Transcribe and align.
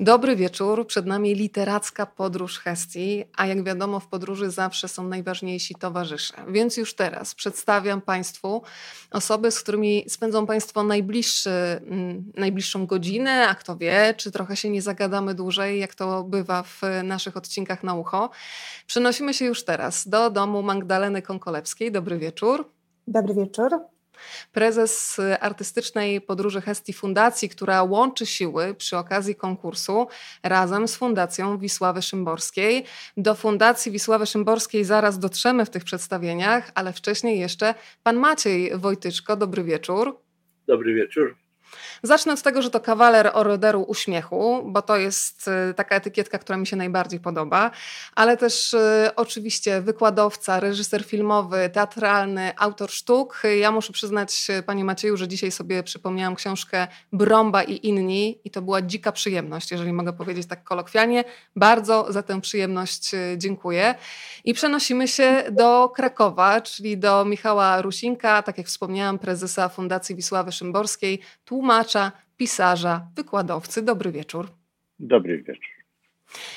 Dobry 0.00 0.36
wieczór. 0.36 0.86
Przed 0.86 1.06
nami 1.06 1.34
literacka 1.34 2.06
podróż 2.06 2.58
Hestii, 2.58 3.24
a 3.36 3.46
jak 3.46 3.64
wiadomo, 3.64 4.00
w 4.00 4.06
podróży 4.06 4.50
zawsze 4.50 4.88
są 4.88 5.08
najważniejsi 5.08 5.74
towarzysze. 5.74 6.34
Więc 6.48 6.76
już 6.76 6.94
teraz 6.94 7.34
przedstawiam 7.34 8.00
Państwu 8.00 8.62
osoby, 9.10 9.50
z 9.50 9.60
którymi 9.60 10.04
spędzą 10.08 10.46
Państwo 10.46 10.82
najbliższy, 10.82 11.50
mm, 11.50 12.32
najbliższą 12.36 12.86
godzinę, 12.86 13.48
a 13.48 13.54
kto 13.54 13.76
wie, 13.76 14.14
czy 14.16 14.30
trochę 14.30 14.56
się 14.56 14.70
nie 14.70 14.82
zagadamy 14.82 15.34
dłużej, 15.34 15.80
jak 15.80 15.94
to 15.94 16.24
bywa 16.24 16.62
w 16.62 16.80
naszych 17.04 17.36
odcinkach 17.36 17.82
na 17.82 17.94
ucho. 17.94 18.30
Przenosimy 18.86 19.34
się 19.34 19.44
już 19.44 19.64
teraz 19.64 20.08
do 20.08 20.30
domu 20.30 20.62
Magdaleny 20.62 21.22
Konkolewskiej. 21.22 21.92
Dobry 21.92 22.18
wieczór. 22.18 22.70
Dobry 23.06 23.34
wieczór 23.34 23.70
prezes 24.52 25.20
artystycznej 25.40 26.20
podróży 26.20 26.60
Hestii 26.60 26.92
Fundacji, 26.92 27.48
która 27.48 27.82
łączy 27.82 28.26
siły 28.26 28.74
przy 28.74 28.96
okazji 28.96 29.34
konkursu 29.34 30.06
razem 30.42 30.88
z 30.88 30.96
Fundacją 30.96 31.58
Wisławy 31.58 32.02
Szymborskiej. 32.02 32.84
Do 33.16 33.34
Fundacji 33.34 33.92
Wisławy 33.92 34.26
Szymborskiej 34.26 34.84
zaraz 34.84 35.18
dotrzemy 35.18 35.64
w 35.64 35.70
tych 35.70 35.84
przedstawieniach, 35.84 36.70
ale 36.74 36.92
wcześniej 36.92 37.40
jeszcze 37.40 37.74
pan 38.02 38.16
Maciej 38.16 38.78
Wojtyczko. 38.78 39.36
Dobry 39.36 39.64
wieczór. 39.64 40.20
Dobry 40.66 40.94
wieczór. 40.94 41.36
Zacznę 42.02 42.32
od 42.32 42.42
tego, 42.42 42.62
że 42.62 42.70
to 42.70 42.80
kawaler 42.80 43.30
Orderu 43.34 43.82
Uśmiechu, 43.82 44.62
bo 44.66 44.82
to 44.82 44.96
jest 44.96 45.48
y, 45.70 45.74
taka 45.74 45.96
etykietka, 45.96 46.38
która 46.38 46.58
mi 46.58 46.66
się 46.66 46.76
najbardziej 46.76 47.20
podoba, 47.20 47.70
ale 48.14 48.36
też 48.36 48.74
y, 48.74 49.10
oczywiście 49.16 49.80
wykładowca, 49.80 50.60
reżyser 50.60 51.04
filmowy, 51.04 51.70
teatralny, 51.72 52.52
autor 52.56 52.90
sztuk. 52.90 53.42
Ja 53.60 53.72
muszę 53.72 53.92
przyznać, 53.92 54.46
y, 54.50 54.62
panie 54.62 54.84
Macieju, 54.84 55.16
że 55.16 55.28
dzisiaj 55.28 55.50
sobie 55.50 55.82
przypomniałam 55.82 56.34
książkę 56.34 56.86
Brąba 57.12 57.62
i 57.62 57.86
inni 57.86 58.40
i 58.44 58.50
to 58.50 58.62
była 58.62 58.82
dzika 58.82 59.12
przyjemność, 59.12 59.70
jeżeli 59.70 59.92
mogę 59.92 60.12
powiedzieć 60.12 60.46
tak 60.46 60.64
kolokwialnie. 60.64 61.24
Bardzo 61.56 62.06
za 62.12 62.22
tę 62.22 62.40
przyjemność 62.40 63.10
dziękuję. 63.36 63.94
I 64.44 64.54
przenosimy 64.54 65.08
się 65.08 65.44
do 65.50 65.88
Krakowa, 65.88 66.60
czyli 66.60 66.98
do 66.98 67.24
Michała 67.24 67.82
Rusinka, 67.82 68.42
tak 68.42 68.58
jak 68.58 68.66
wspomniałam, 68.66 69.18
prezesa 69.18 69.68
Fundacji 69.68 70.14
Wisławy 70.14 70.52
Szymborskiej, 70.52 71.20
tłumacza, 71.58 72.12
pisarza, 72.36 73.10
wykładowcy. 73.16 73.82
Dobry 73.82 74.12
wieczór. 74.12 74.48
Dobry 74.98 75.38
wieczór. 75.38 75.77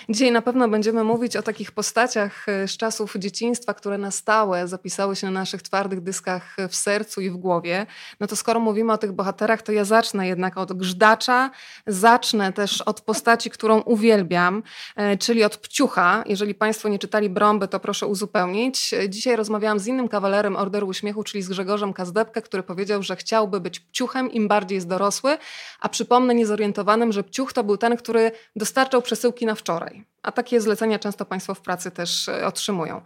Dzisiaj 0.09 0.31
na 0.31 0.41
pewno 0.41 0.69
będziemy 0.69 1.03
mówić 1.03 1.35
o 1.35 1.41
takich 1.41 1.71
postaciach 1.71 2.49
e, 2.49 2.67
z 2.67 2.77
czasów 2.77 3.13
dzieciństwa, 3.17 3.73
które 3.73 3.97
na 3.97 4.11
stałe 4.11 4.67
zapisały 4.67 5.15
się 5.15 5.27
na 5.27 5.39
naszych 5.39 5.61
twardych 5.61 6.01
dyskach 6.01 6.57
w 6.69 6.75
sercu 6.75 7.21
i 7.21 7.29
w 7.29 7.37
głowie. 7.37 7.85
No 8.19 8.27
to 8.27 8.35
skoro 8.35 8.59
mówimy 8.59 8.93
o 8.93 8.97
tych 8.97 9.11
bohaterach, 9.11 9.61
to 9.61 9.71
ja 9.71 9.85
zacznę 9.85 10.27
jednak 10.27 10.57
od 10.57 10.73
Gżdacza, 10.73 11.51
zacznę 11.87 12.53
też 12.53 12.81
od 12.81 13.01
postaci, 13.01 13.49
którą 13.49 13.81
uwielbiam, 13.81 14.63
e, 14.95 15.17
czyli 15.17 15.43
od 15.43 15.57
Pciucha. 15.57 16.23
Jeżeli 16.25 16.55
Państwo 16.55 16.89
nie 16.89 16.99
czytali 16.99 17.29
Brąby, 17.29 17.67
to 17.67 17.79
proszę 17.79 18.07
uzupełnić. 18.07 18.93
E, 18.93 19.09
dzisiaj 19.09 19.35
rozmawiałam 19.35 19.79
z 19.79 19.87
innym 19.87 20.07
kawalerem 20.07 20.55
Orderu 20.55 20.87
Uśmiechu, 20.87 21.23
czyli 21.23 21.43
z 21.43 21.49
Grzegorzem 21.49 21.93
Kazdebkę, 21.93 22.41
który 22.41 22.63
powiedział, 22.63 23.03
że 23.03 23.15
chciałby 23.15 23.59
być 23.59 23.79
Pciuchem, 23.79 24.31
im 24.31 24.47
bardziej 24.47 24.75
jest 24.75 24.87
dorosły, 24.87 25.37
a 25.79 25.89
przypomnę 25.89 26.35
niezorientowanym, 26.35 27.11
że 27.11 27.23
Pciuch 27.23 27.53
to 27.53 27.63
był 27.63 27.77
ten, 27.77 27.97
który 27.97 28.31
dostarczał 28.55 29.01
przesyłki 29.01 29.45
na 29.45 29.55
wczoraj. 29.61 30.05
A 30.23 30.31
takie 30.31 30.61
zlecenia 30.61 30.99
często 30.99 31.25
Państwo 31.25 31.55
w 31.55 31.61
pracy 31.61 31.91
też 31.91 32.29
e, 32.29 32.47
otrzymują. 32.47 33.01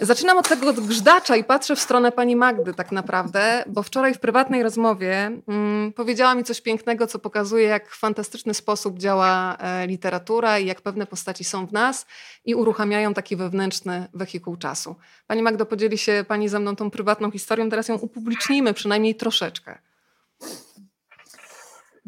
Zaczynam 0.00 0.38
od 0.38 0.48
tego 0.48 0.72
grzdacza 0.72 1.36
i 1.36 1.44
patrzę 1.44 1.76
w 1.76 1.80
stronę 1.80 2.12
pani 2.12 2.36
Magdy 2.36 2.74
tak 2.74 2.92
naprawdę, 2.92 3.64
bo 3.66 3.82
wczoraj 3.82 4.14
w 4.14 4.20
prywatnej 4.20 4.62
rozmowie 4.62 5.30
mm, 5.48 5.92
powiedziała 5.92 6.34
mi 6.34 6.44
coś 6.44 6.60
pięknego, 6.60 7.06
co 7.06 7.18
pokazuje, 7.18 7.64
jak 7.64 7.90
w 7.90 7.98
fantastyczny 7.98 8.54
sposób 8.54 8.98
działa 8.98 9.56
e, 9.56 9.86
literatura 9.86 10.58
i 10.58 10.66
jak 10.66 10.80
pewne 10.80 11.06
postaci 11.06 11.44
są 11.44 11.66
w 11.66 11.72
nas 11.72 12.06
i 12.44 12.54
uruchamiają 12.54 13.14
taki 13.14 13.36
wewnętrzny 13.36 14.06
wehikuł 14.14 14.56
czasu. 14.56 14.96
Pani 15.26 15.42
Magdo, 15.42 15.66
podzieli 15.66 15.98
się 15.98 16.24
Pani 16.28 16.48
ze 16.48 16.58
mną 16.58 16.76
tą 16.76 16.90
prywatną 16.90 17.30
historią, 17.30 17.70
teraz 17.70 17.88
ją 17.88 17.94
upublicznijmy 17.94 18.74
przynajmniej 18.74 19.14
troszeczkę. 19.14 19.78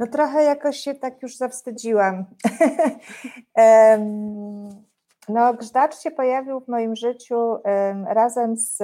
No 0.00 0.06
trochę 0.06 0.44
jakoś 0.44 0.77
się 0.77 0.94
tak 0.94 1.22
już 1.22 1.37
zawstydziłam. 1.37 2.25
no, 5.28 5.55
Grzdacz 5.55 5.99
się 5.99 6.11
pojawił 6.11 6.61
w 6.61 6.69
moim 6.69 6.97
życiu 6.97 7.56
razem 8.06 8.56
z 8.56 8.78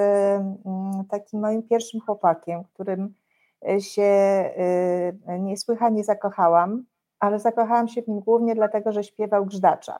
takim 1.09 1.39
moim 1.39 1.63
pierwszym 1.63 2.01
chłopakiem, 2.01 2.63
którym 2.73 3.13
e, 3.69 3.81
się 3.81 4.03
e, 4.03 5.39
niesłychanie 5.39 6.03
zakochałam, 6.03 6.83
ale 7.19 7.39
zakochałam 7.39 7.87
się 7.87 8.01
w 8.01 8.07
nim 8.07 8.19
głównie 8.19 8.55
dlatego, 8.55 8.91
że 8.91 9.03
śpiewał 9.03 9.45
Grzdacza. 9.45 9.99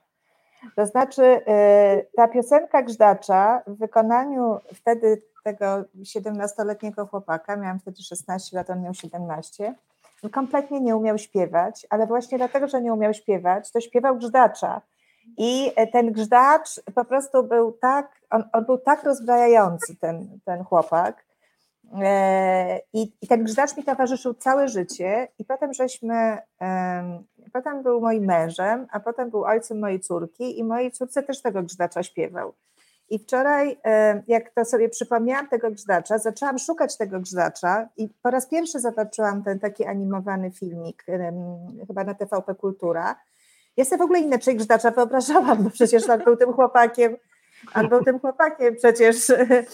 To 0.75 0.85
znaczy, 0.85 1.41
e, 1.47 2.03
ta 2.16 2.27
piosenka 2.27 2.81
Grzdacza 2.81 3.61
w 3.67 3.77
wykonaniu 3.77 4.59
wtedy 4.73 5.22
tego 5.44 5.83
17-letniego 6.01 7.06
chłopaka, 7.06 7.56
miałam 7.56 7.79
wtedy 7.79 8.01
16 8.01 8.57
lat, 8.57 8.69
on 8.69 8.81
miał 8.81 8.94
17, 8.94 9.75
kompletnie 10.31 10.81
nie 10.81 10.95
umiał 10.95 11.17
śpiewać, 11.17 11.88
ale 11.89 12.07
właśnie 12.07 12.38
dlatego, 12.38 12.67
że 12.67 12.81
nie 12.81 12.94
umiał 12.94 13.13
śpiewać, 13.13 13.72
to 13.72 13.81
śpiewał 13.81 14.17
grzdacza. 14.17 14.81
I 15.38 15.72
e, 15.75 15.88
ten 15.88 16.11
grzdacz 16.11 16.69
po 16.95 17.05
prostu 17.05 17.44
był 17.44 17.72
tak, 17.72 18.22
on, 18.29 18.44
on 18.53 18.66
był 18.66 18.77
tak 18.77 19.03
rozbrajający, 19.03 19.95
ten, 19.95 20.39
ten 20.45 20.63
chłopak. 20.63 21.25
E, 22.01 22.79
I, 22.94 23.13
I, 23.22 23.27
ten 23.27 23.44
grzdacz 23.44 23.77
mi 23.77 23.83
towarzyszył 23.83 24.33
całe 24.33 24.67
życie, 24.67 25.27
i 25.39 25.45
potem 25.45 25.73
żeśmy, 25.73 26.38
potem 27.53 27.83
był 27.83 28.01
moim 28.01 28.25
mężem, 28.25 28.88
a 28.91 29.00
potem 29.00 29.29
był 29.29 29.44
ojcem 29.44 29.79
mojej 29.79 30.00
córki, 30.00 30.59
i 30.59 30.63
mojej 30.63 30.91
córce 30.91 31.23
też 31.23 31.41
tego 31.41 31.63
grzdacza 31.63 32.03
śpiewał. 32.03 32.53
I 33.09 33.19
wczoraj, 33.19 33.78
e, 33.85 34.23
jak 34.28 34.50
to 34.50 34.66
sobie 34.66 34.90
przypomniałam 34.90 35.47
tego 35.47 35.72
grzdacza, 35.72 36.18
zaczęłam 36.18 36.59
szukać 36.59 36.97
tego 36.97 37.19
grzdacza 37.19 37.90
i 37.97 38.09
po 38.23 38.29
raz 38.29 38.47
pierwszy 38.47 38.79
zobaczyłam 38.79 39.44
ten 39.44 39.59
taki 39.59 39.85
animowany 39.85 40.51
filmik, 40.51 41.06
chyba 41.88 42.03
na 42.03 42.13
TVP 42.13 42.56
Kultura. 42.56 43.16
Ja 43.78 43.85
sobie 43.85 43.97
w 43.97 44.01
ogóle 44.01 44.19
inaczej 44.19 44.56
grzdacza 44.56 44.91
wyobrażałam, 44.91 45.63
bo 45.63 45.69
przecież 45.69 46.09
on 46.09 46.23
był 46.23 46.38
tym 46.38 46.53
chłopakiem, 46.53 47.18
on 47.75 47.90
był 47.90 48.03
tym 48.03 48.19
chłopakiem 48.19 48.75
przecież 48.75 49.31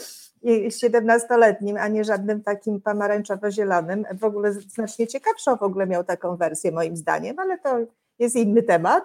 siedemnastoletnim, 0.79 1.77
a 1.77 1.88
nie 1.88 2.03
żadnym 2.03 2.44
takim 2.44 2.81
pomarańczowo-zielonym. 2.81 4.05
W 4.19 4.23
ogóle 4.23 4.53
znacznie 4.53 5.07
ciekawszą 5.07 5.57
w 5.57 5.63
ogóle 5.63 5.88
miał 5.88 6.03
taką 6.03 6.35
wersję 6.35 6.71
moim 6.71 6.97
zdaniem, 6.97 7.39
ale 7.39 7.57
to 7.57 7.79
jest 8.19 8.35
inny 8.35 8.63
temat. 8.63 9.03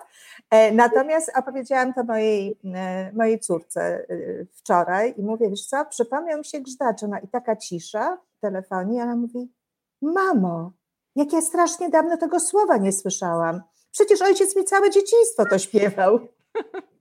E, 0.50 0.72
natomiast 0.72 1.32
opowiedziałam 1.38 1.94
to 1.94 2.04
mojej, 2.04 2.58
e, 2.74 3.12
mojej 3.12 3.40
córce 3.40 3.80
e, 3.82 4.06
wczoraj 4.54 5.14
i 5.16 5.22
mówię, 5.22 5.50
wiesz 5.50 5.66
co, 5.66 5.84
przypomniał 5.84 6.38
mi 6.38 6.44
się 6.44 6.60
grzdacz, 6.60 7.02
no 7.02 7.18
i 7.24 7.28
taka 7.28 7.56
cisza 7.56 8.18
w 8.36 8.40
telefonie, 8.40 9.02
ona 9.02 9.16
mówi, 9.16 9.52
mamo, 10.02 10.72
jak 11.16 11.32
ja 11.32 11.40
strasznie 11.40 11.90
dawno 11.90 12.16
tego 12.16 12.40
słowa 12.40 12.76
nie 12.76 12.92
słyszałam. 12.92 13.62
Przecież 13.90 14.22
ojciec 14.22 14.56
mi 14.56 14.64
całe 14.64 14.90
dzieciństwo 14.90 15.44
to 15.50 15.58
śpiewał. 15.58 16.18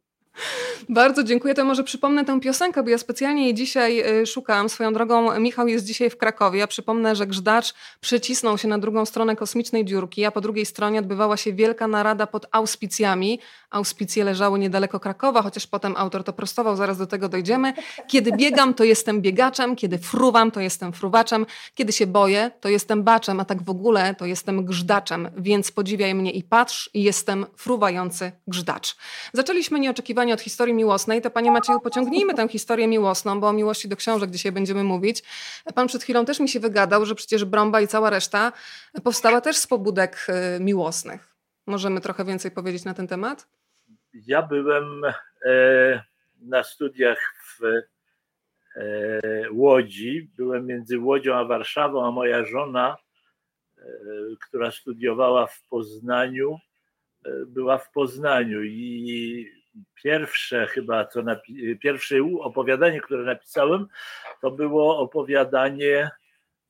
Bardzo 0.90 1.24
dziękuję. 1.24 1.54
To 1.54 1.66
może 1.66 1.84
przypomnę 1.84 2.26
tę 2.26 2.40
piosenkę, 2.40 2.84
bo 2.84 2.90
ja 2.90 2.98
specjalnie 2.98 3.44
jej 3.44 3.54
dzisiaj 3.54 4.22
y, 4.22 4.26
szukam. 4.26 4.70
Swoją 4.70 4.94
drogą 4.94 5.40
Michał 5.40 5.68
jest 5.68 5.86
dzisiaj 5.86 6.10
w 6.10 6.18
Krakowie. 6.18 6.60
Ja 6.60 6.68
przypomnę, 6.68 7.16
że 7.16 7.28
Grzdacz 7.28 7.74
przycisnął 8.02 8.58
się 8.58 8.68
na 8.68 8.78
drugą 8.78 9.06
stronę 9.06 9.36
kosmicznej 9.36 9.86
dziurki, 9.86 10.26
a 10.26 10.32
po 10.32 10.42
drugiej 10.42 10.66
stronie 10.66 11.00
odbywała 11.00 11.38
się 11.38 11.54
wielka 11.54 11.88
narada 11.88 12.28
pod 12.28 12.46
auspicjami. 12.52 13.40
Auspicje 13.70 14.24
leżały 14.24 14.60
niedaleko 14.60 15.00
Krakowa, 15.00 15.42
chociaż 15.42 15.68
potem 15.68 15.94
autor 15.98 16.24
to 16.24 16.34
prostował, 16.34 16.76
zaraz 16.76 16.98
do 16.98 17.08
tego 17.08 17.30
dojdziemy. 17.30 17.74
Kiedy 18.08 18.32
biegam, 18.32 18.74
to 18.74 18.84
jestem 18.84 19.22
biegaczem, 19.22 19.76
kiedy 19.76 19.98
fruwam, 19.98 20.52
to 20.52 20.60
jestem 20.60 20.94
fruwaczem, 20.94 21.46
kiedy 21.76 21.94
się 21.94 22.08
boję, 22.08 22.52
to 22.62 22.70
jestem 22.70 23.04
baczem, 23.04 23.40
a 23.40 23.46
tak 23.46 23.64
w 23.64 23.70
ogóle 23.70 24.16
to 24.16 24.26
jestem 24.26 24.66
grzdzaczem, 24.66 25.30
więc 25.38 25.72
podziwiaj 25.72 26.16
mnie 26.16 26.32
i 26.32 26.44
patrz, 26.44 26.90
jestem 26.94 27.46
fruwający 27.56 28.32
grzdacz. 28.48 28.96
Zaczęliśmy 29.34 29.80
nieoczekiwanie 29.80 30.34
od 30.34 30.42
historii 30.42 30.74
miłosnej, 30.74 31.22
to 31.22 31.30
panie 31.30 31.52
Macieju, 31.52 31.80
pociągnijmy 31.80 32.34
tę 32.34 32.48
historię 32.48 32.88
miłosną, 32.88 33.40
bo 33.40 33.48
o 33.48 33.54
miłości 33.54 33.88
do 33.88 33.96
książek 33.96 34.32
dzisiaj 34.32 34.52
będziemy 34.52 34.84
mówić. 34.84 35.24
Pan 35.76 35.88
przed 35.88 36.04
chwilą 36.04 36.26
też 36.26 36.40
mi 36.40 36.50
się 36.50 36.60
wygadał, 36.60 37.06
że 37.06 37.16
przecież 37.16 37.46
Brąba 37.46 37.82
i 37.82 37.88
cała 37.88 38.10
reszta 38.10 38.52
powstała 39.04 39.42
też 39.42 39.58
z 39.58 39.68
pobudek 39.68 40.28
y, 40.58 40.60
miłosnych. 40.60 41.38
Możemy 41.68 42.02
trochę 42.02 42.26
więcej 42.26 42.52
powiedzieć 42.52 42.86
na 42.86 42.94
ten 42.94 43.08
temat? 43.08 43.48
Ja 44.26 44.42
byłem 44.42 45.02
e, 45.46 46.04
na 46.42 46.64
studiach 46.64 47.36
w 47.46 47.64
e, 47.64 47.82
Łodzi. 49.52 50.30
Byłem 50.38 50.66
między 50.66 51.00
Łodzią 51.00 51.36
a 51.36 51.46
Warszawą, 51.46 52.08
a 52.08 52.12
moja 52.12 52.46
żona, 52.46 52.98
e, 53.78 53.84
która 54.42 54.72
studiowała 54.72 55.48
w 55.48 55.64
Poznaniu, 55.64 56.60
była 57.48 57.78
w 57.78 57.92
Poznaniu 57.92 58.64
i 58.64 59.52
pierwsze 59.96 60.68
chyba, 60.68 61.06
co 61.06 61.24
napi- 61.24 61.78
pierwsze 61.80 62.16
opowiadanie, 62.42 63.02
które 63.02 63.24
napisałem, 63.24 63.88
to 64.42 64.52
było 64.52 65.00
opowiadanie 65.00 66.12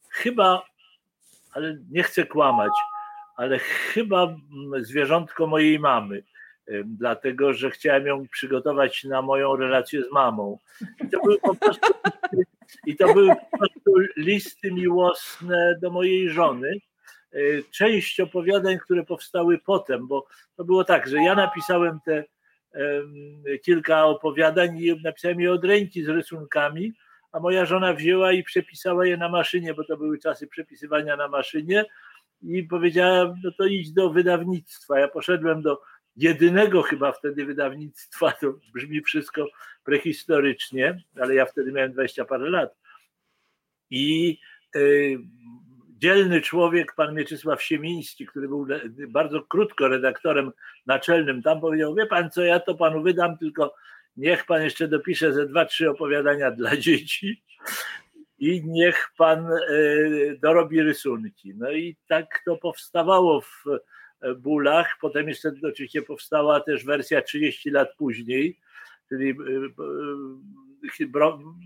chyba, 0.10 0.66
ale 1.52 1.78
nie 1.92 2.04
chcę 2.04 2.26
kłamać, 2.26 2.72
ale 3.36 3.60
chyba 3.60 4.36
zwierzątko 4.82 5.48
mojej 5.48 5.80
mamy. 5.80 6.24
Dlatego 6.86 7.54
że 7.54 7.72
chciałem 7.72 8.08
ją 8.08 8.28
przygotować 8.28 9.04
na 9.04 9.22
moją 9.22 9.56
relację 9.56 10.04
z 10.04 10.12
mamą. 10.12 10.60
I 11.06 11.10
to 11.10 11.20
były 11.20 11.40
po 11.40 11.56
prostu, 11.56 11.94
i 12.86 12.96
to 12.96 13.14
były 13.14 13.28
po 13.52 13.58
prostu 13.58 13.94
listy 14.18 14.72
miłosne 14.72 15.78
do 15.82 15.92
mojej 15.92 16.30
żony. 16.30 16.78
Część 17.72 18.20
opowiadań, 18.20 18.78
które 18.78 19.04
powstały 19.04 19.60
potem, 19.66 20.08
bo 20.08 20.28
to 20.56 20.64
było 20.64 20.84
tak, 20.84 21.08
że 21.08 21.18
ja 21.18 21.36
napisałem 21.36 22.00
te 22.06 22.24
kilka 23.64 24.06
opowiadań 24.06 24.78
i 24.78 25.02
napisałem 25.04 25.40
je 25.40 25.52
od 25.52 25.64
ręki 25.64 26.04
z 26.04 26.10
rysunkami, 26.10 26.94
a 27.32 27.40
moja 27.40 27.66
żona 27.66 27.94
wzięła 27.94 28.32
i 28.32 28.44
przepisała 28.44 29.06
je 29.06 29.18
na 29.18 29.30
maszynie, 29.30 29.74
bo 29.74 29.84
to 29.84 29.98
były 29.98 30.20
czasy 30.20 30.48
przepisywania 30.48 31.16
na 31.16 31.28
maszynie 31.28 31.86
i 32.42 32.64
powiedziała, 32.64 33.36
no 33.44 33.52
to 33.58 33.66
idź 33.66 33.92
do 33.92 34.10
wydawnictwa. 34.10 35.00
Ja 35.00 35.08
poszedłem 35.08 35.62
do 35.62 35.82
jedynego 36.18 36.82
chyba 36.82 37.12
wtedy 37.12 37.46
wydawnictwa, 37.46 38.32
to 38.32 38.54
brzmi 38.74 39.02
wszystko 39.02 39.48
prehistorycznie, 39.84 41.02
ale 41.22 41.36
ja 41.36 41.46
wtedy 41.46 41.72
miałem 41.72 41.92
20 41.92 42.26
parę 42.26 42.50
lat. 42.50 42.76
I 43.90 44.40
y, 44.76 45.18
dzielny 45.90 46.42
człowiek, 46.42 46.96
pan 46.96 47.16
Mieczysław 47.16 47.64
Siemiński, 47.64 48.26
który 48.26 48.48
był 48.48 48.68
bardzo 49.08 49.42
krótko 49.42 49.88
redaktorem 49.88 50.52
naczelnym, 50.86 51.42
tam 51.42 51.62
powiedział, 51.62 51.96
wie 51.96 52.06
pan 52.06 52.32
co, 52.32 52.42
ja 52.42 52.60
to 52.60 52.76
panu 52.76 53.04
wydam, 53.04 53.38
tylko 53.38 53.76
niech 54.18 54.46
pan 54.46 54.64
jeszcze 54.64 54.88
dopisze 54.88 55.34
ze 55.34 55.48
dwa, 55.48 55.66
trzy 55.66 55.90
opowiadania 55.90 56.52
dla 56.52 56.78
dzieci 56.86 57.44
i 58.40 58.64
niech 58.66 59.10
pan 59.18 59.48
e, 59.48 59.58
dorobi 60.42 60.82
rysunki. 60.82 61.54
No 61.56 61.72
i 61.72 61.98
tak 62.08 62.42
to 62.46 62.58
powstawało 62.58 63.42
w 63.42 63.64
bólach. 64.38 64.98
Potem 65.02 65.28
jeszcze 65.30 65.52
oczywiście 65.64 66.02
powstała 66.02 66.60
też 66.60 66.86
wersja 66.86 67.22
30 67.22 67.70
lat 67.70 67.90
później, 67.98 68.60
czyli 69.10 69.30
e, 69.30 69.36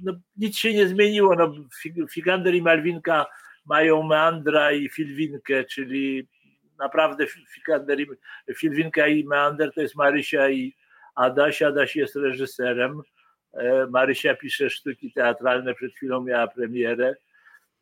no, 0.03 0.13
nic 0.37 0.57
się 0.57 0.73
nie 0.73 0.87
zmieniło. 0.87 1.35
No, 1.35 1.53
Figander 2.11 2.55
i 2.55 2.61
Malwinka 2.61 3.25
mają 3.65 4.03
meandra 4.03 4.71
i 4.71 4.89
filwinkę, 4.89 5.63
czyli 5.63 6.27
naprawdę 6.79 7.25
Figander 7.27 7.99
i, 7.99 8.07
filwinka 8.55 9.07
i 9.07 9.23
meander 9.23 9.73
to 9.73 9.81
jest 9.81 9.95
Marysia 9.95 10.49
i 10.49 10.75
Adaś. 11.15 11.61
Adaś 11.61 11.95
jest 11.95 12.15
reżyserem. 12.15 13.01
E, 13.53 13.87
Marysia 13.87 14.35
pisze 14.35 14.69
sztuki 14.69 15.13
teatralne, 15.13 15.73
przed 15.73 15.93
chwilą 15.93 16.21
miała 16.21 16.47
premierę. 16.47 17.15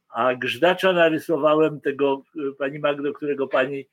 A 0.10 0.36
Grzdacza 0.36 0.94
narysowałem 0.94 1.82
tego, 1.82 2.24
e, 2.38 2.56
pani 2.58 2.80
Magdo, 2.80 3.14
którego 3.14 3.48
pani 3.48 3.80
e, 3.80 3.86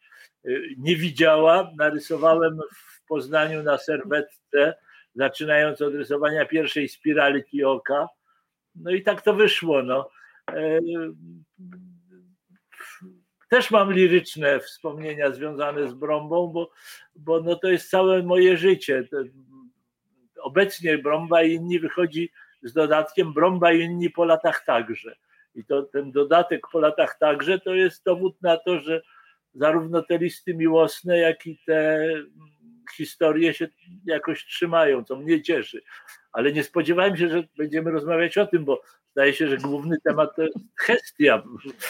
nie 0.78 0.96
widziała. 0.96 1.70
Narysowałem 1.78 2.58
w 2.74 3.06
Poznaniu 3.06 3.62
na 3.62 3.78
serwetce, 3.78 4.74
zaczynając 5.14 5.82
od 5.82 5.94
rysowania 5.94 6.46
pierwszej 6.46 6.88
spirali 6.88 7.44
Kioka. 7.44 8.08
No 8.74 8.90
i 8.90 9.02
tak 9.02 9.22
to 9.22 9.34
wyszło. 9.34 9.82
No. 9.82 10.10
Też 13.48 13.70
mam 13.70 13.92
liryczne 13.92 14.60
wspomnienia 14.60 15.30
związane 15.30 15.88
z 15.88 15.94
Brąbą, 15.94 16.46
bo, 16.46 16.70
bo 17.14 17.40
no 17.40 17.56
to 17.56 17.68
jest 17.68 17.90
całe 17.90 18.22
moje 18.22 18.56
życie. 18.56 19.08
Obecnie 20.42 20.98
Brąba 20.98 21.42
i 21.42 21.52
inni 21.52 21.80
wychodzi 21.80 22.32
z 22.62 22.72
dodatkiem 22.72 23.32
Brąba 23.32 23.72
i 23.72 23.80
inni 23.80 24.10
po 24.10 24.24
latach 24.24 24.64
także. 24.64 25.16
I 25.54 25.64
to 25.64 25.82
ten 25.82 26.12
dodatek 26.12 26.66
po 26.72 26.80
latach 26.80 27.18
także 27.18 27.60
to 27.60 27.74
jest 27.74 28.04
dowód 28.04 28.42
na 28.42 28.56
to, 28.56 28.80
że 28.80 29.02
zarówno 29.56 30.02
te 30.02 30.18
listy 30.18 30.54
miłosne, 30.54 31.18
jak 31.18 31.46
i 31.46 31.58
te 31.66 32.08
historie 32.96 33.54
się 33.54 33.68
jakoś 34.04 34.46
trzymają, 34.46 35.04
co 35.04 35.16
mnie 35.16 35.42
cieszy. 35.42 35.82
Ale 36.32 36.52
nie 36.52 36.64
spodziewałem 36.64 37.16
się, 37.16 37.28
że 37.28 37.44
będziemy 37.56 37.90
rozmawiać 37.90 38.38
o 38.38 38.46
tym, 38.46 38.64
bo 38.64 38.82
Zdaje 39.16 39.34
się, 39.34 39.48
że 39.48 39.56
główny 39.56 39.96
temat 40.04 40.36
to 40.36 40.42
jest 40.42 40.56
Hestia. 40.76 41.42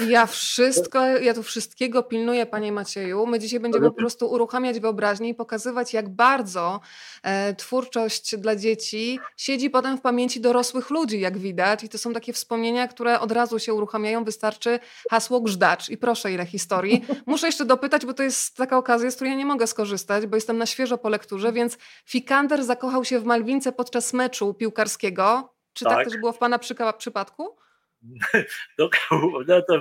Ja 0.08 0.26
wszystko, 0.26 1.06
ja 1.06 1.34
tu 1.34 1.42
wszystkiego 1.42 2.02
pilnuję, 2.02 2.46
panie 2.46 2.72
Macieju. 2.72 3.26
My 3.26 3.38
dzisiaj 3.38 3.60
będziemy 3.60 3.90
po 3.90 3.96
prostu 3.96 4.30
uruchamiać 4.30 4.80
wyobraźnię 4.80 5.28
i 5.28 5.34
pokazywać, 5.34 5.92
jak 5.94 6.08
bardzo 6.08 6.80
e, 7.22 7.54
twórczość 7.54 8.36
dla 8.36 8.56
dzieci 8.56 9.18
siedzi 9.36 9.70
potem 9.70 9.98
w 9.98 10.00
pamięci 10.00 10.40
dorosłych 10.40 10.90
ludzi, 10.90 11.20
jak 11.20 11.38
widać. 11.38 11.84
I 11.84 11.88
to 11.88 11.98
są 11.98 12.12
takie 12.12 12.32
wspomnienia, 12.32 12.88
które 12.88 13.20
od 13.20 13.32
razu 13.32 13.58
się 13.58 13.74
uruchamiają. 13.74 14.24
Wystarczy 14.24 14.78
hasło 15.10 15.40
gżdacz. 15.40 15.88
I 15.88 15.96
proszę, 15.96 16.32
ile 16.32 16.46
historii. 16.46 17.04
Muszę 17.26 17.46
jeszcze 17.46 17.64
dopytać, 17.64 18.06
bo 18.06 18.14
to 18.14 18.22
jest 18.22 18.56
taka 18.56 18.78
okazja, 18.78 19.10
z 19.10 19.14
której 19.14 19.30
ja 19.30 19.38
nie 19.38 19.46
mogę 19.46 19.66
skorzystać, 19.66 20.26
bo 20.26 20.36
jestem 20.36 20.58
na 20.58 20.66
świeżo 20.66 20.98
po 20.98 21.08
lekturze, 21.08 21.52
więc 21.52 21.78
Fikander 22.04 22.64
zakochał 22.64 23.04
się 23.04 23.20
w 23.20 23.24
Malwince 23.24 23.72
podczas 23.72 24.12
meczu 24.12 24.54
piłkarskiego. 24.54 25.55
Czy 25.76 25.84
tak, 25.84 25.94
tak 25.94 26.04
też 26.04 26.16
było 26.16 26.32
w 26.32 26.38
Pana 26.38 26.58
przypadku? 26.98 27.56
No 29.48 29.62
to, 29.68 29.80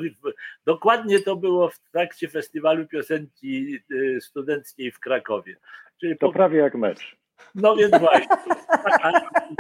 dokładnie 0.65 1.19
to 1.19 1.36
było 1.36 1.69
w 1.69 1.80
trakcie 1.80 2.30
festiwalu 2.30 2.88
piosenki 2.88 3.80
y, 3.92 4.21
studenckiej 4.21 4.92
w 4.92 5.00
Krakowie. 5.00 5.57
Czyli 6.00 6.18
to 6.18 6.27
po... 6.27 6.33
prawie 6.33 6.59
jak 6.59 6.75
mecz. 6.75 7.18
No 7.56 7.75
więc 7.75 8.00
właśnie. 8.00 8.27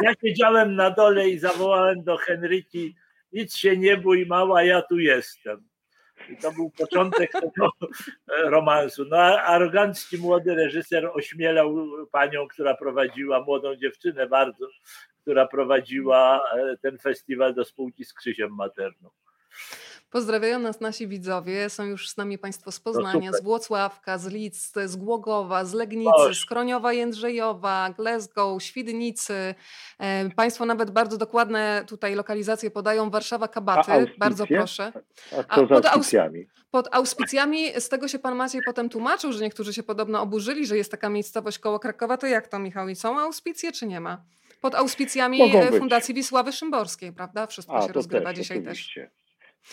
Ja 0.01 0.13
siedziałem 0.21 0.75
na 0.75 0.91
dole 0.91 1.29
i 1.29 1.39
zawołałem 1.39 2.03
do 2.03 2.17
Henryki, 2.17 2.95
nic 3.31 3.55
się 3.55 3.77
nie 3.77 3.97
bój 3.97 4.25
mała, 4.25 4.63
ja 4.63 4.81
tu 4.81 4.99
jestem. 4.99 5.67
I 6.29 6.37
to 6.37 6.51
był 6.51 6.69
początek 6.69 7.31
tego 7.41 7.71
romansu. 8.27 9.05
No 9.09 9.17
a 9.17 9.41
arogancki 9.41 10.17
młody 10.17 10.55
reżyser 10.55 11.09
ośmielał 11.13 11.75
panią, 12.11 12.47
która 12.47 12.73
prowadziła 12.73 13.41
młodą 13.41 13.75
dziewczynę 13.75 14.27
bardzo, 14.27 14.67
która 15.25 15.47
prowadziła 15.47 16.41
e, 16.53 16.77
ten 16.77 16.97
festiwal 16.97 17.55
do 17.55 17.65
spółki 17.65 18.05
z 18.05 18.13
Krzysiem 18.13 18.55
Materną. 18.55 19.09
Pozdrawiają 20.09 20.59
nas 20.59 20.81
nasi 20.81 21.07
widzowie. 21.07 21.69
Są 21.69 21.83
już 21.83 22.09
z 22.09 22.17
nami 22.17 22.37
Państwo 22.37 22.71
z 22.71 22.79
Poznania, 22.79 23.31
z 23.31 23.43
Włocławka, 23.43 24.17
z 24.17 24.27
Lidz, 24.27 24.73
z 24.85 24.95
Głogowa, 24.95 25.65
z 25.65 25.73
Legnicy, 25.73 26.33
z 26.33 26.45
Kroniowa 26.45 26.93
Jędrzejowa, 26.93 27.89
Glasgow, 27.97 28.63
Świdnicy. 28.63 29.55
E, 29.99 30.29
państwo 30.29 30.65
nawet 30.65 30.91
bardzo 30.91 31.17
dokładne 31.17 31.83
tutaj 31.87 32.15
lokalizacje 32.15 32.71
podają. 32.71 33.09
Warszawa, 33.09 33.47
Kabaty. 33.47 34.11
Bardzo 34.17 34.47
proszę. 34.47 34.91
A 35.47 35.55
co 35.55 35.67
pod 35.67 35.85
auspicjami? 35.85 36.47
Pod 36.71 36.87
auspicjami, 36.91 37.81
z 37.81 37.89
tego 37.89 38.07
się 38.07 38.19
Pan 38.19 38.35
Maciej 38.35 38.61
potem 38.65 38.89
tłumaczył, 38.89 39.33
że 39.33 39.43
niektórzy 39.43 39.73
się 39.73 39.83
podobno 39.83 40.21
oburzyli, 40.21 40.67
że 40.67 40.77
jest 40.77 40.91
taka 40.91 41.09
miejscowość 41.09 41.59
koło 41.59 41.79
Krakowa. 41.79 42.17
To 42.17 42.27
jak 42.27 42.47
to, 42.47 42.59
Michał? 42.59 42.89
I 42.89 42.95
są 42.95 43.19
auspicje, 43.19 43.71
czy 43.71 43.87
nie 43.87 43.99
ma? 43.99 44.21
Pod 44.65 44.75
auspicjami 44.75 45.41
e, 45.55 45.71
Fundacji 45.71 46.13
Wisławy 46.13 46.51
Szymborskiej, 46.51 47.13
prawda? 47.13 47.47
Wszystko 47.47 47.77
A, 47.77 47.87
się 47.87 47.93
rozgrywa 47.93 48.29
też, 48.29 48.37
dzisiaj 48.37 48.57
oczywiście. 48.57 49.09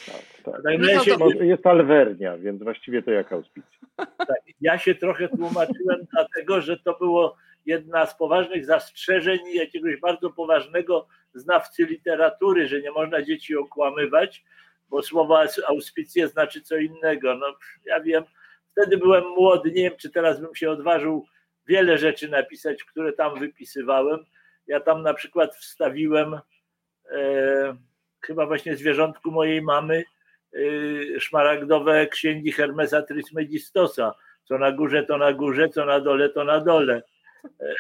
też. 0.07 0.15
Tak, 0.15 0.55
tak. 0.55 0.63
No 0.79 1.19
to... 1.19 1.43
Jest 1.45 1.67
alwernia, 1.67 2.39
więc 2.39 2.63
właściwie 2.63 3.03
to 3.03 3.11
jak 3.11 3.33
auspicja. 3.33 3.79
Tak, 3.97 4.37
ja 4.61 4.79
się 4.79 4.95
trochę 4.95 5.29
tłumaczyłem 5.29 6.07
dlatego, 6.13 6.61
że 6.61 6.79
to 6.79 6.99
było 6.99 7.37
jedna 7.67 8.07
z 8.07 8.17
poważnych 8.17 8.67
zastrzeżeń 8.67 9.39
jakiegoś 9.55 10.01
bardzo 10.01 10.31
poważnego 10.31 11.07
znawcy 11.35 11.85
literatury, 11.85 12.69
że 12.69 12.81
nie 12.81 12.91
można 12.91 13.23
dzieci 13.23 13.57
okłamywać, 13.57 14.45
bo 14.91 15.03
słowo 15.03 15.43
auspicje 15.69 16.29
znaczy 16.29 16.61
co 16.61 16.77
innego. 16.77 17.35
No, 17.35 17.47
ja 17.85 18.01
wiem, 18.01 18.25
wtedy 18.73 18.99
byłem 18.99 19.25
młody, 19.25 19.73
nie 19.73 19.83
wiem, 19.83 19.99
czy 20.01 20.11
teraz 20.11 20.41
bym 20.41 20.55
się 20.55 20.71
odważył 20.71 21.27
wiele 21.67 21.99
rzeczy 21.99 22.29
napisać, 22.29 22.85
które 22.85 23.13
tam 23.13 23.39
wypisywałem. 23.39 24.25
Ja 24.67 24.81
tam 24.81 25.03
na 25.03 25.15
przykład 25.15 25.57
wstawiłem 25.57 26.41
e, 27.11 27.77
chyba 28.21 28.47
właśnie 28.47 28.77
zwierzątku 28.77 29.31
mojej 29.31 29.63
mamy 29.63 30.05
e, 30.55 31.21
szmaragdowe 31.21 32.07
księgi 32.07 32.53
Hermesa 32.53 33.03
Trismegistosa. 33.03 34.15
Co 34.45 34.59
na 34.59 34.73
górze, 34.73 35.03
to 35.03 35.19
na 35.19 35.33
górze, 35.33 35.69
co 35.69 35.85
na 35.85 36.01
dole, 36.01 36.29
to 36.29 36.45
na 36.45 36.61
dole. 36.61 37.03
E, 37.45 37.75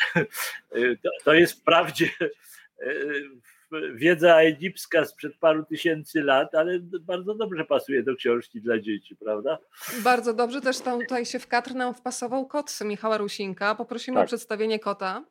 e, 0.72 0.96
to, 1.02 1.10
to 1.24 1.34
jest 1.34 1.60
wprawdzie 1.60 2.08
wiedza 3.94 4.36
egipska 4.36 5.04
sprzed 5.04 5.36
paru 5.36 5.64
tysięcy 5.64 6.22
lat, 6.22 6.54
ale 6.54 6.78
bardzo 6.80 7.34
dobrze 7.34 7.64
pasuje 7.64 8.02
do 8.02 8.16
książki 8.16 8.60
dla 8.60 8.78
dzieci, 8.78 9.16
prawda? 9.16 9.58
Bardzo 10.04 10.34
dobrze. 10.34 10.60
Też 10.60 10.80
tam, 10.80 11.00
tutaj 11.00 11.26
się 11.26 11.38
w 11.38 11.46
kadr 11.46 11.74
nam 11.74 11.94
wpasował 11.94 12.46
kot 12.46 12.78
Michała 12.84 13.18
Rusinka. 13.18 13.74
Poprosimy 13.74 14.14
tak. 14.14 14.24
o 14.24 14.26
przedstawienie 14.26 14.78
kota. 14.78 15.24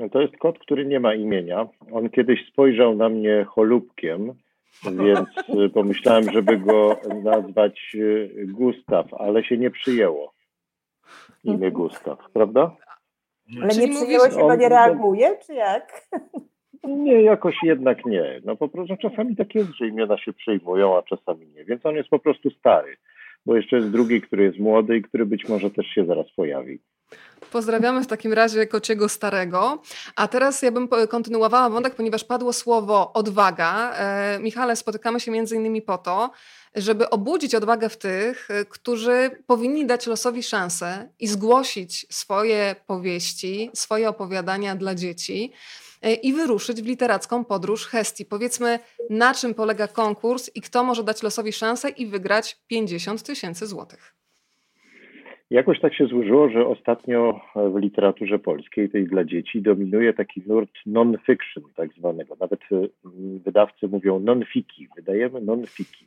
No 0.00 0.08
to 0.08 0.20
jest 0.20 0.36
kot, 0.36 0.58
który 0.58 0.86
nie 0.86 1.00
ma 1.00 1.14
imienia. 1.14 1.68
On 1.92 2.10
kiedyś 2.10 2.48
spojrzał 2.48 2.94
na 2.96 3.08
mnie 3.08 3.44
cholubkiem, 3.44 4.34
więc 4.84 5.28
y, 5.66 5.68
pomyślałem, 5.74 6.32
żeby 6.32 6.58
go 6.58 6.96
nazwać 7.22 7.92
y, 7.94 8.46
Gustaw, 8.46 9.14
ale 9.14 9.44
się 9.44 9.58
nie 9.58 9.70
przyjęło 9.70 10.32
imię 11.44 11.70
Gustaw, 11.70 12.18
prawda? 12.32 12.76
Ale 13.62 13.68
nie 13.68 13.88
przyjęło 13.88 14.30
się, 14.30 14.38
bo 14.38 14.54
nie 14.54 14.68
reaguje, 14.68 15.36
czy 15.46 15.54
jak? 15.54 16.08
Nie, 16.84 17.22
jakoś 17.22 17.56
jednak 17.62 18.06
nie. 18.06 18.40
No 18.44 18.56
po 18.56 18.68
prostu 18.68 18.96
czasami 18.96 19.36
tak 19.36 19.54
jest, 19.54 19.70
że 19.70 19.88
imiona 19.88 20.18
się 20.18 20.32
przejmują, 20.32 20.98
a 20.98 21.02
czasami 21.02 21.46
nie. 21.46 21.64
Więc 21.64 21.86
on 21.86 21.94
jest 21.94 22.08
po 22.08 22.18
prostu 22.18 22.50
stary, 22.50 22.96
bo 23.46 23.56
jeszcze 23.56 23.76
jest 23.76 23.90
drugi, 23.90 24.20
który 24.20 24.44
jest 24.44 24.58
młody 24.58 24.96
i 24.96 25.02
który 25.02 25.26
być 25.26 25.48
może 25.48 25.70
też 25.70 25.86
się 25.86 26.04
zaraz 26.04 26.30
pojawi. 26.36 26.78
Pozdrawiamy 27.52 28.04
w 28.04 28.06
takim 28.06 28.32
razie 28.32 28.66
kociego 28.66 29.08
starego. 29.08 29.82
A 30.16 30.28
teraz 30.28 30.62
ja 30.62 30.70
bym 30.70 30.88
kontynuowała 31.08 31.70
wątek, 31.70 31.94
ponieważ 31.94 32.24
padło 32.24 32.52
słowo 32.52 33.12
odwaga. 33.12 33.92
E, 33.94 34.38
Michale, 34.40 34.76
spotykamy 34.76 35.20
się 35.20 35.30
między 35.30 35.56
innymi 35.56 35.82
po 35.82 35.98
to, 35.98 36.30
żeby 36.74 37.10
obudzić 37.10 37.54
odwagę 37.54 37.88
w 37.88 37.96
tych, 37.96 38.48
którzy 38.68 39.30
powinni 39.46 39.86
dać 39.86 40.06
losowi 40.06 40.42
szansę 40.42 41.08
i 41.20 41.28
zgłosić 41.28 42.06
swoje 42.10 42.76
powieści, 42.86 43.70
swoje 43.74 44.08
opowiadania 44.08 44.76
dla 44.76 44.94
dzieci 44.94 45.52
e, 46.02 46.14
i 46.14 46.32
wyruszyć 46.32 46.82
w 46.82 46.86
literacką 46.86 47.44
podróż 47.44 47.86
Hestii. 47.86 48.24
Powiedzmy, 48.24 48.78
na 49.10 49.34
czym 49.34 49.54
polega 49.54 49.88
konkurs 49.88 50.50
i 50.54 50.60
kto 50.60 50.84
może 50.84 51.04
dać 51.04 51.22
losowi 51.22 51.52
szansę 51.52 51.88
i 51.88 52.06
wygrać 52.06 52.58
50 52.66 53.22
tysięcy 53.22 53.66
złotych. 53.66 54.21
Jakoś 55.52 55.80
tak 55.80 55.94
się 55.94 56.06
złożyło, 56.06 56.48
że 56.48 56.66
ostatnio 56.66 57.40
w 57.54 57.76
literaturze 57.76 58.38
polskiej, 58.38 58.90
tej 58.90 59.04
dla 59.04 59.24
dzieci, 59.24 59.62
dominuje 59.62 60.12
taki 60.12 60.42
nurt 60.46 60.70
non-fiction 60.86 61.62
tak 61.76 61.92
zwanego. 61.92 62.36
Nawet 62.40 62.60
mm, 62.72 63.38
wydawcy 63.38 63.88
mówią 63.88 64.20
non-fiki, 64.20 64.88
wydajemy 64.96 65.40
non-fiki. 65.40 66.06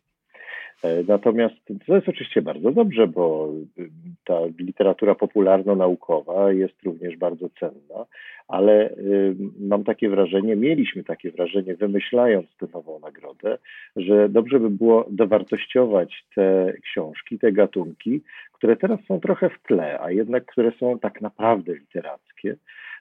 E, 0.83 1.03
natomiast 1.07 1.55
to 1.87 1.95
jest 1.95 2.09
oczywiście 2.09 2.41
bardzo 2.41 2.71
dobrze, 2.71 3.07
bo 3.07 3.53
y, 3.79 3.89
ta 4.25 4.39
literatura 4.59 5.15
popularno-naukowa 5.15 6.51
jest 6.51 6.83
również 6.83 7.17
bardzo 7.17 7.49
cenna, 7.59 8.05
ale 8.47 8.91
y, 8.91 9.35
mam 9.59 9.83
takie 9.83 10.09
wrażenie, 10.09 10.55
mieliśmy 10.55 11.03
takie 11.03 11.31
wrażenie, 11.31 11.75
wymyślając 11.75 12.57
tę 12.57 12.67
nową 12.73 12.99
nagrodę, 12.99 13.57
że 13.95 14.29
dobrze 14.29 14.59
by 14.59 14.69
było 14.69 15.07
dowartościować 15.09 16.25
te 16.35 16.73
książki, 16.83 17.39
te 17.39 17.51
gatunki, 17.51 18.21
które 18.53 18.75
teraz 18.75 18.99
są 19.07 19.19
trochę 19.19 19.49
w 19.49 19.61
tle, 19.67 19.99
a 19.99 20.11
jednak 20.11 20.45
które 20.45 20.71
są 20.79 20.99
tak 20.99 21.21
naprawdę 21.21 21.73
literackie 21.73 22.55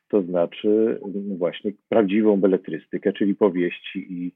to 0.08 0.22
znaczy 0.22 1.00
mm, 1.04 1.38
właśnie 1.38 1.72
prawdziwą 1.88 2.40
beletrystykę, 2.40 3.12
czyli 3.12 3.34
powieści 3.34 4.06
i, 4.12 4.32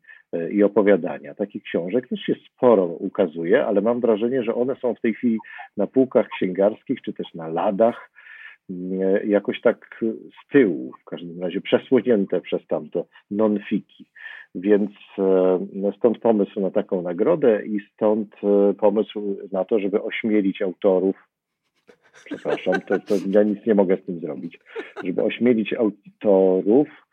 i 0.50 0.62
opowiadania. 0.62 1.34
Takich 1.34 1.62
książek 1.62 2.08
też 2.08 2.20
się 2.20 2.34
sporo 2.46 2.84
ukazuje, 2.84 3.66
ale 3.66 3.80
mam 3.80 4.00
wrażenie, 4.00 4.42
że 4.42 4.54
one 4.54 4.76
są 4.76 4.94
w 4.94 5.00
tej 5.00 5.14
chwili 5.14 5.38
na 5.76 5.86
półkach 5.86 6.28
księgarskich 6.28 7.02
czy 7.02 7.12
też 7.12 7.34
na 7.34 7.48
ladach 7.48 8.10
mm, 8.70 9.28
jakoś 9.28 9.60
tak 9.60 10.04
z 10.42 10.52
tyłu, 10.52 10.92
w 11.02 11.04
każdym 11.04 11.42
razie 11.42 11.60
przesłonięte 11.60 12.40
przez 12.40 12.66
tamto 12.66 13.06
non-fiki. 13.30 14.06
Więc 14.54 14.90
e, 15.18 15.92
stąd 15.96 16.18
pomysł 16.18 16.60
na 16.60 16.70
taką 16.70 17.02
nagrodę 17.02 17.66
i 17.66 17.80
stąd 17.94 18.34
e, 18.44 18.74
pomysł 18.74 19.36
na 19.52 19.64
to, 19.64 19.78
żeby 19.78 20.02
ośmielić 20.02 20.62
autorów 20.62 21.16
przepraszam, 22.24 22.80
to, 22.80 22.98
to 22.98 23.14
ja 23.26 23.42
nic 23.42 23.66
nie 23.66 23.74
mogę 23.74 23.96
z 23.96 24.04
tym 24.04 24.20
zrobić, 24.20 24.58
żeby 25.04 25.22
ośmielić 25.22 25.72
autorów 25.72 26.88
e, 26.88 27.07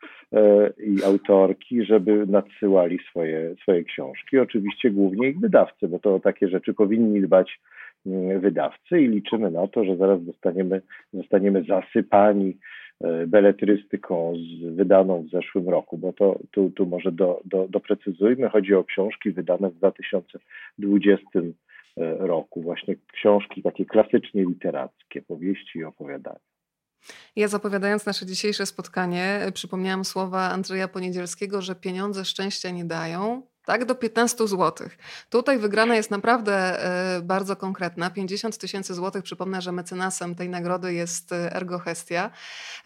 i 0.86 1.04
autorki, 1.04 1.84
żeby 1.84 2.26
nadsyłali 2.26 2.98
swoje, 3.10 3.54
swoje 3.62 3.84
książki. 3.84 4.38
Oczywiście 4.38 4.90
głównie 4.90 5.28
ich 5.28 5.40
wydawcy, 5.40 5.88
bo 5.88 5.98
to 5.98 6.14
o 6.14 6.20
takie 6.20 6.48
rzeczy 6.48 6.74
powinni 6.74 7.20
dbać 7.20 7.60
mm, 8.06 8.40
wydawcy 8.40 9.00
i 9.00 9.08
liczymy 9.08 9.50
na 9.50 9.68
to, 9.68 9.84
że 9.84 9.96
zaraz 9.96 10.24
dostaniemy, 10.24 10.80
zostaniemy 11.12 11.64
zasypani 11.68 12.56
e, 13.00 13.26
beletrystyką 13.26 14.34
z, 14.36 14.76
wydaną 14.76 15.22
w 15.22 15.30
zeszłym 15.30 15.68
roku, 15.68 15.98
bo 15.98 16.12
to 16.12 16.38
tu, 16.50 16.70
tu 16.70 16.86
może 16.86 17.12
do, 17.12 17.40
do, 17.44 17.66
doprecyzujmy. 17.68 18.48
Chodzi 18.48 18.74
o 18.74 18.84
książki 18.84 19.30
wydane 19.30 19.70
w 19.70 19.74
2020 19.74 21.40
E, 21.96 22.26
roku. 22.26 22.62
Właśnie 22.62 22.96
książki 23.12 23.62
takie 23.62 23.84
klasycznie 23.84 24.44
literackie, 24.44 25.22
powieści 25.22 25.78
i 25.78 25.84
opowiadania. 25.84 26.55
Ja 27.36 27.48
zapowiadając 27.48 28.06
nasze 28.06 28.26
dzisiejsze 28.26 28.66
spotkanie, 28.66 29.40
przypomniałam 29.54 30.04
słowa 30.04 30.50
Andrzeja 30.50 30.88
Poniedzielskiego, 30.88 31.62
że 31.62 31.74
pieniądze 31.74 32.24
szczęścia 32.24 32.70
nie 32.70 32.84
dają, 32.84 33.42
tak, 33.66 33.84
do 33.84 33.94
15 33.94 34.46
zł. 34.46 34.88
Tutaj 35.30 35.58
wygrana 35.58 35.96
jest 35.96 36.10
naprawdę 36.10 36.52
e, 36.54 37.22
bardzo 37.22 37.56
konkretna. 37.56 38.10
50 38.10 38.58
tysięcy 38.58 38.94
złotych. 38.94 39.22
Przypomnę, 39.22 39.60
że 39.62 39.72
mecenasem 39.72 40.34
tej 40.34 40.48
nagrody 40.48 40.94
jest 40.94 41.32
e, 41.32 41.56
Ergo 41.56 41.78
Hestia. 41.78 42.30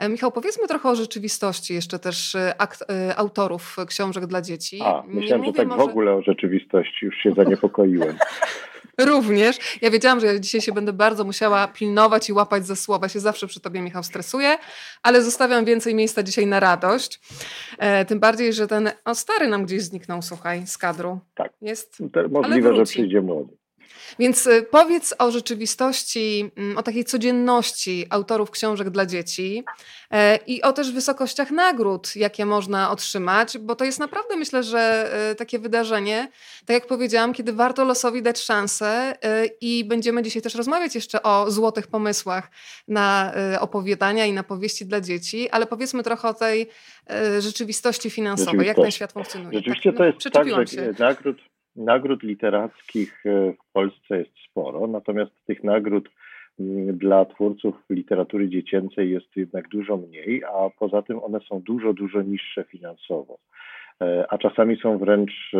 Michał, 0.08 0.32
powiedzmy 0.32 0.68
trochę 0.68 0.88
o 0.88 0.94
rzeczywistości 0.94 1.74
jeszcze 1.74 1.98
też 1.98 2.36
akt, 2.58 2.84
autorów 3.16 3.76
książek 3.86 4.26
dla 4.26 4.42
dzieci. 4.42 4.80
A, 4.84 5.02
myślałem, 5.06 5.44
że 5.44 5.52
tak 5.52 5.68
może... 5.68 5.80
w 5.80 5.84
ogóle 5.84 6.12
o 6.12 6.22
rzeczywistości. 6.22 7.06
Już 7.06 7.16
się 7.16 7.32
zaniepokoiłem. 7.42 8.16
Również. 9.04 9.78
Ja 9.82 9.90
wiedziałam, 9.90 10.20
że 10.20 10.26
ja 10.26 10.38
dzisiaj 10.38 10.60
się 10.60 10.72
będę 10.72 10.92
bardzo 10.92 11.24
musiała 11.24 11.68
pilnować 11.68 12.28
i 12.28 12.32
łapać 12.32 12.66
ze 12.66 12.76
słowa. 12.76 13.08
Się 13.08 13.20
zawsze 13.20 13.46
przy 13.46 13.60
tobie, 13.60 13.82
Michał, 13.82 14.02
stresuję, 14.02 14.58
ale 15.02 15.22
zostawiam 15.22 15.64
więcej 15.64 15.94
miejsca 15.94 16.22
dzisiaj 16.22 16.46
na 16.46 16.60
radość. 16.60 17.20
E, 17.78 18.04
tym 18.04 18.20
bardziej, 18.20 18.52
że 18.52 18.66
ten 18.66 18.90
o, 19.04 19.14
stary 19.14 19.48
nam 19.48 19.64
gdzieś 19.64 19.82
zniknął, 19.82 20.22
słuchaj, 20.22 20.66
z 20.66 20.78
kadru. 20.78 21.20
Tak. 21.34 21.52
Jest, 21.60 22.02
możliwe, 22.30 22.76
że 22.76 22.82
przyjdzie 22.82 23.20
młody. 23.20 23.59
Więc 24.18 24.46
y, 24.46 24.66
powiedz 24.70 25.14
o 25.18 25.30
rzeczywistości, 25.30 26.50
mm, 26.56 26.78
o 26.78 26.82
takiej 26.82 27.04
codzienności 27.04 28.06
autorów 28.10 28.50
książek 28.50 28.90
dla 28.90 29.06
dzieci 29.06 29.64
e, 30.10 30.36
i 30.46 30.62
o 30.62 30.72
też 30.72 30.92
wysokościach 30.92 31.50
nagród, 31.50 32.16
jakie 32.16 32.46
można 32.46 32.90
otrzymać, 32.90 33.58
bo 33.58 33.76
to 33.76 33.84
jest 33.84 33.98
naprawdę, 33.98 34.36
myślę, 34.36 34.62
że 34.62 35.10
e, 35.30 35.34
takie 35.34 35.58
wydarzenie, 35.58 36.28
tak 36.66 36.74
jak 36.74 36.86
powiedziałam, 36.86 37.32
kiedy 37.32 37.52
warto 37.52 37.84
losowi 37.84 38.22
dać 38.22 38.40
szansę 38.40 39.16
e, 39.22 39.46
i 39.60 39.84
będziemy 39.84 40.22
dzisiaj 40.22 40.42
też 40.42 40.54
rozmawiać 40.54 40.94
jeszcze 40.94 41.22
o 41.22 41.50
złotych 41.50 41.86
pomysłach 41.86 42.50
na 42.88 43.32
opowiadania 43.60 44.26
i 44.26 44.32
na 44.32 44.42
powieści 44.42 44.86
dla 44.86 45.00
dzieci, 45.00 45.50
ale 45.50 45.66
powiedzmy 45.66 46.02
trochę 46.02 46.28
o 46.28 46.34
tej 46.34 46.68
rzeczywistości 47.38 48.10
finansowej, 48.10 48.66
jak 48.66 48.76
ten 48.76 48.90
świat 48.90 49.12
funkcjonuje. 49.12 49.58
Rzeczywiście 49.58 49.92
tak, 49.92 49.98
to 49.98 50.04
jest 50.04 50.30
tak, 50.32 50.68
że 50.68 50.92
nagród 50.98 51.36
Nagród 51.76 52.22
literackich 52.22 53.26
e, 53.26 53.52
w 53.52 53.72
Polsce 53.72 54.18
jest 54.18 54.32
sporo, 54.50 54.86
natomiast 54.86 55.32
tych 55.46 55.64
nagród 55.64 56.08
dla 56.92 57.24
twórców 57.24 57.74
literatury 57.90 58.48
dziecięcej 58.48 59.10
jest 59.10 59.36
jednak 59.36 59.68
dużo 59.68 59.96
mniej, 59.96 60.44
a 60.44 60.70
poza 60.78 61.02
tym 61.02 61.24
one 61.24 61.40
są 61.40 61.60
dużo, 61.60 61.92
dużo 61.92 62.22
niższe 62.22 62.64
finansowo. 62.64 63.38
E, 64.02 64.26
a 64.28 64.38
czasami 64.38 64.76
są 64.76 64.98
wręcz 64.98 65.30
e, 65.54 65.58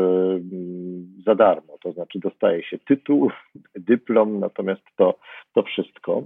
za 1.26 1.34
darmo, 1.34 1.78
to 1.82 1.92
znaczy 1.92 2.18
dostaje 2.18 2.62
się 2.62 2.78
tytuł, 2.78 3.30
dyplom, 3.74 4.40
natomiast 4.40 4.82
to, 4.96 5.18
to 5.54 5.62
wszystko. 5.62 6.22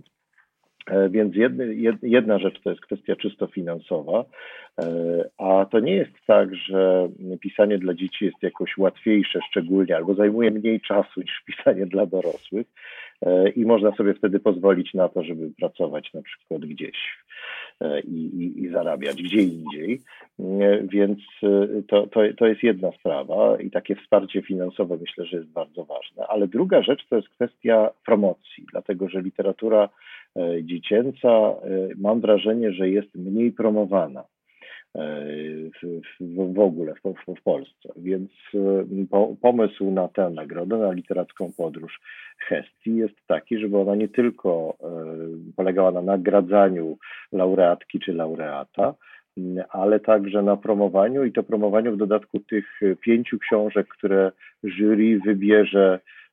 E, 0.91 1.09
więc 1.09 1.37
jedny, 1.37 1.77
jedna 2.03 2.39
rzecz 2.39 2.61
to 2.61 2.71
jest 2.71 2.83
kwestia 2.83 3.17
czysto 3.17 3.47
finansowa, 3.47 4.25
e, 4.81 4.85
a 5.39 5.67
to 5.71 5.81
nie 5.81 5.95
jest 5.95 6.13
tak, 6.27 6.55
że 6.55 7.09
pisanie 7.41 7.79
dla 7.79 7.95
dzieci 7.95 8.25
jest 8.25 8.43
jakoś 8.43 8.79
łatwiejsze 8.79 9.41
szczególnie 9.51 9.97
albo 9.97 10.15
zajmuje 10.15 10.51
mniej 10.51 10.81
czasu 10.81 11.21
niż 11.21 11.43
pisanie 11.57 11.87
dla 11.87 12.07
dorosłych 12.07 12.67
e, 13.23 13.49
i 13.49 13.65
można 13.65 13.93
sobie 13.93 14.15
wtedy 14.15 14.41
pozwolić 14.41 14.95
na 14.95 15.09
to, 15.09 15.23
żeby 15.25 15.51
pracować 15.59 16.13
na 16.15 16.23
przykład 16.23 16.61
gdzieś 16.61 16.97
i, 18.05 18.17
i, 18.17 18.63
i 18.63 18.69
zarabiać 18.69 19.23
gdzie 19.23 19.41
indziej. 19.41 20.01
Więc 20.83 21.19
to, 21.89 22.07
to, 22.07 22.21
to 22.39 22.47
jest 22.47 22.63
jedna 22.63 22.93
sprawa 22.93 23.61
i 23.61 23.71
takie 23.71 23.97
wsparcie 23.97 24.43
finansowe 24.43 24.97
myślę, 25.01 25.25
że 25.27 25.37
jest 25.37 25.49
bardzo 25.49 25.85
ważne. 25.85 26.27
Ale 26.29 26.49
druga 26.49 26.83
rzecz 26.83 27.07
to 27.09 27.17
jest 27.17 27.29
kwestia 27.29 27.91
promocji, 28.07 28.65
dlatego 28.73 29.09
że 29.09 29.23
literatura 29.23 29.89
dziecięca, 30.63 31.29
e, 31.29 31.55
mam 31.97 32.21
wrażenie, 32.21 32.73
że 32.73 32.89
jest 32.89 33.15
mniej 33.15 33.53
promowana 33.53 34.21
e, 34.21 34.27
w, 35.83 36.01
w, 36.21 36.55
w 36.55 36.59
ogóle 36.59 36.95
w, 36.95 37.35
w, 37.37 37.43
Polsce. 37.43 37.89
Więc 37.97 38.31
po, 39.11 39.37
pomysł 39.41 39.91
na 39.91 40.09
tę 40.09 40.31
nagrodę, 40.31 40.79
na 40.79 40.93
literacką 40.93 41.53
podróż 41.57 42.01
Hestii 42.39 42.97
jest 42.97 43.27
taki, 43.27 43.59
żeby 43.59 43.79
ona 43.79 43.95
nie 43.95 44.09
tylko 44.09 44.77
polegała 45.57 45.91
na 45.91 46.03
nagradzaniu 46.03 46.99
laureatki 47.33 48.01
czy 48.01 48.13
laureata, 48.13 48.95
ale 49.69 50.01
także 50.01 50.43
na 50.43 50.57
promowaniu 50.57 51.25
i 51.25 51.33
to 51.33 51.43
promowaniu 51.43 51.93
w 51.93 51.97
dodatku 51.97 52.41
tych 52.41 52.81
pięciu 53.01 53.39
książek, 53.39 53.89
które 53.89 54.33
jury 54.63 55.21
wybierze 55.27 56.01
E, 56.01 56.24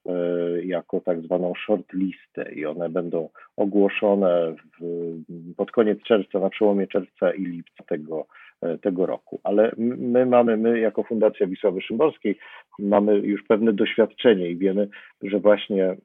jako 0.63 1.01
tak 1.01 1.21
zwaną 1.21 1.53
shortlistę 1.55 2.51
i 2.53 2.65
one 2.65 2.89
będą 2.89 3.29
ogłoszone 3.57 4.55
w, 4.79 5.55
pod 5.55 5.71
koniec 5.71 5.99
czerwca, 6.03 6.39
na 6.39 6.49
przełomie 6.49 6.87
czerwca 6.87 7.33
i 7.33 7.45
lipca 7.45 7.83
tego, 7.83 8.19
e, 8.19 8.40
tego 8.81 9.05
roku. 9.05 9.39
Ale 9.43 9.71
my 9.77 10.25
mamy, 10.25 10.57
my 10.57 10.79
jako 10.79 11.03
Fundacja 11.03 11.47
Wisławy 11.47 11.81
Szymborskiej 11.81 12.37
mamy 12.79 13.17
już 13.17 13.43
pewne 13.43 13.73
doświadczenie 13.73 14.49
i 14.49 14.57
wiemy, 14.57 14.87
że 15.23 15.39
właśnie 15.39 15.91
y, 15.91 15.97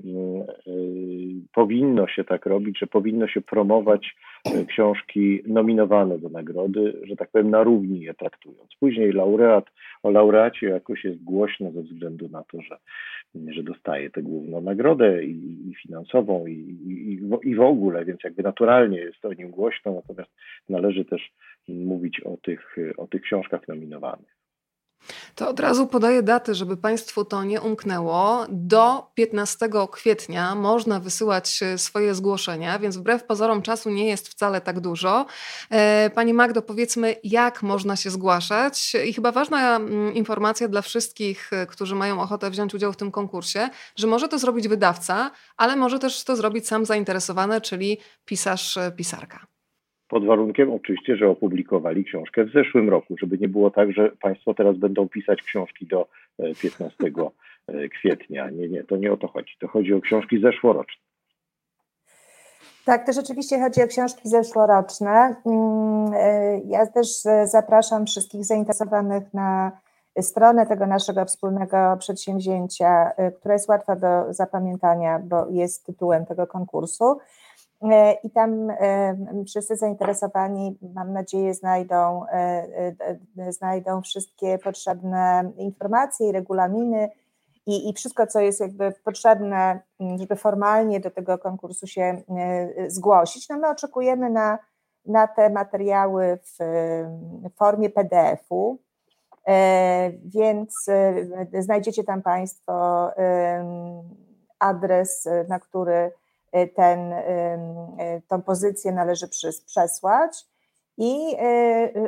powinno 1.55 2.09
się 2.09 2.25
tak 2.25 2.47
robić, 2.47 2.79
że 2.79 2.87
powinno 2.87 3.29
się 3.29 3.41
promować 3.41 4.17
książki 4.69 5.43
nominowane 5.47 6.19
do 6.19 6.29
nagrody, 6.29 7.01
że 7.03 7.17
tak 7.17 7.31
powiem, 7.31 7.51
na 7.51 7.63
równi 7.63 8.01
je 8.01 8.15
traktując. 8.15 8.71
Później 8.81 9.13
laureat, 9.13 9.67
o 10.03 10.11
laureacie 10.11 10.67
jakoś 10.67 11.05
jest 11.05 11.25
głośno 11.25 11.71
ze 11.73 11.83
względu 11.83 12.29
na 12.29 12.43
to, 12.43 12.63
że, 12.63 12.77
że 13.49 13.63
dostaje 13.63 14.11
tę 14.11 14.23
główną 14.23 14.61
nagrodę 14.61 15.25
i, 15.25 15.71
i 15.71 15.75
finansową, 15.75 16.47
i, 16.47 16.53
i, 16.53 17.49
i 17.51 17.55
w 17.55 17.61
ogóle, 17.61 18.05
więc 18.05 18.25
jakby 18.25 18.43
naturalnie 18.43 18.99
jest 18.99 19.25
o 19.25 19.33
nim 19.33 19.51
głośno, 19.51 19.93
natomiast 19.93 20.31
należy 20.69 21.05
też 21.05 21.33
mówić 21.69 22.21
o 22.21 22.37
tych, 22.37 22.77
o 22.97 23.07
tych 23.07 23.23
książkach 23.23 23.69
nominowanych. 23.69 24.37
To 25.35 25.49
od 25.49 25.61
razu 25.61 25.87
podaję 25.87 26.23
daty, 26.23 26.55
żeby 26.55 26.77
Państwu 26.77 27.25
to 27.25 27.45
nie 27.45 27.61
umknęło. 27.61 28.47
Do 28.49 29.11
15 29.15 29.69
kwietnia 29.93 30.55
można 30.55 31.01
wysyłać 31.01 31.63
e, 31.63 31.79
swoje 31.79 32.15
zgłoszenia, 32.15 32.79
więc 32.79 32.97
wbrew 32.97 33.25
pozorom 33.25 33.63
czasu 33.63 33.91
nie 33.91 34.09
jest 34.09 34.29
wcale 34.29 34.61
tak 34.61 34.81
dużo. 34.81 35.27
E, 35.71 36.11
pani 36.15 36.35
Magdo, 36.35 36.63
powiedzmy, 36.63 37.17
jak 37.25 37.63
można 37.63 37.97
się 37.97 38.11
zgłaszać? 38.11 38.93
I 39.07 39.13
chyba 39.13 39.33
ważna 39.33 39.77
mm, 39.77 40.15
informacja 40.15 40.69
dla 40.69 40.83
wszystkich, 40.83 41.53
e, 41.53 41.67
którzy 41.67 41.95
mają 41.95 42.21
ochotę 42.21 42.51
wziąć 42.51 42.75
udział 42.75 42.93
w 42.93 42.97
tym 42.97 43.11
konkursie, 43.11 43.69
że 43.97 44.07
może 44.07 44.29
to 44.29 44.39
zrobić 44.39 44.69
wydawca, 44.69 45.31
ale 45.57 45.77
może 45.77 45.99
też 45.99 46.25
to 46.25 46.37
zrobić 46.37 46.67
sam 46.67 46.85
zainteresowany, 46.85 47.61
czyli 47.61 47.99
pisarz, 48.25 48.79
pisarka. 48.97 49.56
Pod 50.09 50.27
warunkiem 50.27 50.73
oczywiście, 50.73 51.17
że 51.17 51.29
opublikowali 51.29 52.05
książkę 52.05 52.45
w 52.45 52.53
zeszłym 52.53 52.89
roku, 52.89 53.15
żeby 53.21 53.39
nie 53.39 53.49
było 53.49 53.71
tak, 53.71 53.93
że 53.93 54.11
Państwo 54.21 54.55
teraz 54.55 54.77
będą 54.77 55.09
pisać 55.09 55.43
książki 55.43 55.87
do 55.87 56.09
15 56.63 56.97
e, 57.05 57.31
e, 57.67 57.89
kwietnia. 57.89 58.51
Nie, 58.51 58.69
nie, 58.69 58.85
to 58.85 58.97
nie 58.97 59.13
o 59.13 59.17
to 59.17 59.29
chodzi. 59.29 59.57
To 59.61 59.69
chodzi 59.69 59.95
o 59.95 60.01
książki 60.01 60.41
zeszłoroczne. 60.41 61.03
Tak, 62.85 63.07
to 63.07 63.13
rzeczywiście 63.13 63.61
chodzi 63.61 63.83
o 63.83 63.87
książki 63.87 64.29
zeszłoroczne. 64.29 65.37
Mm, 65.47 66.13
e, 66.15 66.61
ja 66.67 66.87
też 66.87 67.09
zapraszam 67.45 68.07
wszystkich 68.07 68.45
zainteresowanych 68.45 69.35
na 69.35 69.73
stronę 70.21 70.67
tego 70.67 70.87
naszego 70.87 71.25
wspólnego 71.25 71.77
przedsięwzięcia, 71.99 73.13
która 73.39 73.55
jest 73.55 73.69
łatwa 73.69 73.97
do 73.97 74.33
zapamiętania, 74.35 75.19
bo 75.19 75.47
jest 75.51 75.87
tytułem 75.87 76.27
tego 76.27 76.47
konkursu. 76.47 77.19
E, 77.93 78.13
I 78.25 78.31
tam 78.31 78.71
e, 78.71 79.17
wszyscy 79.47 79.77
zainteresowani, 79.77 80.79
mam 80.95 81.13
nadzieję, 81.13 81.55
znajdą, 81.55 82.27
e, 82.27 83.53
znajdą 83.53 84.03
wszystkie 84.03 84.59
potrzebne 84.59 85.53
informacje 85.57 86.29
i 86.29 86.33
regulaminy 86.33 87.11
i, 87.67 87.89
i 87.89 87.93
wszystko, 87.93 88.27
co 88.27 88.41
jest 88.41 88.61
jakby 88.61 88.93
potrzebne, 89.05 89.81
żeby 90.17 90.37
formalnie 90.37 91.01
do 91.01 91.11
tego 91.11 91.39
konkursu 91.39 91.87
się 91.87 92.23
zgłosić. 92.89 93.49
No 93.49 93.59
my 93.59 93.69
oczekujemy 93.69 94.31
na, 94.31 94.59
na 95.07 95.27
te 95.27 95.51
materiały 95.51 96.39
w, 96.43 96.59
formie 97.57 97.91
PDF-u, 97.91 98.79
więc 100.25 100.87
znajdziecie 101.61 102.05
tam 102.05 102.23
Państwo 102.23 103.11
adres, 104.59 105.29
na 105.49 105.61
który 105.61 106.13
ten, 106.75 107.13
y, 107.13 108.23
tą 108.29 108.43
pozycję 108.43 108.93
należy 108.93 109.29
przesłać. 109.67 110.47
I 110.99 111.37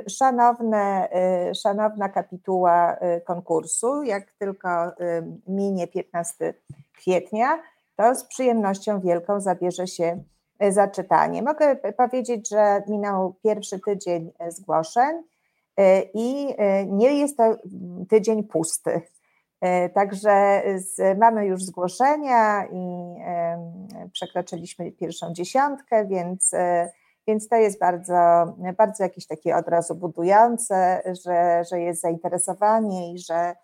y, 0.06 0.10
szanowne, 0.10 1.08
szanowna 1.54 2.08
kapituła 2.08 2.96
konkursu, 3.24 4.02
jak 4.02 4.32
tylko 4.32 4.68
minie 5.46 5.86
15 5.86 6.54
kwietnia, 6.92 7.62
to 7.96 8.14
z 8.14 8.24
przyjemnością 8.24 9.00
wielką 9.00 9.40
zabierze 9.40 9.86
się 9.86 10.22
za 10.70 10.88
czytanie. 10.88 11.42
Mogę 11.42 11.76
powiedzieć, 11.76 12.48
że 12.48 12.82
minął 12.88 13.34
pierwszy 13.42 13.80
tydzień 13.80 14.32
zgłoszeń 14.48 15.22
i 16.14 16.54
nie 16.86 17.18
jest 17.18 17.36
to 17.36 17.56
tydzień 18.08 18.44
pusty. 18.44 19.02
E, 19.60 19.88
także 19.88 20.62
z, 20.76 21.18
mamy 21.18 21.46
już 21.46 21.64
zgłoszenia 21.64 22.66
i 22.66 23.14
przekroczyliśmy 24.12 24.92
pierwszą 24.92 25.32
dziesiątkę, 25.32 26.06
więc, 26.06 26.54
e, 26.54 26.92
więc 27.26 27.48
to 27.48 27.56
jest 27.56 27.80
bardzo, 27.80 28.44
bardzo 28.78 29.04
jakieś 29.04 29.26
takie 29.26 29.56
od 29.56 29.68
razu 29.68 29.94
budujące, 29.94 31.02
że, 31.24 31.64
że 31.70 31.80
jest 31.80 32.00
zainteresowanie 32.00 33.12
i 33.12 33.18
że 33.18 33.56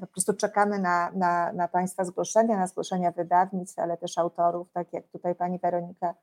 po 0.00 0.06
prostu 0.06 0.34
czekamy 0.34 0.78
na, 0.78 1.10
na, 1.14 1.52
na 1.52 1.68
Państwa 1.68 2.04
zgłoszenia, 2.04 2.56
na 2.56 2.66
zgłoszenia 2.66 3.10
wydawnictw, 3.10 3.78
ale 3.78 3.96
też 3.96 4.18
autorów, 4.18 4.72
tak 4.72 4.92
jak 4.92 5.08
tutaj 5.08 5.34
Pani 5.34 5.58
Weronika 5.58 6.14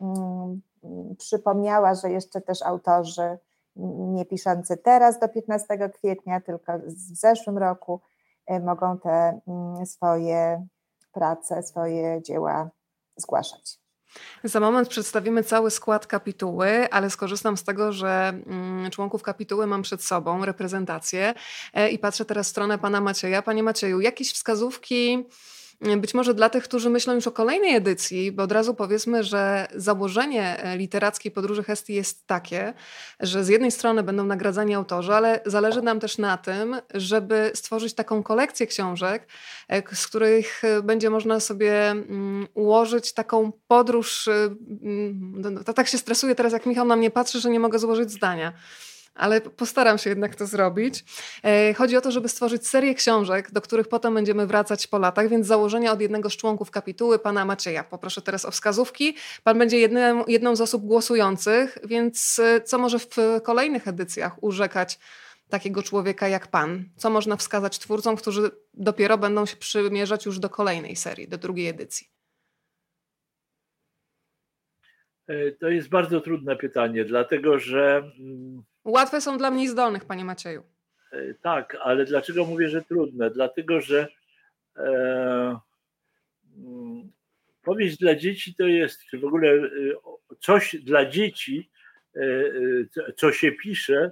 mm, 0.00 0.60
przypomniała, 1.18 1.94
że 1.94 2.10
jeszcze 2.10 2.40
też 2.40 2.62
autorzy 2.62 3.38
nie 4.14 4.24
piszący 4.24 4.76
teraz 4.76 5.18
do 5.18 5.28
15 5.28 5.90
kwietnia, 5.94 6.40
tylko 6.40 6.78
w 6.78 7.18
zeszłym 7.18 7.58
roku 7.58 8.00
e, 8.46 8.60
mogą 8.60 8.98
te 8.98 9.40
mm, 9.48 9.86
swoje 9.86 10.66
prace, 11.12 11.62
swoje 11.62 12.22
dzieła 12.22 12.70
zgłaszać. 13.16 13.78
Za 14.44 14.60
moment 14.60 14.88
przedstawimy 14.88 15.44
cały 15.44 15.70
skład 15.70 16.06
kapituły, 16.06 16.90
ale 16.90 17.10
skorzystam 17.10 17.56
z 17.56 17.64
tego, 17.64 17.92
że 17.92 18.28
mm, 18.46 18.90
członków 18.90 19.22
kapituły 19.22 19.66
mam 19.66 19.82
przed 19.82 20.04
sobą, 20.04 20.44
reprezentację 20.44 21.34
e, 21.74 21.88
i 21.88 21.98
patrzę 21.98 22.24
teraz 22.24 22.46
w 22.46 22.50
stronę 22.50 22.78
pana 22.78 23.00
Macieja. 23.00 23.42
Panie 23.42 23.62
Macieju, 23.62 24.00
jakieś 24.00 24.32
wskazówki 24.32 25.26
być 25.80 26.14
może 26.14 26.34
dla 26.34 26.50
tych, 26.50 26.64
którzy 26.64 26.90
myślą 26.90 27.14
już 27.14 27.26
o 27.26 27.32
kolejnej 27.32 27.74
edycji, 27.74 28.32
bo 28.32 28.42
od 28.42 28.52
razu 28.52 28.74
powiedzmy, 28.74 29.24
że 29.24 29.68
założenie 29.74 30.62
e, 30.62 30.76
literackiej 30.76 31.32
podróży 31.32 31.62
Hestii 31.62 31.94
jest 31.94 32.26
takie, 32.26 32.74
że 33.20 33.44
z 33.44 33.48
jednej 33.48 33.70
strony 33.70 34.02
będą 34.02 34.24
nagradzani 34.24 34.74
autorzy, 34.74 35.14
ale 35.14 35.40
zależy 35.46 35.82
nam 35.82 36.00
też 36.00 36.18
na 36.18 36.36
tym, 36.36 36.76
żeby 36.94 37.50
stworzyć 37.54 37.94
taką 37.94 38.22
kolekcję 38.22 38.66
książek, 38.66 39.26
e, 39.68 39.96
z 39.96 40.06
których 40.06 40.64
e, 40.64 40.82
będzie 40.82 41.10
można 41.10 41.40
sobie 41.40 41.90
mm, 41.90 42.46
ułożyć 42.54 43.12
taką 43.12 43.52
podróż. 43.68 44.28
Mm, 44.28 45.64
tak 45.76 45.88
się 45.88 45.98
stresuje 45.98 46.34
teraz, 46.34 46.52
jak 46.52 46.66
Michał 46.66 46.86
na 46.86 46.96
mnie 46.96 47.10
patrzy, 47.10 47.40
że 47.40 47.50
nie 47.50 47.60
mogę 47.60 47.78
złożyć 47.78 48.10
zdania 48.10 48.52
ale 49.18 49.40
postaram 49.40 49.98
się 49.98 50.10
jednak 50.10 50.34
to 50.34 50.46
zrobić. 50.46 51.04
E, 51.44 51.74
chodzi 51.74 51.96
o 51.96 52.00
to, 52.00 52.10
żeby 52.10 52.28
stworzyć 52.28 52.68
serię 52.68 52.94
książek, 52.94 53.50
do 53.50 53.60
których 53.60 53.88
potem 53.88 54.14
będziemy 54.14 54.46
wracać 54.46 54.86
po 54.86 54.98
latach, 54.98 55.28
więc 55.28 55.46
założenia 55.46 55.92
od 55.92 56.00
jednego 56.00 56.30
z 56.30 56.36
członków 56.36 56.70
kapituły, 56.70 57.18
pana 57.18 57.44
Macieja. 57.44 57.84
Poproszę 57.84 58.22
teraz 58.22 58.44
o 58.44 58.50
wskazówki. 58.50 59.16
Pan 59.44 59.58
będzie 59.58 59.78
jednym, 59.78 60.22
jedną 60.28 60.56
z 60.56 60.60
osób 60.60 60.86
głosujących, 60.86 61.78
więc 61.84 62.38
e, 62.38 62.60
co 62.60 62.78
może 62.78 62.98
w 62.98 63.16
kolejnych 63.42 63.88
edycjach 63.88 64.42
urzekać 64.42 64.98
takiego 65.48 65.82
człowieka 65.82 66.28
jak 66.28 66.46
pan? 66.46 66.84
Co 66.96 67.10
można 67.10 67.36
wskazać 67.36 67.78
twórcom, 67.78 68.16
którzy 68.16 68.50
dopiero 68.74 69.18
będą 69.18 69.46
się 69.46 69.56
przymierzać 69.56 70.26
już 70.26 70.38
do 70.38 70.50
kolejnej 70.50 70.96
serii, 70.96 71.28
do 71.28 71.38
drugiej 71.38 71.68
edycji? 71.68 72.06
E, 75.28 75.52
to 75.52 75.68
jest 75.68 75.88
bardzo 75.88 76.20
trudne 76.20 76.56
pytanie, 76.56 77.04
dlatego 77.04 77.58
że 77.58 77.96
mm, 78.18 78.62
Łatwe 78.88 79.20
są 79.20 79.38
dla 79.38 79.50
mniej 79.50 79.68
zdolnych, 79.68 80.04
panie 80.04 80.24
Macieju. 80.24 80.62
E, 81.12 81.34
tak, 81.34 81.76
ale 81.82 82.04
dlaczego 82.04 82.44
mówię, 82.44 82.68
że 82.68 82.82
trudne? 82.82 83.30
Dlatego, 83.30 83.80
że 83.80 84.08
e, 84.76 85.58
mm, 86.56 87.12
powieść 87.62 87.98
dla 87.98 88.14
dzieci 88.14 88.54
to 88.54 88.66
jest, 88.66 89.04
czy 89.04 89.18
w 89.18 89.24
ogóle 89.24 89.48
e, 89.50 89.68
coś 90.40 90.76
dla 90.76 91.06
dzieci, 91.06 91.70
e, 92.16 92.20
co 93.16 93.32
się 93.32 93.52
pisze, 93.52 94.10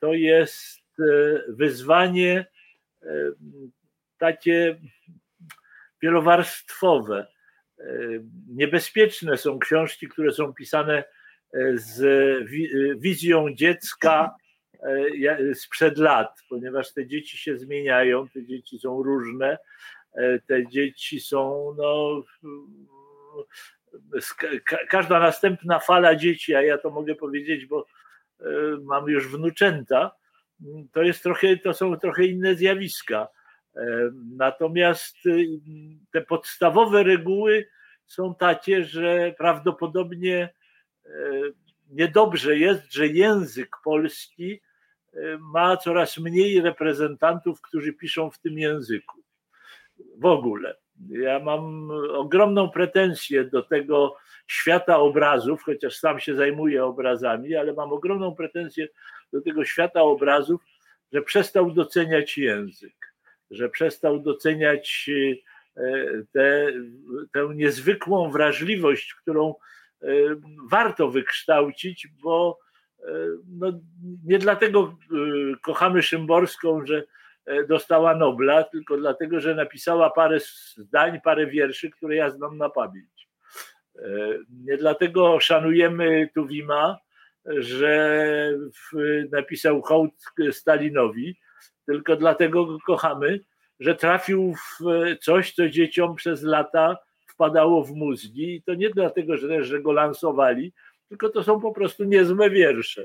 to 0.00 0.14
jest 0.14 0.80
wyzwanie 1.48 2.46
takie 4.18 4.80
wielowarstwowe. 6.02 7.26
Niebezpieczne 8.48 9.36
są 9.36 9.58
książki, 9.58 10.08
które 10.08 10.32
są 10.32 10.54
pisane 10.54 11.04
z 11.74 12.00
wizją 13.00 13.54
dziecka 13.54 14.34
e, 14.82 15.54
sprzed 15.54 15.98
lat, 15.98 16.40
ponieważ 16.48 16.92
te 16.92 17.06
dzieci 17.06 17.38
się 17.38 17.58
zmieniają, 17.58 18.28
te 18.28 18.44
dzieci 18.44 18.78
są 18.78 19.02
różne, 19.02 19.58
e, 20.14 20.38
te 20.38 20.66
dzieci 20.66 21.20
są 21.20 21.74
no, 21.78 22.22
każda 24.88 25.18
następna 25.18 25.78
fala 25.78 26.16
dzieci, 26.16 26.54
a 26.54 26.62
ja 26.62 26.78
to 26.78 26.90
mogę 26.90 27.14
powiedzieć, 27.14 27.66
bo 27.66 27.86
e, 28.40 28.44
mam 28.82 29.08
już 29.08 29.28
wnuczęta, 29.28 30.10
to 30.92 31.02
jest 31.02 31.22
trochę, 31.22 31.56
to 31.56 31.74
są 31.74 31.96
trochę 31.96 32.24
inne 32.24 32.54
zjawiska. 32.54 33.28
Natomiast 34.36 35.16
te 36.12 36.20
podstawowe 36.20 37.02
reguły 37.02 37.68
są 38.06 38.34
takie, 38.34 38.84
że 38.84 39.34
prawdopodobnie 39.38 40.48
E, 40.48 40.57
niedobrze 41.90 42.58
jest, 42.58 42.92
że 42.92 43.06
język 43.06 43.76
polski 43.84 44.60
e, 45.14 45.18
ma 45.40 45.76
coraz 45.76 46.18
mniej 46.18 46.60
reprezentantów, 46.60 47.60
którzy 47.60 47.92
piszą 47.92 48.30
w 48.30 48.38
tym 48.38 48.58
języku. 48.58 49.22
W 50.16 50.24
ogóle. 50.24 50.76
Ja 51.08 51.38
mam 51.38 51.90
ogromną 52.10 52.70
pretensję 52.70 53.44
do 53.44 53.62
tego 53.62 54.16
świata 54.46 54.98
obrazów, 54.98 55.62
chociaż 55.62 55.96
sam 55.96 56.20
się 56.20 56.34
zajmuję 56.34 56.84
obrazami, 56.84 57.56
ale 57.56 57.72
mam 57.72 57.92
ogromną 57.92 58.34
pretensję 58.34 58.88
do 59.32 59.40
tego 59.40 59.64
świata 59.64 60.02
obrazów, 60.02 60.60
że 61.12 61.22
przestał 61.22 61.70
doceniać 61.70 62.38
język, 62.38 63.14
że 63.50 63.68
przestał 63.68 64.20
doceniać 64.20 65.10
e, 65.76 65.82
tę 66.32 66.72
te, 67.32 67.48
niezwykłą 67.54 68.30
wrażliwość, 68.30 69.14
którą 69.14 69.50
e, 69.50 69.54
warto 70.70 71.10
wykształcić, 71.10 72.08
bo 72.22 72.58
e, 72.98 73.04
no, 73.48 73.72
nie 74.24 74.38
dlatego 74.38 74.96
kochamy 75.62 76.02
Szymborską, 76.02 76.86
że 76.86 77.02
dostała 77.68 78.14
Nobla, 78.14 78.64
tylko 78.64 78.96
dlatego, 78.96 79.40
że 79.40 79.54
napisała 79.54 80.10
parę 80.10 80.38
zdań, 80.76 81.20
parę 81.24 81.46
wierszy, 81.46 81.90
które 81.90 82.16
ja 82.16 82.30
znam 82.30 82.58
na 82.58 82.70
pamięć. 82.70 83.28
Nie 84.50 84.76
dlatego 84.76 85.40
szanujemy 85.40 86.28
Tuwima, 86.34 86.98
że 87.44 88.52
napisał 89.32 89.82
hołd 89.82 90.14
Stalinowi, 90.52 91.38
tylko 91.86 92.16
dlatego 92.16 92.66
go 92.66 92.78
kochamy, 92.86 93.40
że 93.80 93.94
trafił 93.94 94.54
w 94.54 94.84
coś, 95.20 95.54
co 95.54 95.68
dzieciom 95.68 96.14
przez 96.14 96.42
lata 96.42 96.98
wpadało 97.38 97.84
w 97.84 97.90
mózgi 97.90 98.54
i 98.54 98.62
to 98.62 98.74
nie 98.74 98.90
dlatego, 98.90 99.36
że, 99.36 99.64
że 99.64 99.80
go 99.80 99.92
lansowali, 99.92 100.72
tylko 101.08 101.28
to 101.28 101.42
są 101.42 101.60
po 101.60 101.72
prostu 101.72 102.04
niezłe 102.04 102.50
wiersze. 102.50 103.04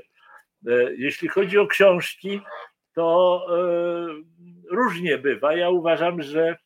E, 0.66 0.94
jeśli 0.94 1.28
chodzi 1.28 1.58
o 1.58 1.66
książki, 1.66 2.40
to 2.94 3.46
e, 3.50 4.76
różnie 4.76 5.18
bywa. 5.18 5.54
Ja 5.54 5.70
uważam, 5.70 6.22
że 6.22 6.56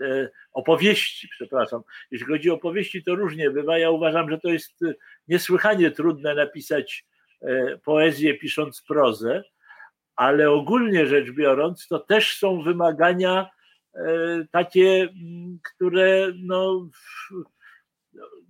e, 0.00 0.28
opowieści, 0.52 1.28
przepraszam, 1.28 1.82
jeśli 2.10 2.26
chodzi 2.26 2.50
o 2.50 2.54
opowieści, 2.54 3.04
to 3.04 3.14
różnie 3.14 3.50
bywa. 3.50 3.78
Ja 3.78 3.90
uważam, 3.90 4.30
że 4.30 4.38
to 4.38 4.48
jest 4.48 4.80
niesłychanie 5.28 5.90
trudne 5.90 6.34
napisać 6.34 7.04
poezję 7.84 8.34
pisząc 8.34 8.82
prozę, 8.82 9.42
ale 10.16 10.50
ogólnie 10.50 11.06
rzecz 11.06 11.30
biorąc, 11.30 11.88
to 11.88 11.98
też 11.98 12.38
są 12.38 12.62
wymagania 12.62 13.50
takie, 14.50 15.08
które 15.62 16.32
no, 16.36 16.88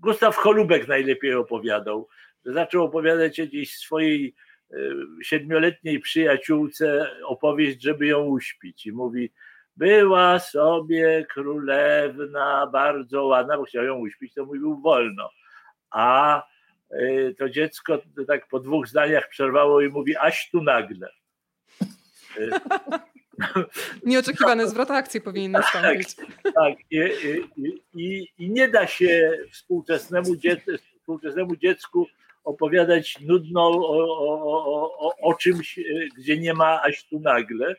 Gustaw 0.00 0.36
Cholubek 0.36 0.88
najlepiej 0.88 1.34
opowiadał. 1.34 2.08
Zaczął 2.44 2.84
opowiadać 2.84 3.38
jakiejś 3.38 3.76
swojej 3.78 4.34
e, 4.70 4.76
siedmioletniej 5.22 6.00
przyjaciółce 6.00 7.10
opowieść, 7.24 7.82
żeby 7.82 8.06
ją 8.06 8.24
uśpić. 8.24 8.86
I 8.86 8.92
mówi, 8.92 9.32
była 9.76 10.38
sobie 10.38 11.26
królewna 11.30 12.66
bardzo 12.72 13.24
ładna, 13.24 13.56
bo 13.56 13.64
chciał 13.64 13.84
ją 13.84 13.94
uśpić, 13.94 14.34
to 14.34 14.44
mówił 14.44 14.80
wolno. 14.80 15.30
A 15.90 16.42
e, 16.90 17.34
to 17.34 17.48
dziecko 17.48 17.98
tak 18.26 18.48
po 18.48 18.60
dwóch 18.60 18.88
zdaniach 18.88 19.28
przerwało 19.28 19.80
i 19.80 19.88
mówi, 19.88 20.16
aś 20.16 20.50
tu 20.50 20.62
nagle. 20.62 21.10
Nieoczekiwany 24.04 24.68
zwrot 24.68 24.90
akcji 24.90 25.20
powinien 25.20 25.52
tak, 25.52 25.62
nastąpić. 25.62 26.14
Tak, 26.14 26.52
tak. 26.54 26.74
I, 26.90 27.00
i, 27.94 28.28
i, 28.38 28.50
nie 28.50 28.68
da 28.68 28.86
się 28.86 29.38
współczesnemu, 29.52 30.28
współczesnemu 31.00 31.56
dziecku 31.56 32.06
opowiadać 32.44 33.20
nudno 33.20 33.68
o, 33.68 33.78
o, 33.78 34.98
o, 34.98 35.16
o 35.20 35.34
czymś, 35.34 35.80
gdzie 36.18 36.38
nie 36.38 36.54
ma 36.54 36.82
aż 36.82 37.04
tu 37.04 37.20
nagle. 37.20 37.74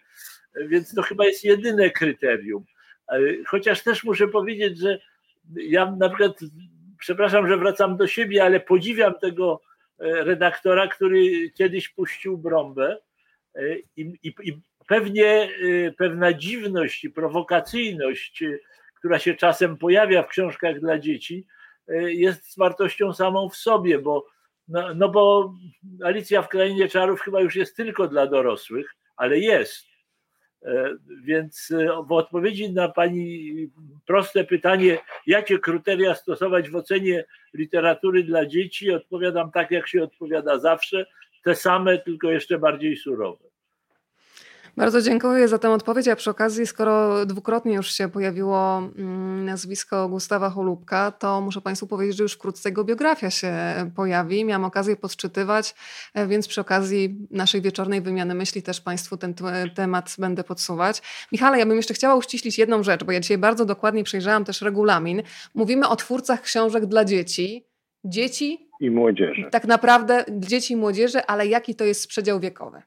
Więc 0.55 0.93
to 0.93 1.01
chyba 1.01 1.25
jest 1.25 1.43
jedyne 1.43 1.89
kryterium. 1.89 2.65
Chociaż 3.47 3.83
też 3.83 4.03
muszę 4.03 4.27
powiedzieć, 4.27 4.79
że 4.79 4.99
ja 5.55 5.91
na 5.91 6.09
przykład, 6.09 6.39
przepraszam, 6.99 7.47
że 7.47 7.57
wracam 7.57 7.97
do 7.97 8.07
siebie, 8.07 8.43
ale 8.43 8.59
podziwiam 8.59 9.13
tego 9.19 9.61
redaktora, 9.99 10.87
który 10.87 11.51
kiedyś 11.51 11.89
puścił 11.89 12.37
brąbę 12.37 12.97
i, 13.97 14.01
i, 14.23 14.33
i 14.43 14.59
pewnie 14.87 15.49
y, 15.61 15.93
pewna 15.97 16.33
dziwność 16.33 17.03
i 17.03 17.09
prowokacyjność, 17.09 18.41
y, 18.41 18.59
która 18.95 19.19
się 19.19 19.35
czasem 19.35 19.77
pojawia 19.77 20.23
w 20.23 20.27
książkach 20.27 20.79
dla 20.79 20.99
dzieci, 20.99 21.45
y, 21.89 22.13
jest 22.13 22.57
wartością 22.57 23.13
samą 23.13 23.49
w 23.49 23.55
sobie, 23.55 23.99
bo, 23.99 24.25
no, 24.67 24.93
no 24.93 25.09
bo 25.09 25.53
Alicja 26.03 26.41
w 26.41 26.49
Krainie 26.49 26.87
Czarów 26.89 27.21
chyba 27.21 27.41
już 27.41 27.55
jest 27.55 27.75
tylko 27.75 28.07
dla 28.07 28.27
dorosłych, 28.27 28.95
ale 29.17 29.39
jest. 29.39 29.87
E, 30.65 30.95
więc 31.23 31.73
w 32.07 32.11
odpowiedzi 32.11 32.73
na 32.73 32.89
Pani 32.89 33.53
proste 34.05 34.43
pytanie, 34.43 34.97
jakie 35.27 35.59
kryteria 35.59 36.15
stosować 36.15 36.69
w 36.69 36.75
ocenie 36.75 37.25
literatury 37.53 38.23
dla 38.23 38.45
dzieci, 38.45 38.91
odpowiadam 38.91 39.51
tak, 39.51 39.71
jak 39.71 39.87
się 39.87 40.03
odpowiada 40.03 40.59
zawsze, 40.59 41.05
te 41.43 41.55
same, 41.55 41.97
tylko 41.97 42.31
jeszcze 42.31 42.59
bardziej 42.59 42.97
surowe. 42.97 43.45
Bardzo 44.77 45.01
dziękuję 45.01 45.47
za 45.47 45.57
tę 45.57 45.71
odpowiedź, 45.71 46.07
a 46.07 46.15
przy 46.15 46.29
okazji, 46.29 46.67
skoro 46.67 47.25
dwukrotnie 47.25 47.73
już 47.73 47.91
się 47.91 48.09
pojawiło 48.09 48.77
mm, 48.77 49.45
nazwisko 49.45 50.09
Gustawa 50.09 50.49
Holubka, 50.49 51.11
to 51.11 51.41
muszę 51.41 51.61
Państwu 51.61 51.87
powiedzieć, 51.87 52.17
że 52.17 52.23
już 52.23 52.33
wkrótce 52.33 52.69
jego 52.69 52.83
biografia 52.83 53.29
się 53.29 53.53
pojawi. 53.95 54.45
Miałam 54.45 54.65
okazję 54.65 54.95
podczytywać, 54.95 55.75
e, 56.13 56.27
więc 56.27 56.47
przy 56.47 56.61
okazji 56.61 57.27
naszej 57.31 57.61
wieczornej 57.61 58.01
wymiany 58.01 58.35
myśli 58.35 58.63
też 58.63 58.81
Państwu 58.81 59.17
ten 59.17 59.33
temat 59.75 60.15
będę 60.19 60.43
podsuwać. 60.43 61.01
Michale, 61.31 61.59
ja 61.59 61.65
bym 61.65 61.75
jeszcze 61.77 61.93
chciała 61.93 62.15
uściślić 62.15 62.57
jedną 62.57 62.83
rzecz, 62.83 63.03
bo 63.03 63.11
ja 63.11 63.19
dzisiaj 63.19 63.37
bardzo 63.37 63.65
dokładnie 63.65 64.03
przejrzałam 64.03 64.45
też 64.45 64.61
regulamin. 64.61 65.21
Mówimy 65.55 65.87
o 65.87 65.95
twórcach 65.95 66.41
książek 66.41 66.85
dla 66.85 67.05
dzieci. 67.05 67.67
Dzieci 68.03 68.69
i 68.79 68.91
młodzieży. 68.91 69.49
Tak 69.51 69.65
naprawdę 69.65 70.25
dzieci 70.29 70.73
i 70.73 70.77
młodzieży, 70.77 71.25
ale 71.25 71.47
jaki 71.47 71.75
to 71.75 71.83
jest 71.83 72.07
przedział 72.07 72.39
wiekowy? 72.39 72.81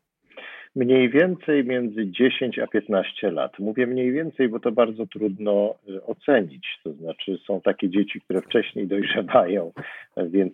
Mniej 0.76 1.11
więcej 1.11 1.64
między 1.64 2.11
10 2.11 2.59
a 2.59 2.66
15 2.66 3.30
lat. 3.30 3.59
Mówię 3.59 3.87
mniej 3.87 4.12
więcej, 4.12 4.48
bo 4.48 4.61
to 4.61 4.72
bardzo 4.72 5.06
trudno 5.06 5.74
y, 5.88 6.04
ocenić. 6.04 6.78
To 6.85 6.92
znaczy, 6.92 7.38
są 7.46 7.61
takie 7.61 7.90
dzieci, 7.90 8.20
które 8.20 8.40
wcześniej 8.40 8.87
dojrzewają, 8.87 9.72
więc 10.16 10.52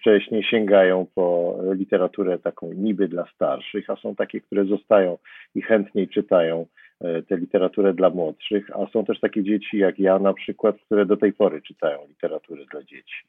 wcześniej 0.00 0.44
sięgają 0.44 1.06
po 1.14 1.58
literaturę 1.72 2.38
taką 2.38 2.72
niby 2.72 3.08
dla 3.08 3.26
starszych, 3.34 3.90
a 3.90 3.96
są 3.96 4.14
takie, 4.14 4.40
które 4.40 4.64
zostają 4.64 5.18
i 5.54 5.62
chętniej 5.62 6.08
czytają 6.08 6.66
y, 7.04 7.22
tę 7.22 7.36
literaturę 7.36 7.94
dla 7.94 8.10
młodszych, 8.10 8.70
a 8.70 8.86
są 8.86 9.04
też 9.04 9.20
takie 9.20 9.44
dzieci 9.44 9.78
jak 9.78 9.98
ja 9.98 10.18
na 10.18 10.34
przykład, 10.34 10.76
które 10.86 11.06
do 11.06 11.16
tej 11.16 11.32
pory 11.32 11.62
czytają 11.62 11.98
literaturę 12.08 12.64
dla 12.72 12.82
dzieci. 12.82 13.24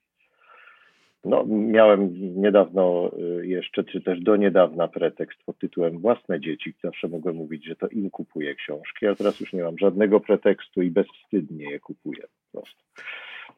No, 1.25 1.45
miałem 1.47 2.13
niedawno 2.41 3.11
y, 3.41 3.47
jeszcze, 3.47 3.83
czy 3.83 4.01
też 4.01 4.19
do 4.19 4.35
niedawna 4.35 4.87
pretekst 4.87 5.43
pod 5.45 5.57
tytułem 5.57 5.99
Własne 5.99 6.39
dzieci. 6.39 6.73
Zawsze 6.83 7.07
mogłem 7.07 7.35
mówić, 7.35 7.65
że 7.65 7.75
to 7.75 7.87
im 7.87 8.09
kupuję 8.09 8.55
książki, 8.55 9.07
a 9.07 9.15
teraz 9.15 9.39
już 9.39 9.53
nie 9.53 9.63
mam 9.63 9.77
żadnego 9.77 10.19
pretekstu 10.19 10.81
i 10.81 10.91
bezwstydnie 10.91 11.71
je 11.71 11.79
kupuję 11.79 12.21
po 12.21 12.59
prostu. 12.59 12.83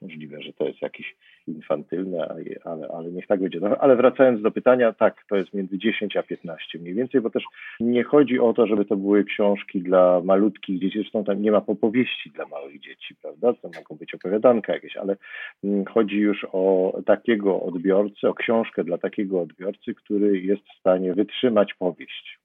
Możliwe, 0.04 0.42
że 0.42 0.54
to 0.54 0.68
jest 0.68 0.82
jakieś 0.82 1.16
infantylne, 1.48 2.36
ale, 2.64 2.88
ale 2.88 3.12
niech 3.12 3.28
tak 3.28 3.40
będzie. 3.40 3.60
No, 3.60 3.78
ale 3.78 3.96
wracając 3.96 4.42
do 4.42 4.52
pytania, 4.52 4.94
tak, 4.94 5.26
to 5.30 5.36
jest 5.36 5.54
między 5.54 5.78
10 5.78 6.18
a 6.18 6.24
15 6.24 6.80
mniej 6.80 6.94
więcej, 6.94 7.22
bo 7.22 7.30
też 7.30 7.44
nie 7.80 8.04
chodzi 8.04 8.40
o 8.40 8.54
to, 8.54 8.68
żeby 8.68 8.86
to 8.86 8.96
były 8.96 9.24
książki 9.24 9.82
dla 9.82 10.22
malutkich 10.24 10.80
dzieci, 10.80 10.98
zresztą 11.00 11.24
tam 11.24 11.42
nie 11.42 11.52
ma 11.52 11.62
popowieści 11.62 12.32
dla 12.32 12.46
małych 12.46 12.80
dzieci, 12.80 13.16
prawda? 13.22 13.54
To 13.54 13.70
mogą 13.76 13.96
być 13.96 14.14
opowiadanka 14.14 14.74
jakieś, 14.74 14.98
ale 14.98 15.16
mm, 15.64 15.86
chodzi 15.86 16.18
już 16.18 16.48
o 16.52 16.94
takiego 17.06 17.62
odbiorcę, 17.62 18.30
o 18.30 18.34
książkę 18.34 18.84
dla 18.84 18.98
takiego 18.98 19.42
odbiorcy, 19.42 19.94
który 19.94 20.42
jest 20.42 20.64
w 20.64 20.80
stanie 20.80 21.14
wytrzymać 21.14 21.74
powieść. 21.74 22.43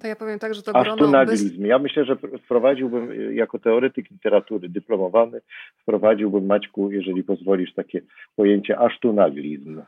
To 0.00 0.06
ja 0.06 0.16
powiem 0.16 0.38
tak, 0.38 0.54
że 0.54 0.62
to 0.62 0.72
grono... 0.72 1.24
Ja 1.58 1.78
myślę, 1.78 2.04
że 2.04 2.16
wprowadziłbym 2.44 3.10
y, 3.10 3.34
jako 3.34 3.58
teoretyk 3.58 4.10
literatury 4.10 4.68
dyplomowany, 4.68 5.40
wprowadziłbym 5.82 6.46
Maćku, 6.46 6.90
jeżeli 6.90 7.24
pozwolisz, 7.24 7.74
takie 7.74 8.00
pojęcie 8.36 8.78
asztunaglizm. 8.78 9.82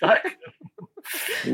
Tak. 0.00 0.38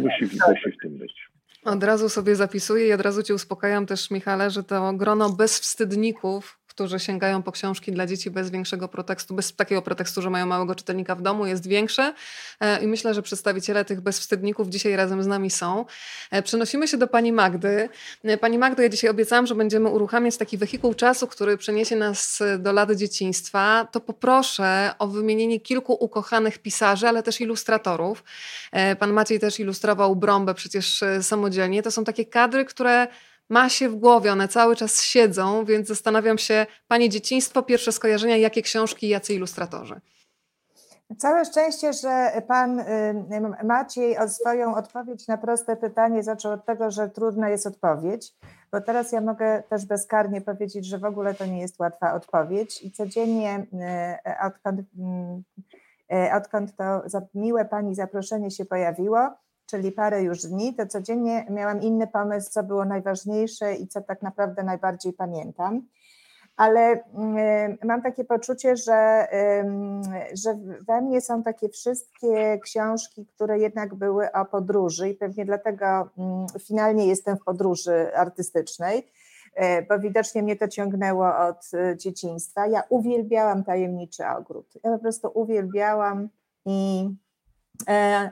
Musi 0.03 0.39
coś 0.39 0.75
w 0.79 0.83
tym 0.83 0.99
być. 0.99 1.31
Od 1.65 1.85
razu 1.85 2.09
sobie 2.09 2.37
zapisuję 2.37 2.89
i 2.89 2.93
od 2.93 3.01
razu 3.01 3.23
cię 3.23 3.35
uspokajam 3.35 3.87
też, 3.87 4.11
Michale, 4.11 4.51
że 4.51 4.65
to 4.65 4.93
grono 4.93 5.31
bezwstydników, 5.31 6.60
którzy 6.81 7.01
sięgają 7.01 7.43
po 7.43 7.53
książki 7.53 7.93
dla 7.93 8.07
dzieci 8.07 8.31
bez 8.31 8.51
większego 8.51 8.89
pretekstu, 8.89 9.35
bez 9.35 9.57
takiego 9.57 9.83
pretekstu, 9.83 10.23
że 10.23 10.31
mają 10.31 10.47
małego 10.47 10.75
czytelnika 10.75 11.15
w 11.15 11.23
domu, 11.23 11.47
jest 11.47 11.67
większe. 11.67 12.15
E, 12.61 12.83
I 12.83 12.87
myślę, 12.87 13.15
że 13.15 13.23
przedstawiciele 13.23 13.85
tych 13.85 14.01
bezwstydników 14.01 14.69
dzisiaj 14.69 14.97
razem 14.97 15.23
z 15.23 15.27
nami 15.27 15.51
są. 15.51 15.85
E, 16.31 16.43
przenosimy 16.43 16.89
się 16.89 16.97
do 16.97 17.07
pani 17.07 17.33
Magdy. 17.33 17.89
E, 18.25 18.39
pani 18.39 18.59
Magdo, 18.59 18.83
ja 18.83 18.89
dzisiaj 18.89 19.11
obiecałam, 19.11 19.47
że 19.47 19.55
będziemy 19.55 19.89
uruchamiać 19.89 20.37
taki 20.37 20.59
wehikuł 20.59 20.95
czasu, 20.95 21.27
który 21.27 21.57
przeniesie 21.57 21.97
nas 21.97 22.43
do 22.59 22.73
lat 22.73 22.91
dzieciństwa. 22.93 23.89
To 23.93 24.01
poproszę 24.01 24.95
o 24.99 25.07
wymienienie 25.09 25.61
kilku 25.61 25.93
ukochanych 25.93 26.59
pisarzy, 26.59 27.09
ale 27.09 27.23
też 27.23 27.41
ilustratorów. 27.41 28.25
Pan 28.99 29.13
Maciej 29.13 29.41
też 29.41 29.61
ilustrował 29.61 30.17
Brąbę 30.17 30.55
przecież 30.55 31.05
samodzielnie. 31.23 31.83
To 31.83 31.91
są 31.91 32.05
takie 32.05 32.25
kadry, 32.25 32.65
które 32.65 33.09
ma 33.51 33.69
się 33.69 33.89
w 33.89 33.97
głowie, 33.97 34.33
one 34.33 34.49
cały 34.49 34.77
czas 34.77 35.03
siedzą, 35.03 35.65
więc 35.65 35.89
zastanawiam 35.89 36.39
się, 36.39 36.67
Panie 36.89 37.09
dzieciństwo, 37.09 37.63
pierwsze 37.63 37.93
skojarzenia, 37.93 38.37
jakie 38.37 38.63
książki, 38.63 39.09
jacy 39.09 39.35
ilustratorzy? 39.35 40.01
Całe 41.19 41.45
szczęście, 41.45 41.93
że 41.93 42.43
pan 42.49 42.85
Maciej 43.65 44.17
swoją 44.29 44.75
odpowiedź 44.75 45.29
na 45.29 45.39
proste 45.39 45.77
pytanie 45.77 46.23
zaczął 46.23 46.53
od 46.53 46.65
tego, 46.65 46.91
że 46.91 47.09
trudna 47.09 47.49
jest 47.49 47.67
odpowiedź, 47.67 48.33
bo 48.73 48.81
teraz 48.81 49.13
ja 49.13 49.21
mogę 49.21 49.63
też 49.71 49.87
bezkarnie 49.87 50.41
powiedzieć, 50.41 50.87
że 50.87 50.99
w 50.99 51.05
ogóle 51.05 51.35
to 51.35 51.47
nie 51.47 51.61
jest 51.61 51.79
łatwa 51.79 52.15
odpowiedź 52.15 52.83
i 52.83 52.93
codziennie 52.93 53.67
e, 53.81 54.37
odkąd, 54.47 54.81
e, 56.13 56.35
odkąd 56.35 56.77
to 56.77 57.03
miłe 57.35 57.65
pani 57.65 57.95
zaproszenie 57.95 58.51
się 58.51 58.65
pojawiło, 58.65 59.31
czyli 59.71 59.93
parę 59.93 60.23
już 60.23 60.43
dni, 60.43 60.75
to 60.75 60.87
codziennie 60.87 61.47
miałam 61.51 61.83
inny 61.83 62.07
pomysł, 62.07 62.51
co 62.51 62.63
było 62.63 62.85
najważniejsze 62.85 63.75
i 63.75 63.89
co 63.89 64.01
tak 64.01 64.23
naprawdę 64.23 64.63
najbardziej 64.63 65.13
pamiętam 65.13 65.83
ale 66.61 67.05
mm, 67.15 67.79
mam 67.85 68.03
takie 68.03 68.25
poczucie, 68.25 68.77
że, 68.77 69.29
że 70.33 70.59
we 70.89 71.01
mnie 71.01 71.21
są 71.21 71.43
takie 71.43 71.69
wszystkie 71.69 72.59
książki, 72.59 73.27
które 73.27 73.59
jednak 73.59 73.95
były 73.95 74.33
o 74.33 74.45
podróży 74.45 75.09
i 75.09 75.15
pewnie 75.15 75.45
dlatego 75.45 75.87
mm, 75.87 76.47
finalnie 76.67 77.07
jestem 77.07 77.37
w 77.37 77.45
podróży 77.45 78.17
artystycznej, 78.17 79.07
e, 79.55 79.83
bo 79.83 79.99
widocznie 79.99 80.43
mnie 80.43 80.57
to 80.57 80.69
ciągnęło 80.69 81.39
od 81.39 81.71
e, 81.75 81.97
dzieciństwa. 81.97 82.67
Ja 82.67 82.83
uwielbiałam 82.89 83.65
Tajemniczy 83.65 84.27
Ogród. 84.27 84.67
Ja 84.85 84.91
po 84.91 84.99
prostu 84.99 85.31
uwielbiałam 85.35 86.29
i 86.67 87.09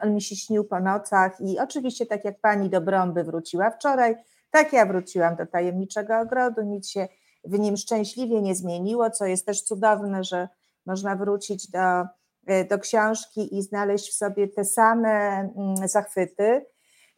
on 0.02 0.14
mi 0.14 0.22
się 0.22 0.36
śnił 0.36 0.64
po 0.64 0.80
nocach 0.80 1.40
i 1.40 1.58
oczywiście 1.58 2.06
tak 2.06 2.24
jak 2.24 2.40
pani 2.40 2.70
do 2.70 2.80
Brąby 2.80 3.24
wróciła 3.24 3.70
wczoraj, 3.70 4.16
tak 4.50 4.72
ja 4.72 4.86
wróciłam 4.86 5.36
do 5.36 5.46
Tajemniczego 5.46 6.18
Ogrodu, 6.18 6.62
nic 6.62 6.88
się 6.88 7.08
w 7.44 7.58
nim 7.58 7.76
szczęśliwie 7.76 8.42
nie 8.42 8.54
zmieniło, 8.54 9.10
co 9.10 9.26
jest 9.26 9.46
też 9.46 9.62
cudowne, 9.62 10.24
że 10.24 10.48
można 10.86 11.16
wrócić 11.16 11.70
do, 11.70 12.06
e, 12.46 12.64
do 12.64 12.78
książki 12.78 13.58
i 13.58 13.62
znaleźć 13.62 14.10
w 14.10 14.14
sobie 14.14 14.48
te 14.48 14.64
same 14.64 15.08
mm, 15.10 15.88
zachwyty. 15.88 16.66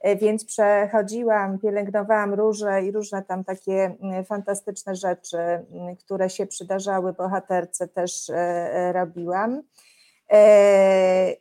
E, 0.00 0.16
więc 0.16 0.44
przechodziłam, 0.44 1.58
pielęgnowałam 1.58 2.34
róże 2.34 2.82
i 2.82 2.92
różne 2.92 3.22
tam 3.22 3.44
takie 3.44 3.96
mm, 4.02 4.24
fantastyczne 4.24 4.94
rzeczy, 4.94 5.38
mm, 5.38 5.96
które 5.96 6.30
się 6.30 6.46
przydarzały 6.46 7.12
bohaterce, 7.12 7.88
też 7.88 8.30
e, 8.30 8.92
robiłam. 8.92 9.62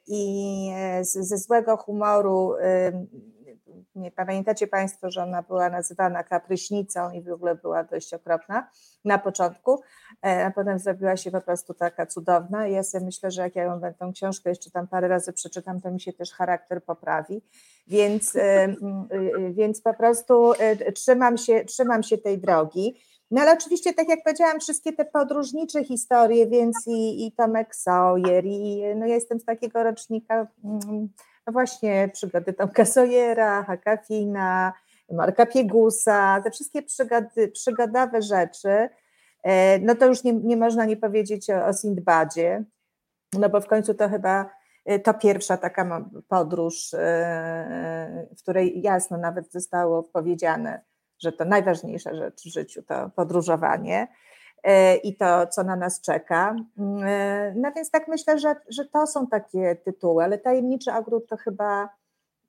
I 0.08 0.72
ze 1.02 1.38
złego 1.38 1.78
humoru 1.78 2.54
nie 3.96 4.12
pamiętacie 4.12 4.68
Państwo, 4.68 5.12
że 5.12 5.24
ona 5.24 5.44
była 5.44 5.70
nazywana 5.70 6.24
kapryśnicą 6.24 7.12
i 7.12 7.22
w 7.22 7.32
ogóle 7.32 7.56
była 7.56 7.84
dość 7.84 8.14
okropna 8.14 8.70
na 9.06 9.18
początku, 9.18 9.82
e, 10.26 10.46
a 10.46 10.52
potem 10.52 10.80
zrobiła 10.80 11.18
się 11.18 11.32
po 11.32 11.42
prostu 11.42 11.74
taka 11.74 12.06
cudowna 12.06 12.68
ja 12.68 12.84
sobie 12.84 13.06
myślę, 13.06 13.32
że 13.32 13.42
jak 13.42 13.56
ja 13.56 13.64
ją 13.64 13.82
tę 13.82 14.12
książkę 14.14 14.50
jeszcze 14.50 14.72
tam 14.72 14.88
parę 14.88 15.08
razy 15.08 15.34
przeczytam, 15.34 15.82
to 15.82 15.92
mi 15.92 16.02
się 16.02 16.14
też 16.14 16.32
charakter 16.32 16.84
poprawi, 16.84 17.42
więc, 17.88 18.36
e, 18.36 18.42
e, 18.42 18.76
więc 19.52 19.82
po 19.82 19.94
prostu 19.94 20.54
trzymam 20.96 21.38
się, 21.38 21.66
trzymam 21.66 22.04
się 22.04 22.18
tej 22.18 22.38
drogi. 22.38 23.02
No 23.32 23.42
ale 23.42 23.54
oczywiście, 23.54 23.94
tak 23.94 24.10
jak 24.10 24.24
powiedziałam, 24.24 24.60
wszystkie 24.60 24.94
te 24.94 25.06
podróżnicze 25.06 25.84
historie, 25.84 26.48
więc 26.48 26.88
i, 26.88 27.28
i 27.28 27.32
Tomek 27.32 27.76
Sawyer, 27.76 28.46
i 28.46 28.84
no 28.96 29.06
ja 29.06 29.16
jestem 29.16 29.40
z 29.40 29.46
takiego 29.46 29.84
rocznika 29.84 30.48
mm, 30.64 31.10
no 31.48 31.54
właśnie 31.54 32.10
przygody 32.14 32.54
Tomka 32.54 32.86
Sojera, 32.86 33.64
Hakafina, 33.64 34.74
Marka 35.12 35.46
Piegusa, 35.46 36.42
te 36.44 36.52
wszystkie 36.52 36.82
przygody, 36.82 37.48
przygodowe 37.48 38.22
rzeczy, 38.22 38.90
e, 39.44 39.80
no 39.80 39.96
to 39.96 40.06
już 40.06 40.24
nie, 40.24 40.34
nie 40.34 40.58
można 40.58 40.86
nie 40.86 40.98
powiedzieć 40.98 41.50
o, 41.50 41.66
o 41.66 41.74
Sindbadzie, 41.74 42.64
no 43.34 43.50
bo 43.50 43.62
w 43.62 43.68
końcu 43.68 43.94
to 43.94 44.10
chyba 44.10 44.50
e, 44.86 45.00
to 45.00 45.14
pierwsza 45.14 45.58
taka 45.58 46.06
podróż, 46.28 46.94
e, 46.94 48.28
w 48.38 48.42
której 48.42 48.82
jasno 48.82 49.18
nawet 49.18 49.52
zostało 49.52 50.04
powiedziane, 50.04 50.82
że 51.20 51.32
to 51.32 51.46
najważniejsza 51.46 52.16
rzecz 52.16 52.42
w 52.42 52.54
życiu 52.54 52.84
to 52.84 53.10
podróżowanie. 53.16 54.08
E, 54.64 54.96
i 54.96 55.16
to, 55.16 55.48
co 55.48 55.64
na 55.64 55.76
nas 55.76 56.02
czeka. 56.02 56.56
Mm, 56.78 57.04
e, 57.08 57.54
no 57.56 57.72
więc 57.76 57.92
tak 57.92 58.08
myślę, 58.08 58.40
że, 58.40 58.56
że 58.70 58.86
to 58.86 59.08
są 59.08 59.28
takie 59.28 59.76
tytuły, 59.76 60.24
ale 60.24 60.38
Tajemniczy 60.38 60.94
Ogród 60.94 61.28
to 61.28 61.38
chyba, 61.38 61.90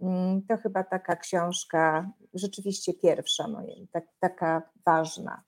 mm, 0.01 0.43
to 0.49 0.57
chyba 0.57 0.85
taka 0.85 1.17
książka 1.17 2.11
rzeczywiście 2.35 2.95
pierwsza, 2.95 3.49
moja, 3.49 3.75
tak, 3.93 4.05
taka 4.21 4.63
ważna. 4.87 5.43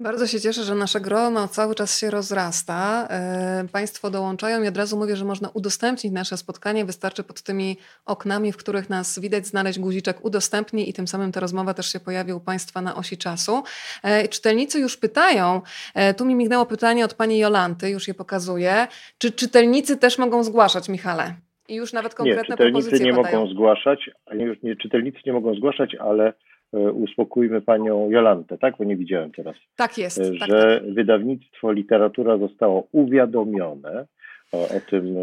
Bardzo 0.00 0.26
się 0.26 0.40
cieszę, 0.40 0.62
że 0.62 0.74
nasze 0.74 1.00
grono 1.00 1.48
cały 1.48 1.74
czas 1.74 1.98
się 2.00 2.10
rozrasta. 2.10 3.08
E, 3.10 3.64
państwo 3.72 4.10
dołączają 4.10 4.62
i 4.62 4.68
od 4.68 4.76
razu 4.76 4.98
mówię, 4.98 5.16
że 5.16 5.24
można 5.24 5.48
udostępnić 5.54 6.12
nasze 6.12 6.36
spotkanie. 6.36 6.84
Wystarczy 6.84 7.24
pod 7.24 7.42
tymi 7.42 7.76
oknami, 8.06 8.52
w 8.52 8.56
których 8.56 8.90
nas 8.90 9.18
widać, 9.18 9.46
znaleźć 9.46 9.78
guziczek 9.78 10.24
udostępnij 10.24 10.88
i 10.88 10.92
tym 10.92 11.06
samym 11.08 11.32
ta 11.32 11.40
rozmowa 11.40 11.74
też 11.74 11.92
się 11.92 12.00
pojawi 12.00 12.32
u 12.32 12.40
Państwa 12.40 12.82
na 12.82 12.96
osi 12.96 13.16
czasu. 13.16 13.62
E, 14.02 14.28
czytelnicy 14.28 14.80
już 14.80 14.96
pytają, 14.96 15.62
e, 15.94 16.14
tu 16.14 16.24
mi 16.24 16.34
mignęło 16.34 16.66
pytanie 16.66 17.04
od 17.04 17.14
Pani 17.14 17.38
Jolanty, 17.38 17.90
już 17.90 18.08
je 18.08 18.14
pokazuję. 18.14 18.86
Czy 19.18 19.32
czytelnicy 19.32 19.96
też 19.96 20.18
mogą 20.18 20.44
zgłaszać, 20.44 20.88
Michale? 20.88 21.34
I 21.68 21.74
już 21.74 21.92
nawet 21.92 22.14
konkretne 22.14 22.42
nie, 22.42 22.56
czytelnicy 22.56 23.04
nie 23.04 23.14
padają. 23.14 23.40
mogą 23.40 23.52
zgłaszać, 23.52 24.10
nie, 24.34 24.56
nie, 24.62 24.76
czytelnicy 24.76 25.18
nie 25.26 25.32
mogą 25.32 25.54
zgłaszać, 25.54 25.94
ale 25.94 26.32
uspokójmy 26.72 27.60
panią 27.60 28.10
Jolantę, 28.10 28.58
tak? 28.58 28.74
Bo 28.78 28.84
nie 28.84 28.96
widziałem 28.96 29.30
teraz. 29.30 29.56
Tak 29.76 29.98
jest. 29.98 30.18
E, 30.18 30.38
tak, 30.38 30.48
że 30.48 30.80
tak. 30.84 30.94
wydawnictwo 30.94 31.72
literatura 31.72 32.38
zostało 32.38 32.88
uwiadomione 32.92 34.06
o, 34.52 34.62
o, 34.62 34.80
tym 34.90 35.16
e, 35.16 35.20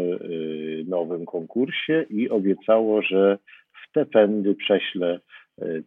nowym 0.86 1.26
konkursie 1.26 2.06
i 2.10 2.30
obiecało, 2.30 3.02
że 3.02 3.38
w 3.72 3.92
te 3.92 4.06
pędy 4.06 4.54
prześle 4.54 5.20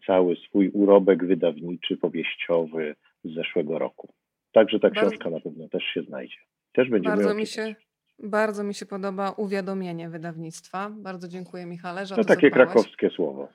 cały 0.07 0.35
swój 0.35 0.69
urobek 0.69 1.25
wydawniczy, 1.25 1.97
powieściowy 1.97 2.95
z 3.23 3.33
zeszłego 3.33 3.79
roku. 3.79 4.13
Także 4.51 4.79
ta 4.79 4.89
książka 4.89 5.29
bardzo, 5.29 5.29
na 5.29 5.39
pewno 5.39 5.69
też 5.69 5.83
się 5.83 6.01
znajdzie. 6.01 6.37
Też 6.73 6.89
będziemy 6.89 7.15
bardzo 7.15 7.33
mi 7.33 7.47
się 7.47 7.75
Bardzo 8.23 8.63
mi 8.63 8.73
się 8.73 8.85
podoba 8.85 9.31
uwiadomienie 9.31 10.09
wydawnictwa. 10.09 10.89
Bardzo 10.89 11.27
dziękuję 11.27 11.65
Michale, 11.65 12.05
że 12.05 12.15
to 12.15 12.23
takie 12.23 12.49
zadbałeś. 12.49 12.53
krakowskie 12.53 13.09
słowo. 13.09 13.47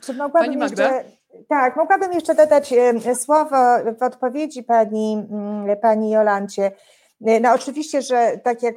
Czy 0.00 0.14
mogłabym 0.14 0.60
jeszcze, 0.60 1.04
tak, 1.48 1.76
mogłabym 1.76 2.12
jeszcze 2.12 2.34
dodać 2.34 2.74
słowo 3.14 3.56
w 3.98 4.02
odpowiedzi 4.02 4.62
pani, 4.62 5.26
mm, 5.30 5.76
pani 5.76 6.10
Jolancie. 6.10 6.72
No 7.40 7.54
oczywiście, 7.54 8.02
że 8.02 8.40
tak 8.44 8.62
jak 8.62 8.74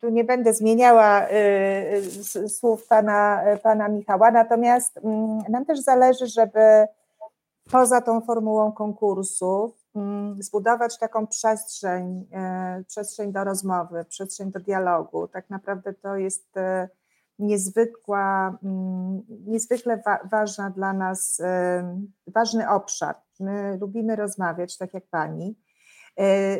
tu 0.00 0.08
nie 0.08 0.24
będę 0.24 0.54
zmieniała 0.54 1.28
y, 2.36 2.48
słów 2.48 2.86
pana, 2.86 3.42
pana 3.62 3.88
Michała, 3.88 4.30
natomiast 4.30 4.98
mm, 5.04 5.38
nam 5.48 5.64
też 5.64 5.80
zależy, 5.80 6.26
żeby 6.26 6.86
poza 7.70 8.00
tą 8.00 8.20
formułą 8.20 8.72
konkursu 8.72 9.74
mm, 9.96 10.42
zbudować 10.42 10.98
taką 10.98 11.26
przestrzeń, 11.26 12.26
y, 12.80 12.84
przestrzeń 12.84 13.32
do 13.32 13.44
rozmowy, 13.44 14.04
przestrzeń 14.08 14.50
do 14.50 14.60
dialogu. 14.60 15.28
Tak 15.28 15.50
naprawdę 15.50 15.94
to 15.94 16.16
jest 16.16 16.54
niezwykła, 17.38 18.58
mm, 18.62 19.22
niezwykle 19.28 20.02
wa 20.06 20.18
ważna 20.30 20.70
dla 20.70 20.92
nas, 20.92 21.42
ważny 22.26 22.68
obszar. 22.68 23.16
My 23.40 23.78
lubimy 23.80 24.16
rozmawiać, 24.16 24.78
tak 24.78 24.94
jak 24.94 25.04
pani, 25.10 25.58
e, 26.18 26.58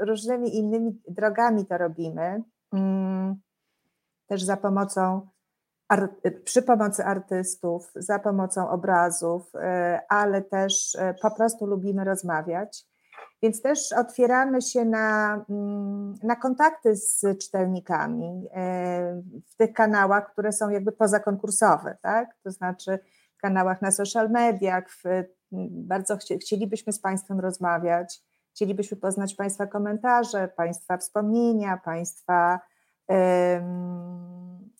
różnymi 0.00 0.56
innymi 0.56 1.02
drogami 1.08 1.66
to 1.66 1.78
robimy, 1.78 2.42
mm, 2.72 3.36
też 4.26 4.42
za 4.42 4.56
pomocą, 4.56 5.28
przy 6.44 6.62
pomocy 6.62 7.04
artystów, 7.04 7.92
za 7.96 8.18
pomocą 8.18 8.68
obrazów, 8.68 9.54
e, 9.54 10.00
ale 10.08 10.42
też 10.42 10.94
e, 10.94 11.14
po 11.22 11.30
prostu 11.30 11.66
lubimy 11.66 12.04
rozmawiać. 12.04 12.89
Więc 13.42 13.62
też 13.62 13.92
otwieramy 13.92 14.62
się 14.62 14.84
na, 14.84 15.34
mm, 15.50 16.14
na 16.22 16.36
kontakty 16.36 16.96
z 16.96 17.24
czytelnikami 17.38 18.48
e, 18.54 19.22
w 19.46 19.56
tych 19.56 19.72
kanałach, 19.72 20.32
które 20.32 20.52
są 20.52 20.68
jakby 20.68 20.92
pozakonkursowe, 20.92 21.96
tak? 22.02 22.36
To 22.42 22.50
znaczy 22.50 22.98
w 23.36 23.40
kanałach 23.40 23.82
na 23.82 23.90
social 23.90 24.30
mediach, 24.30 24.90
w, 24.90 25.04
bardzo 25.70 26.16
chcielibyśmy 26.40 26.92
z 26.92 27.00
Państwem 27.00 27.40
rozmawiać, 27.40 28.22
chcielibyśmy 28.54 28.96
poznać 28.96 29.34
Państwa 29.34 29.66
komentarze, 29.66 30.48
Państwa 30.48 30.96
wspomnienia, 30.96 31.80
Państwa 31.84 32.60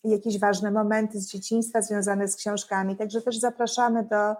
jakieś 0.03 0.39
ważne 0.39 0.71
momenty 0.71 1.19
z 1.19 1.27
dzieciństwa 1.27 1.81
związane 1.81 2.27
z 2.27 2.35
książkami. 2.35 2.97
Także 2.97 3.21
też 3.21 3.39
zapraszamy 3.39 4.03
do 4.03 4.35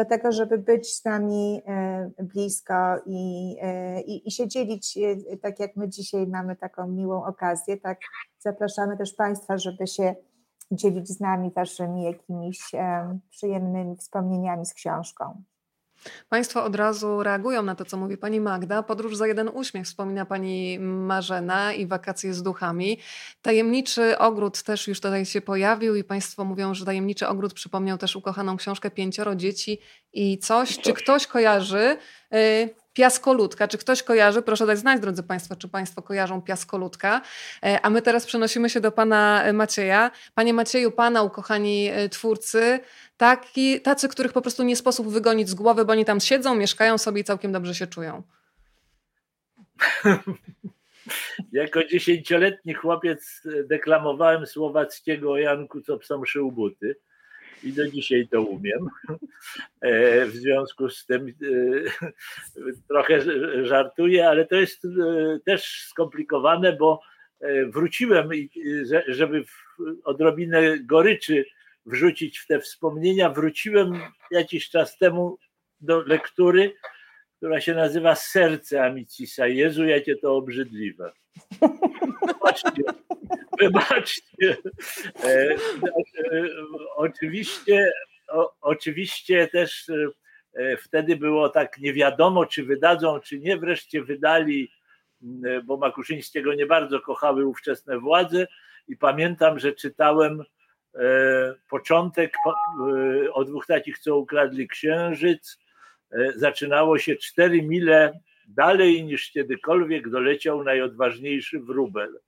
do 0.00 0.04
tego, 0.04 0.32
żeby 0.32 0.58
być 0.58 0.94
z 0.94 1.04
nami 1.04 1.62
e, 1.66 2.10
blisko 2.18 2.74
i, 3.06 3.56
e, 3.60 4.00
i, 4.00 4.28
i 4.28 4.30
się 4.30 4.48
dzielić, 4.48 4.98
e, 5.32 5.36
tak 5.36 5.60
jak 5.60 5.76
my 5.76 5.88
dzisiaj 5.88 6.26
mamy 6.26 6.56
taką 6.56 6.86
miłą 6.86 7.24
okazję, 7.24 7.76
tak 7.76 7.98
zapraszamy 8.38 8.96
też 8.96 9.14
Państwa, 9.14 9.58
żeby 9.58 9.86
się 9.86 10.14
dzielić 10.72 11.08
z 11.08 11.20
nami 11.20 11.50
waszymi 11.50 12.04
jakimiś 12.04 12.72
przyjemnymi 13.30 13.96
wspomnieniami 13.96 14.66
z 14.66 14.74
książką. 14.74 15.42
Państwo 16.28 16.64
od 16.64 16.76
razu 16.76 17.22
reagują 17.22 17.62
na 17.62 17.74
to, 17.74 17.84
co 17.84 17.96
mówi 17.96 18.16
pani 18.16 18.40
Magda. 18.40 18.82
Podróż 18.82 19.16
za 19.16 19.26
jeden 19.26 19.50
uśmiech 19.54 19.86
wspomina 19.86 20.26
pani 20.26 20.78
Marzena 20.78 21.72
i 21.72 21.86
wakacje 21.86 22.34
z 22.34 22.42
duchami. 22.42 22.98
Tajemniczy 23.42 24.18
ogród 24.18 24.62
też 24.62 24.88
już 24.88 25.00
tutaj 25.00 25.26
się 25.26 25.40
pojawił 25.40 25.96
i 25.96 26.04
państwo 26.04 26.44
mówią, 26.44 26.74
że 26.74 26.84
tajemniczy 26.84 27.28
ogród 27.28 27.54
przypomniał 27.54 27.98
też 27.98 28.16
ukochaną 28.16 28.56
książkę 28.56 28.90
Pięcioro 28.90 29.34
dzieci 29.34 29.78
i 30.12 30.38
coś. 30.38 30.78
Czy 30.78 30.92
ktoś 30.92 31.26
kojarzy 31.26 31.96
y, 32.34 32.79
Piaskoludka. 32.92 33.68
Czy 33.68 33.78
ktoś 33.78 34.02
kojarzy? 34.02 34.42
Proszę 34.42 34.66
dać 34.66 34.78
znać, 34.78 35.00
drodzy 35.00 35.22
Państwo, 35.22 35.56
czy 35.56 35.68
Państwo 35.68 36.02
kojarzą 36.02 36.42
Piaskoludka. 36.42 37.20
E, 37.62 37.80
a 37.82 37.90
my 37.90 38.02
teraz 38.02 38.26
przenosimy 38.26 38.70
się 38.70 38.80
do 38.80 38.92
Pana 38.92 39.44
Macieja. 39.52 40.10
Panie 40.34 40.54
Macieju, 40.54 40.90
Pana 40.90 41.22
ukochani 41.22 41.88
e, 41.88 42.08
twórcy, 42.08 42.80
taki, 43.16 43.80
tacy, 43.80 44.08
których 44.08 44.32
po 44.32 44.42
prostu 44.42 44.62
nie 44.62 44.76
sposób 44.76 45.08
wygonić 45.08 45.48
z 45.48 45.54
głowy, 45.54 45.84
bo 45.84 45.92
oni 45.92 46.04
tam 46.04 46.20
siedzą, 46.20 46.54
mieszkają 46.54 46.98
sobie 46.98 47.20
i 47.20 47.24
całkiem 47.24 47.52
dobrze 47.52 47.74
się 47.74 47.86
czują. 47.86 48.22
jako 51.52 51.84
dziesięcioletni 51.84 52.74
chłopiec 52.74 53.42
deklamowałem 53.64 54.46
Słowackiego 54.46 55.32
o 55.32 55.38
Janku, 55.38 55.80
co 55.80 55.98
psom 55.98 56.26
szył 56.26 56.52
buty 56.52 56.96
i 57.64 57.72
do 57.72 57.90
dzisiaj 57.90 58.28
to 58.28 58.42
umiem. 58.42 58.88
E, 59.80 60.26
w 60.26 60.32
związku 60.32 60.90
z 60.90 61.06
tym 61.06 61.26
e, 61.26 61.32
trochę 62.88 63.20
żartuję, 63.66 64.28
ale 64.28 64.46
to 64.46 64.56
jest 64.56 64.84
e, 64.84 64.88
też 65.44 65.86
skomplikowane, 65.88 66.72
bo 66.72 67.00
wróciłem, 67.66 68.30
żeby 69.08 69.44
odrobinę 70.04 70.78
goryczy 70.78 71.44
wrzucić 71.86 72.38
w 72.38 72.46
te 72.46 72.60
wspomnienia, 72.60 73.30
wróciłem 73.30 74.00
jakiś 74.30 74.70
czas 74.70 74.98
temu 74.98 75.38
do 75.80 76.02
lektury, 76.02 76.72
która 77.40 77.60
się 77.60 77.74
nazywa 77.74 78.14
Serce 78.14 78.84
Amicisa. 78.84 79.46
Jezu, 79.46 79.84
jakie 79.84 80.16
to 80.16 80.36
obrzydliwe. 80.36 81.12
Wybaczcie, 82.26 82.82
wybaczcie. 83.60 84.56
E, 85.24 85.28
e, 85.28 85.56
oczywiście, 86.96 87.92
oczywiście 88.60 89.48
też 89.48 89.90
e, 90.54 90.76
wtedy 90.76 91.16
było 91.16 91.48
tak 91.48 91.78
nie 91.78 91.92
wiadomo, 91.92 92.46
czy 92.46 92.64
wydadzą, 92.64 93.20
czy 93.20 93.38
nie. 93.38 93.56
Wreszcie 93.56 94.02
wydali, 94.02 94.72
bo 95.64 95.76
Makuszyńskiego 95.76 96.54
nie 96.54 96.66
bardzo 96.66 97.00
kochały 97.00 97.46
ówczesne 97.46 97.98
władze 97.98 98.46
i 98.88 98.96
pamiętam, 98.96 99.58
że 99.58 99.72
czytałem 99.72 100.42
początek 101.70 102.34
o 103.32 103.44
dwóch 103.44 103.66
takich, 103.66 103.98
co 103.98 104.16
ukradli 104.16 104.68
księżyc. 104.68 105.58
Zaczynało 106.36 106.98
się 106.98 107.16
cztery 107.16 107.62
mile 107.62 108.20
dalej 108.48 109.04
niż 109.04 109.32
kiedykolwiek 109.32 110.10
doleciał 110.10 110.64
najodważniejszy 110.64 111.60
wróbel. 111.60 112.20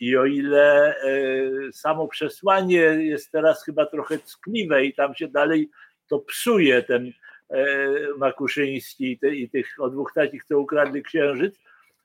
I 0.00 0.16
o 0.16 0.24
ile 0.24 0.96
e, 0.96 1.72
samo 1.72 2.08
przesłanie 2.08 2.80
jest 2.80 3.32
teraz 3.32 3.64
chyba 3.64 3.86
trochę 3.86 4.18
ckliwe 4.18 4.84
i 4.84 4.94
tam 4.94 5.14
się 5.14 5.28
dalej 5.28 5.70
to 6.08 6.18
psuje 6.18 6.82
ten 6.82 7.12
e, 7.50 7.66
Makuszyński 8.16 9.18
i, 9.22 9.50
tych 9.50 9.66
o 9.78 9.90
dwóch 9.90 10.12
takich, 10.14 10.44
co 10.44 10.58
ukradli 10.58 11.02
księżyc, 11.02 11.60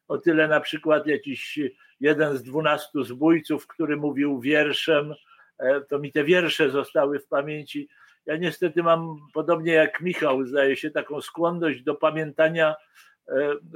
o 0.07 0.17
tyle 0.17 0.47
na 0.47 0.59
przykład 0.59 1.07
jakiś 1.07 1.59
jeden 1.99 2.37
z 2.37 2.43
dwunastu 2.43 3.03
zbójców, 3.03 3.67
który 3.67 3.97
mówił 3.97 4.39
wierszem, 4.39 5.13
e, 5.59 5.81
to 5.81 5.99
mi 5.99 6.11
te 6.11 6.23
wiersze 6.23 6.69
zostały 6.69 7.19
w 7.19 7.27
pamięci. 7.27 7.89
Ja 8.29 8.37
niestety 8.37 8.83
mam, 8.83 9.17
podobnie 9.33 9.73
jak 9.73 10.01
Michał, 10.01 10.45
zdaje 10.45 10.75
się, 10.75 10.91
taką 10.91 11.21
skłonność 11.21 11.83
do 11.83 11.95
pamiętania 11.95 12.75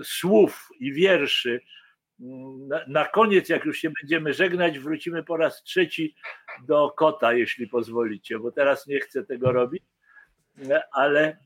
słów 0.03 0.69
i 0.79 0.93
wierszy, 0.93 1.61
na, 2.87 3.05
koniec, 3.05 3.49
jak 3.49 3.65
już 3.65 3.77
się 3.77 3.89
będziemy 4.01 4.33
żegnać, 4.33 4.79
wrócimy 4.79 5.23
po 5.23 5.37
raz 5.37 5.63
trzeci 5.63 6.15
do 6.67 6.91
kota, 6.91 7.33
jeśli 7.33 7.67
pozwolicie, 7.67 8.39
bo 8.39 8.51
teraz 8.51 8.87
nie 8.87 8.99
chcę 8.99 9.23
tego 9.23 9.51
robić, 9.51 9.83
ale, 10.91 11.37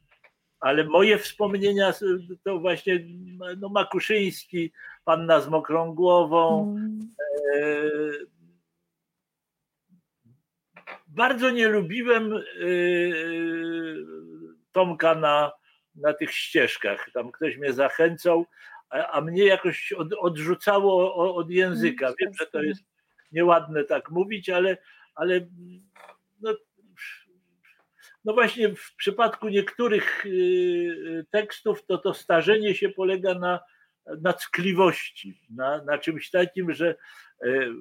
ale 0.60 0.84
moje 0.84 1.18
wspomnienia 1.18 1.94
to 2.44 2.60
właśnie 2.60 3.00
no, 3.58 3.70
Makuszyński, 3.70 4.72
Panna 5.06 5.42
z 5.42 5.50
mokrą 5.50 5.96
głową. 5.96 6.76
Mm. 6.78 7.00
Bardzo 11.18 11.50
nie 11.50 11.68
lubiłem 11.68 12.34
e, 12.34 12.40
Tomka 14.72 15.16
na, 15.16 15.52
na 15.96 16.14
tych 16.14 16.32
ścieżkach. 16.32 17.10
Tam 17.14 17.32
ktoś 17.32 17.58
mnie 17.58 17.74
zachęcał, 17.74 18.46
a, 18.90 19.08
a 19.08 19.22
mnie 19.22 19.46
jakoś 19.46 19.92
od, 19.92 20.14
odrzucało 20.14 21.36
od 21.36 21.52
języka. 21.52 22.06
Mm, 22.06 22.16
Wiem, 22.22 22.34
że 22.40 22.46
to 22.46 22.62
jest 22.62 22.84
nieładne 23.32 23.84
tak 23.84 24.12
mówić, 24.12 24.50
ale, 24.50 24.78
ale 25.16 25.48
no, 26.42 26.54
no 28.26 28.34
właśnie 28.34 28.76
w 28.76 28.96
przypadku 28.96 29.50
niektórych 29.50 30.26
y, 30.26 31.26
tekstów 31.32 31.86
to 31.86 31.98
to 31.98 32.14
starzenie 32.14 32.76
się 32.76 32.90
polega 32.90 33.34
na, 33.34 33.60
na 34.22 34.34
ckliwości, 34.34 35.42
na, 35.50 35.84
na 35.84 35.98
czymś 35.98 36.30
takim, 36.30 36.74
że 36.74 36.96
y, 37.46 37.50
y, 37.50 37.72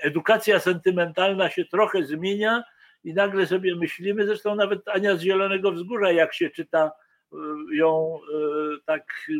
edukacja 0.00 0.60
sentymentalna 0.60 1.50
się 1.50 1.64
trochę 1.64 2.04
zmienia 2.04 2.62
i 3.04 3.14
nagle 3.14 3.46
sobie 3.46 3.76
myślimy, 3.76 4.26
zresztą 4.26 4.54
nawet 4.54 4.88
Ania 4.88 5.16
z 5.16 5.20
Zielonego 5.20 5.72
Wzgórza, 5.72 6.12
jak 6.12 6.34
się 6.34 6.50
czyta 6.50 6.92
ją 7.72 8.18
tak 8.84 9.30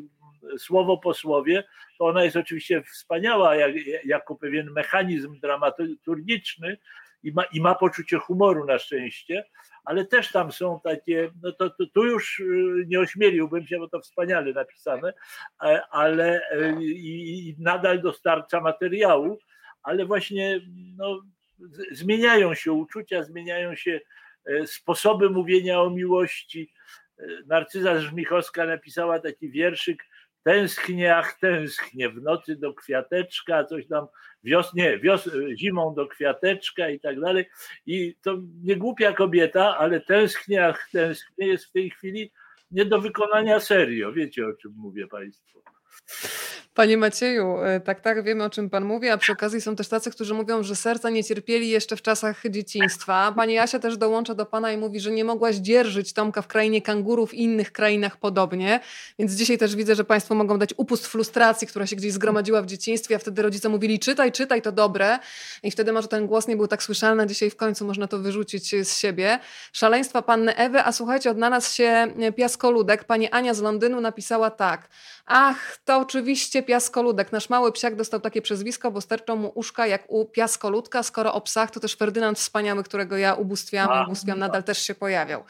słowo 0.58 0.98
po 0.98 1.14
słowie, 1.14 1.64
to 1.98 2.04
ona 2.04 2.24
jest 2.24 2.36
oczywiście 2.36 2.82
wspaniała 2.82 3.56
jak, 3.56 3.74
jako 4.04 4.36
pewien 4.36 4.70
mechanizm 4.70 5.40
dramaturgiczny 5.40 6.76
i 7.22 7.32
ma, 7.32 7.44
i 7.44 7.60
ma 7.60 7.74
poczucie 7.74 8.18
humoru 8.18 8.64
na 8.64 8.78
szczęście, 8.78 9.44
ale 9.84 10.04
też 10.04 10.32
tam 10.32 10.52
są 10.52 10.80
takie, 10.84 11.30
no 11.42 11.52
to, 11.52 11.70
to 11.70 11.86
tu 11.94 12.04
już 12.04 12.40
y, 12.40 12.84
nie 12.86 13.00
ośmieliłbym 13.00 13.66
się, 13.66 13.78
bo 13.78 13.88
to 13.88 14.00
wspaniale 14.00 14.52
napisane, 14.52 15.12
ale 15.90 16.40
i, 16.80 17.48
i 17.48 17.62
nadal 17.62 18.02
dostarcza 18.02 18.60
materiału, 18.60 19.38
ale 19.82 20.06
właśnie 20.06 20.60
no, 20.96 21.22
zmieniają 21.92 22.54
się 22.54 22.72
uczucia, 22.72 23.22
zmieniają 23.22 23.74
się 23.74 24.00
e, 24.44 24.66
sposoby 24.66 25.30
mówienia 25.30 25.82
o 25.82 25.90
miłości. 25.90 26.72
Narcyza 27.46 28.00
Żmichowska 28.00 28.66
napisała 28.66 29.18
taki 29.18 29.50
wierszyk 29.50 30.04
tęsknię, 30.42 31.16
ach 31.16 31.38
tęsknię, 31.38 32.08
w 32.08 32.22
nocy 32.22 32.56
do 32.56 32.74
kwiateczka, 32.74 33.64
coś 33.64 33.86
tam, 33.86 34.06
wios, 34.44 34.74
nie, 34.74 34.98
wios, 34.98 35.28
zimą 35.56 35.94
do 35.94 36.06
kwiateczka 36.06 36.88
i 36.88 37.00
tak 37.00 37.20
dalej. 37.20 37.44
I 37.86 38.16
to 38.22 38.38
nie 38.62 38.76
głupia 38.76 39.12
kobieta, 39.12 39.78
ale 39.78 40.00
tęsknię, 40.00 40.66
ach 40.66 40.88
tęsknię 40.92 41.46
jest 41.46 41.64
w 41.64 41.72
tej 41.72 41.90
chwili 41.90 42.32
nie 42.70 42.84
do 42.84 43.00
wykonania 43.00 43.60
serio. 43.60 44.12
Wiecie 44.12 44.46
o 44.46 44.52
czym 44.52 44.72
mówię 44.76 45.06
Państwu. 45.06 45.62
Panie 46.80 46.96
Macieju, 46.96 47.58
e, 47.58 47.80
tak, 47.80 48.00
tak, 48.00 48.24
wiemy 48.24 48.44
o 48.44 48.50
czym 48.50 48.70
Pan 48.70 48.84
mówi, 48.84 49.08
a 49.08 49.18
przy 49.18 49.32
okazji 49.32 49.60
są 49.60 49.76
też 49.76 49.88
tacy, 49.88 50.10
którzy 50.10 50.34
mówią, 50.34 50.62
że 50.62 50.76
serca 50.76 51.10
nie 51.10 51.24
cierpieli 51.24 51.68
jeszcze 51.68 51.96
w 51.96 52.02
czasach 52.02 52.42
dzieciństwa. 52.50 53.32
Pani 53.36 53.54
Jasia 53.54 53.78
też 53.78 53.96
dołącza 53.96 54.34
do 54.34 54.46
Pana 54.46 54.72
i 54.72 54.76
mówi, 54.76 55.00
że 55.00 55.10
nie 55.10 55.24
mogłaś 55.24 55.56
dzierżyć 55.56 56.12
Tomka 56.12 56.42
w 56.42 56.46
krainie 56.46 56.82
kangurów 56.82 57.34
i 57.34 57.42
innych 57.42 57.72
krainach 57.72 58.16
podobnie, 58.16 58.80
więc 59.18 59.32
dzisiaj 59.32 59.58
też 59.58 59.76
widzę, 59.76 59.94
że 59.94 60.04
Państwo 60.04 60.34
mogą 60.34 60.58
dać 60.58 60.74
upust 60.76 61.06
frustracji, 61.06 61.66
która 61.66 61.86
się 61.86 61.96
gdzieś 61.96 62.12
zgromadziła 62.12 62.62
w 62.62 62.66
dzieciństwie, 62.66 63.16
a 63.16 63.18
wtedy 63.18 63.42
rodzice 63.42 63.68
mówili 63.68 63.98
czytaj, 63.98 64.32
czytaj, 64.32 64.62
to 64.62 64.72
dobre 64.72 65.18
i 65.62 65.70
wtedy 65.70 65.92
może 65.92 66.08
ten 66.08 66.26
głos 66.26 66.48
nie 66.48 66.56
był 66.56 66.66
tak 66.66 66.82
słyszalny, 66.82 67.26
dzisiaj 67.26 67.50
w 67.50 67.56
końcu 67.56 67.84
można 67.84 68.06
to 68.06 68.18
wyrzucić 68.18 68.88
z 68.88 68.98
siebie. 68.98 69.38
Szaleństwa 69.72 70.22
Panny 70.22 70.56
Ewy, 70.56 70.80
a 70.84 70.92
słuchajcie, 70.92 71.30
odnalazł 71.30 71.74
się 71.74 72.06
piaskoludek. 72.36 73.04
Pani 73.04 73.28
Ania 73.30 73.54
z 73.54 73.60
Londynu 73.60 74.00
napisała 74.00 74.50
tak, 74.50 74.88
ach, 75.30 75.78
to 75.84 75.98
oczywiście 75.98 76.62
piaskoludek. 76.62 77.32
Nasz 77.32 77.50
mały 77.50 77.72
psiak 77.72 77.96
dostał 77.96 78.20
takie 78.20 78.42
przezwisko, 78.42 78.90
bo 78.90 79.00
sterczą 79.00 79.36
mu 79.36 79.52
uszka 79.54 79.86
jak 79.86 80.04
u 80.08 80.24
piaskoludka. 80.24 81.02
Skoro 81.02 81.34
o 81.34 81.40
psach, 81.40 81.70
to 81.70 81.80
też 81.80 81.96
Ferdynand 81.96 82.38
Wspaniały, 82.38 82.84
którego 82.84 83.16
ja 83.16 83.34
ubóstwiam, 83.34 84.04
ubóstwiam 84.06 84.38
nadal 84.38 84.64
też 84.64 84.78
się 84.82 84.94
pojawiał. 84.94 85.44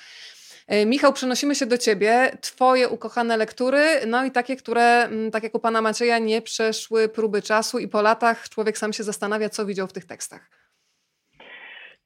E, 0.66 0.86
Michał, 0.86 1.12
przenosimy 1.12 1.54
się 1.54 1.66
do 1.66 1.78
ciebie. 1.78 2.36
Twoje 2.40 2.88
ukochane 2.88 3.36
lektury, 3.36 4.06
no 4.06 4.24
i 4.24 4.30
takie, 4.30 4.56
które, 4.56 5.04
mm, 5.04 5.30
tak 5.30 5.42
jak 5.42 5.54
u 5.54 5.58
pana 5.58 5.82
Macieja, 5.82 6.18
nie 6.18 6.42
przeszły 6.42 7.08
próby 7.08 7.42
czasu 7.42 7.78
i 7.78 7.88
po 7.88 8.02
latach 8.02 8.48
człowiek 8.48 8.78
sam 8.78 8.92
się 8.92 9.04
zastanawia, 9.04 9.48
co 9.48 9.66
widział 9.66 9.86
w 9.86 9.92
tych 9.92 10.04
tekstach. 10.04 10.59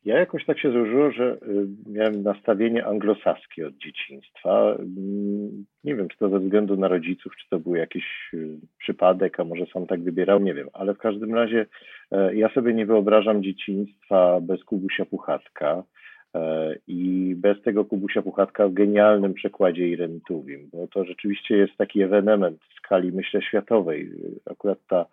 Ja 0.04 0.18
jakoś 0.18 0.44
tak 0.44 0.58
się 0.58 0.72
złożyło, 0.72 1.10
że 1.10 1.32
y, 1.34 1.66
miałem 1.86 2.22
nastawienie 2.22 2.86
anglosaskie 2.86 3.66
od 3.66 3.76
dzieciństwa. 3.76 4.76
Mm, 4.78 5.64
nie 5.84 5.94
wiem, 5.94 6.08
czy 6.08 6.18
to 6.18 6.28
ze 6.28 6.38
względu 6.40 6.76
na 6.76 6.88
rodziców, 6.88 7.36
czy 7.36 7.48
to 7.50 7.58
był 7.58 7.74
jakiś 7.74 8.04
y, 8.34 8.58
przypadek, 8.78 9.40
a 9.40 9.44
może 9.44 9.66
sam 9.66 9.86
tak 9.86 10.02
wybierał, 10.02 10.40
nie 10.40 10.54
wiem. 10.54 10.68
Ale 10.72 10.94
w 10.94 10.98
każdym 10.98 11.34
razie 11.34 11.66
e, 12.12 12.34
ja 12.34 12.48
sobie 12.48 12.74
nie 12.74 12.86
wyobrażam 12.86 13.42
dzieciństwa 13.42 14.40
bez 14.40 14.64
Kubusia 14.64 15.04
Puchatka. 15.04 15.82
E, 16.34 16.74
I 16.86 17.34
bez 17.36 17.62
tego 17.62 17.84
Kubusia 17.84 18.22
Puchatka 18.22 18.68
w 18.68 18.72
genialnym 18.72 19.34
przekładzie 19.34 19.88
Ireny 19.88 20.20
Tuwim, 20.26 20.68
bo 20.72 20.88
to 20.88 21.04
rzeczywiście 21.04 21.56
jest 21.56 21.76
taki 21.76 22.02
ewenement 22.02 22.60
w 22.70 22.78
skali, 22.78 23.12
myślę, 23.12 23.42
światowej. 23.42 24.10
Akurat 24.50 24.78
ta, 24.88 25.06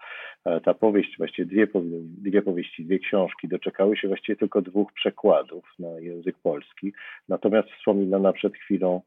e, 0.45 0.61
ta 0.61 0.73
powieść, 0.73 1.17
właściwie 1.17 1.45
dwie, 1.45 1.67
dwie 2.01 2.41
powieści, 2.41 2.85
dwie 2.85 2.99
książki 2.99 3.47
doczekały 3.47 3.97
się 3.97 4.07
właściwie 4.07 4.35
tylko 4.35 4.61
dwóch 4.61 4.93
przekładów 4.93 5.73
na 5.79 5.99
język 5.99 6.35
polski. 6.43 6.93
Natomiast 7.29 7.69
wspominana 7.69 8.33
przed 8.33 8.55
chwilą 8.55 9.01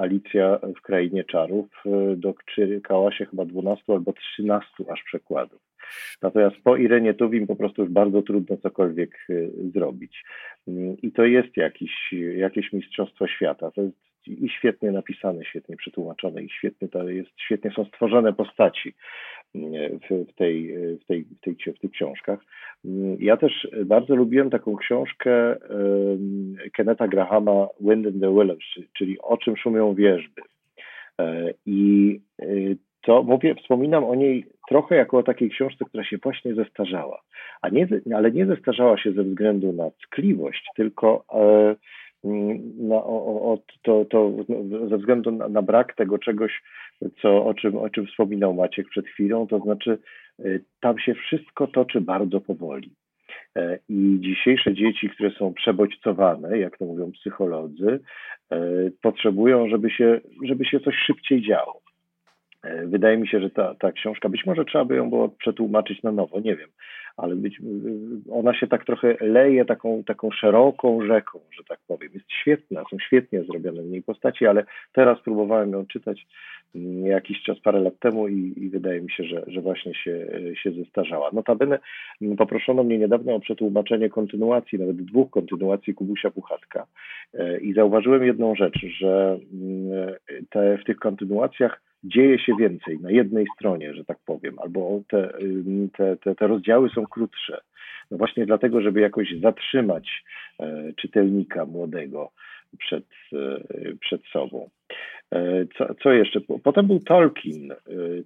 Alicja 0.00 0.58
w 0.76 0.80
Krainie 0.80 1.24
Czarów 1.24 1.66
e, 1.86 2.16
doczekała 2.16 3.12
się 3.12 3.26
chyba 3.26 3.44
12 3.44 3.84
albo 3.92 4.12
13 4.12 4.68
aż 4.92 5.02
przekładów. 5.02 5.60
Natomiast 6.22 6.56
po 6.64 6.76
Irenie 6.76 7.14
Tuwim 7.14 7.46
po 7.46 7.56
prostu 7.56 7.82
już 7.82 7.90
bardzo 7.90 8.22
trudno 8.22 8.56
cokolwiek 8.56 9.26
zrobić. 9.74 10.24
I 11.02 11.12
to 11.12 11.24
jest 11.24 11.56
jakiś, 11.56 12.14
jakieś 12.36 12.72
mistrzostwo 12.72 13.26
świata. 13.26 13.70
To 13.70 13.82
jest 13.82 13.96
i 14.28 14.48
świetnie 14.48 14.90
napisane, 14.90 15.44
świetnie 15.44 15.76
przetłumaczone 15.76 16.42
i 16.42 16.50
świetnie 16.50 16.88
to 16.88 17.08
jest, 17.08 17.30
świetnie 17.36 17.70
są 17.70 17.84
stworzone 17.84 18.32
postaci 18.32 18.94
w, 19.54 20.30
w, 20.30 20.34
tej, 20.34 20.74
w, 20.98 21.04
tej, 21.04 21.24
w, 21.24 21.40
tej, 21.40 21.56
w 21.76 21.78
tych 21.78 21.90
książkach. 21.90 22.40
Ja 23.18 23.36
też 23.36 23.68
bardzo 23.86 24.16
lubiłem 24.16 24.50
taką 24.50 24.76
książkę 24.76 25.56
Kenneta 26.72 27.08
Grahama 27.08 27.68
Wind 27.80 28.06
in 28.06 28.20
the 28.20 28.30
Willows, 28.30 28.64
czyli 28.98 29.18
O 29.20 29.36
czym 29.36 29.56
szumią 29.56 29.94
wierzby. 29.94 30.42
E, 31.20 31.54
I 31.66 32.20
to 33.02 33.22
mówię, 33.22 33.54
wspominam 33.54 34.04
o 34.04 34.14
niej 34.14 34.46
trochę 34.68 34.96
jako 34.96 35.18
o 35.18 35.22
takiej 35.22 35.50
książce, 35.50 35.84
która 35.84 36.04
się 36.04 36.18
właśnie 36.18 36.54
zestarzała. 36.54 37.20
A 37.62 37.68
nie, 37.68 37.88
ale 38.14 38.30
nie 38.30 38.46
zestarzała 38.46 38.98
się 38.98 39.12
ze 39.12 39.22
względu 39.22 39.72
na 39.72 39.90
tkliwość, 39.90 40.64
tylko 40.76 41.24
e, 42.24 42.28
na, 42.78 42.96
o, 42.96 43.52
o, 43.52 43.58
to, 43.82 44.04
to 44.04 44.32
ze 44.88 44.98
względu 44.98 45.30
na, 45.30 45.48
na, 45.48 45.62
brak 45.62 45.94
tego 45.94 46.18
czegoś, 46.18 46.62
co, 47.22 47.46
o, 47.46 47.54
czym, 47.54 47.76
o 47.76 47.90
czym 47.90 48.06
wspominał 48.06 48.54
Maciek 48.54 48.88
przed 48.88 49.06
chwilą, 49.06 49.46
to 49.46 49.58
znaczy 49.58 49.98
e, 50.38 50.42
tam 50.80 50.98
się 50.98 51.14
wszystko 51.14 51.66
toczy 51.66 52.00
bardzo 52.00 52.40
powoli. 52.40 52.90
E, 53.56 53.78
I 53.88 54.18
dzisiejsze 54.20 54.74
dzieci, 54.74 55.10
które 55.10 55.30
są 55.30 55.54
przebodźcowane, 55.54 56.58
jak 56.58 56.78
to 56.78 56.84
mówią 56.84 57.12
psycholodzy, 57.12 58.00
potrzebują, 59.02 59.68
żeby 59.68 59.90
się, 59.90 60.20
żeby 60.42 60.64
się 60.64 60.80
coś 60.80 60.94
szybciej 61.06 61.42
działo. 61.42 61.80
E, 62.62 62.86
wydaje 62.86 63.16
mi 63.16 63.28
się, 63.28 63.40
że 63.40 63.50
ta, 63.50 63.74
ta 63.74 63.92
książka, 63.92 64.28
być 64.28 64.46
może 64.46 64.64
trzeba 64.64 64.84
by 64.84 64.96
ją 64.96 65.10
było 65.10 65.28
przetłumaczyć 65.28 66.02
na 66.02 66.12
nowo, 66.12 66.40
nie 66.40 66.56
wiem, 66.56 66.68
ale 67.16 67.36
być, 67.36 67.60
ona 68.30 68.54
się 68.54 68.66
tak 68.66 68.84
trochę 68.84 69.16
leje 69.20 69.64
taką, 69.64 70.04
taką 70.04 70.30
szeroką 70.30 71.06
rzeką, 71.06 71.40
że 71.50 71.64
tak 71.64 71.78
powiem. 71.98 72.12
Jest 72.14 72.32
świetna, 72.32 72.82
są 72.90 72.98
świetnie 72.98 73.44
zrobione 73.44 73.82
w 73.82 73.86
niej 73.86 74.02
postaci, 74.02 74.46
ale 74.46 74.64
teraz 74.92 75.20
próbowałem 75.20 75.72
ją 75.72 75.86
czytać 75.86 76.26
mm, 76.74 77.06
jakiś 77.06 77.42
czas, 77.42 77.60
parę 77.60 77.80
lat 77.80 77.98
temu 77.98 78.28
i, 78.28 78.54
i 78.56 78.70
wydaje 78.70 79.00
mi 79.00 79.10
się, 79.10 79.24
że, 79.24 79.44
że 79.46 79.60
właśnie 79.60 79.94
się, 79.94 80.26
się 80.62 80.70
zestarzała. 80.70 81.30
Notabene 81.32 81.78
mm, 82.22 82.36
poproszono 82.36 82.84
mnie 82.84 82.98
niedawno 82.98 83.34
o 83.34 83.40
przetłumaczenie 83.40 84.08
kontynuacji, 84.08 84.78
nawet 84.78 84.96
dwóch 84.96 85.30
kontynuacji 85.30 85.94
Kubusia 85.94 86.30
Puchatka 86.30 86.86
e, 87.34 87.60
i 87.60 87.74
zauważyłem 87.74 88.24
jedną 88.24 88.54
rzecz, 88.54 88.78
że 88.98 89.38
mm, 89.52 90.14
te, 90.50 90.78
w 90.78 90.84
tych 90.84 90.96
kontynuacjach 90.96 91.80
dzieje 92.04 92.38
się 92.38 92.52
więcej 92.58 93.00
na 93.00 93.10
jednej 93.10 93.46
stronie, 93.54 93.94
że 93.94 94.04
tak 94.04 94.18
powiem, 94.26 94.58
albo 94.58 95.00
te, 95.08 95.32
te, 95.96 96.16
te, 96.16 96.34
te 96.34 96.46
rozdziały 96.46 96.88
są 96.88 97.06
krótsze. 97.06 97.60
No 98.10 98.18
właśnie 98.18 98.46
dlatego, 98.46 98.80
żeby 98.80 99.00
jakoś 99.00 99.34
zatrzymać 99.42 100.24
e, 100.60 100.92
czytelnika 100.96 101.66
młodego 101.66 102.32
przed, 102.78 103.04
e, 103.32 103.60
przed 104.00 104.24
sobą. 104.24 104.70
E, 105.34 105.66
co, 105.78 105.94
co, 106.02 106.12
jeszcze? 106.12 106.40
Potem 106.62 106.86
był 106.86 107.00
Tolkien, 107.00 107.72
e, 107.72 107.76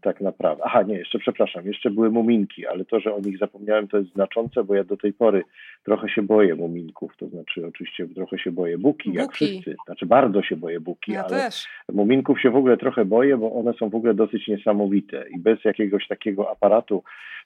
tak 0.03 0.21
naprawdę. 0.21 0.63
Aha, 0.67 0.83
nie, 0.83 0.95
jeszcze 0.95 1.19
przepraszam, 1.19 1.67
jeszcze 1.67 1.91
były 1.91 2.11
Muminki, 2.11 2.67
ale 2.67 2.85
to, 2.85 3.01
że 3.01 3.15
o 3.15 3.21
nich 3.21 3.39
zapomniałem, 3.39 3.89
to 3.89 3.99
jest 3.99 4.13
znaczące, 4.13 4.65
bo 4.65 4.75
ja 4.75 4.85
do 4.85 4.97
tej 4.97 5.13
pory 5.13 5.43
trochę 5.85 6.09
się 6.09 6.23
boję 6.23 6.55
Muminków, 6.55 7.13
to 7.17 7.29
znaczy 7.29 7.67
oczywiście 7.67 8.09
trochę 8.15 8.39
się 8.39 8.53
boję 8.53 8.79
Buki, 8.79 9.09
Buki. 9.09 9.19
jak 9.19 9.33
wszyscy. 9.33 9.77
Znaczy 9.87 10.07
bardzo 10.07 10.43
się 10.43 10.57
boję 10.57 10.81
Buki, 10.81 11.13
ja 11.13 11.25
ale 11.25 11.31
też. 11.31 11.67
Muminków 11.93 12.41
się 12.41 12.51
w 12.51 12.57
ogóle 12.57 12.77
trochę 12.77 13.05
boję, 13.05 13.37
bo 13.37 13.53
one 13.53 13.73
są 13.73 13.91
w 13.91 13.95
ogóle 13.95 14.15
dosyć 14.15 14.49
niesamowite 14.49 15.25
i 15.37 15.39
bez 15.39 15.65
jakiegoś 15.65 16.09
takiego 16.09 16.51
aparatu 16.51 17.03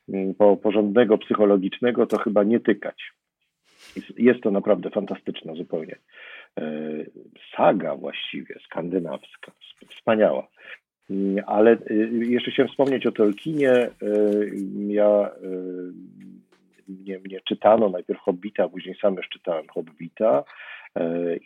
mm, 0.08 0.34
porządnego, 0.62 1.18
psychologicznego 1.18 2.06
to 2.06 2.18
chyba 2.18 2.44
nie 2.44 2.60
tykać. 2.60 3.12
Jest 4.16 4.40
to 4.40 4.50
naprawdę 4.50 4.90
fantastyczne 4.90 5.54
zupełnie. 5.54 5.96
E, 6.60 6.62
saga 7.56 7.96
właściwie 7.96 8.54
skandynawska, 8.64 9.52
wspaniała. 9.96 10.48
Mm, 11.10 11.44
ale 11.46 11.72
e, 11.72 11.94
jeszcze 12.24 12.50
chciałem 12.50 12.70
wspomnieć 12.70 13.06
o 13.06 13.12
Tolkienie. 13.12 13.70
E, 13.72 13.90
ja 14.88 15.30
mnie, 16.88 17.18
mnie 17.18 17.40
czytano 17.48 17.88
najpierw 17.88 18.20
Hobbita, 18.20 18.68
później 18.68 18.96
sam 19.02 19.14
już 19.14 19.28
czytałem 19.28 19.66
Hobbita. 19.68 20.44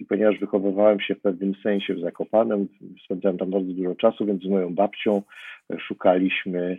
I 0.01 0.05
ponieważ 0.05 0.39
wychowywałem 0.39 1.01
się 1.01 1.15
w 1.15 1.21
pewnym 1.21 1.55
sensie 1.63 1.95
w 1.95 2.01
Zakopanem, 2.01 2.69
spędzałem 3.05 3.39
tam 3.39 3.51
bardzo 3.51 3.73
dużo 3.73 3.95
czasu, 3.95 4.27
więc 4.27 4.43
z 4.43 4.49
moją 4.49 4.75
babcią 4.75 5.23
szukaliśmy 5.79 6.79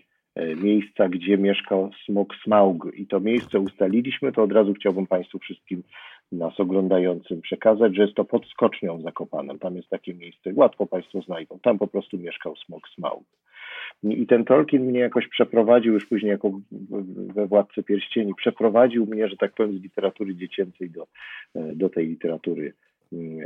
miejsca, 0.64 1.10
gdzie 1.10 1.38
mieszkał 1.38 1.92
smok 2.06 2.36
Smaug. 2.44 2.88
I 2.94 3.08
to 3.08 3.20
miejsce 3.20 3.60
ustaliliśmy, 3.60 4.32
to 4.32 4.44
od 4.44 4.52
razu 4.52 4.74
chciałbym 4.74 5.08
Państwu 5.08 5.40
wszystkim 5.40 5.84
nas 6.32 6.60
oglądającym 6.60 7.42
przekazać, 7.42 7.96
że 7.96 8.02
jest 8.02 8.16
to 8.16 8.26
pod 8.26 8.46
skocznią 8.46 9.02
Zakopanem. 9.02 9.60
Tam 9.60 9.76
jest 9.76 9.90
takie 9.90 10.14
miejsce, 10.14 10.52
łatwo 10.56 10.86
Państwo 10.86 11.22
znajdą. 11.22 11.60
Tam 11.60 11.80
po 11.80 11.88
prostu 11.88 12.18
mieszkał 12.18 12.56
smok 12.56 12.90
Smaug. 12.90 13.24
I 14.04 14.28
ten 14.28 14.46
Tolkien 14.46 14.86
mnie 14.86 15.00
jakoś 15.00 15.28
przeprowadził, 15.28 15.94
już 15.94 16.06
później 16.06 16.30
jako 16.30 16.52
we 17.36 17.48
Władcy 17.48 17.84
Pierścieni, 17.84 18.36
przeprowadził 18.36 19.06
mnie, 19.06 19.28
że 19.28 19.38
tak 19.38 19.54
powiem, 19.54 19.78
z 19.78 19.84
literatury 19.84 20.36
dziecięcej 20.36 20.90
do, 20.90 21.08
do 21.56 21.90
tej 21.90 22.08
literatury, 22.08 22.74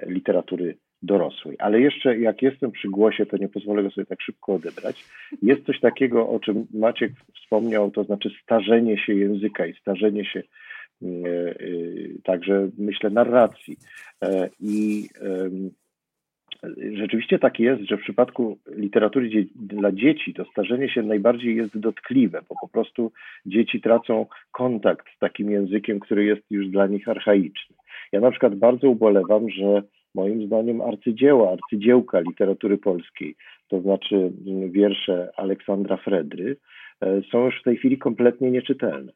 literatury 0.07 0.77
dorosłej. 1.01 1.55
Ale 1.59 1.81
jeszcze 1.81 2.17
jak 2.19 2.41
jestem 2.41 2.71
przy 2.71 2.89
głosie, 2.89 3.25
to 3.25 3.37
nie 3.37 3.49
pozwolę 3.49 3.83
go 3.83 3.91
sobie 3.91 4.05
tak 4.05 4.21
szybko 4.21 4.53
odebrać. 4.53 5.05
Jest 5.41 5.65
coś 5.65 5.79
takiego, 5.79 6.29
o 6.29 6.39
czym 6.39 6.67
Maciek 6.73 7.11
wspomniał, 7.35 7.91
to 7.91 8.03
znaczy 8.03 8.29
starzenie 8.43 8.97
się 8.97 9.13
języka 9.13 9.65
i 9.65 9.73
starzenie 9.73 10.25
się 10.25 10.43
także 12.23 12.69
myślę 12.77 13.09
narracji. 13.09 13.77
E, 14.21 14.49
I 14.59 15.07
rzeczywiście 16.93 17.39
tak 17.39 17.59
jest, 17.59 17.83
że 17.83 17.97
w 17.97 18.01
przypadku 18.01 18.57
literatury 18.67 19.47
dla 19.55 19.91
dzieci 19.91 20.33
to 20.33 20.45
starzenie 20.45 20.89
się 20.89 21.03
najbardziej 21.03 21.55
jest 21.55 21.77
dotkliwe, 21.77 22.41
bo 22.49 22.55
po 22.61 22.67
prostu 22.67 23.11
dzieci 23.45 23.81
tracą 23.81 24.25
kontakt 24.51 25.05
z 25.15 25.19
takim 25.19 25.51
językiem, 25.51 25.99
który 25.99 26.25
jest 26.25 26.41
już 26.51 26.67
dla 26.67 26.87
nich 26.87 27.09
archaiczny. 27.09 27.75
Ja 28.11 28.19
na 28.19 28.31
przykład 28.31 28.55
bardzo 28.55 28.89
ubolewam, 28.89 29.49
że 29.49 29.83
moim 30.15 30.45
zdaniem 30.45 30.81
arcydzieła, 30.81 31.51
arcydziełka 31.51 32.19
literatury 32.19 32.77
polskiej, 32.77 33.35
to 33.67 33.81
znaczy 33.81 34.31
wiersze 34.69 35.29
Aleksandra 35.37 35.97
Fredry, 35.97 36.57
są 37.31 37.45
już 37.45 37.59
w 37.59 37.63
tej 37.63 37.77
chwili 37.77 37.97
kompletnie 37.97 38.51
nieczytelne. 38.51 39.11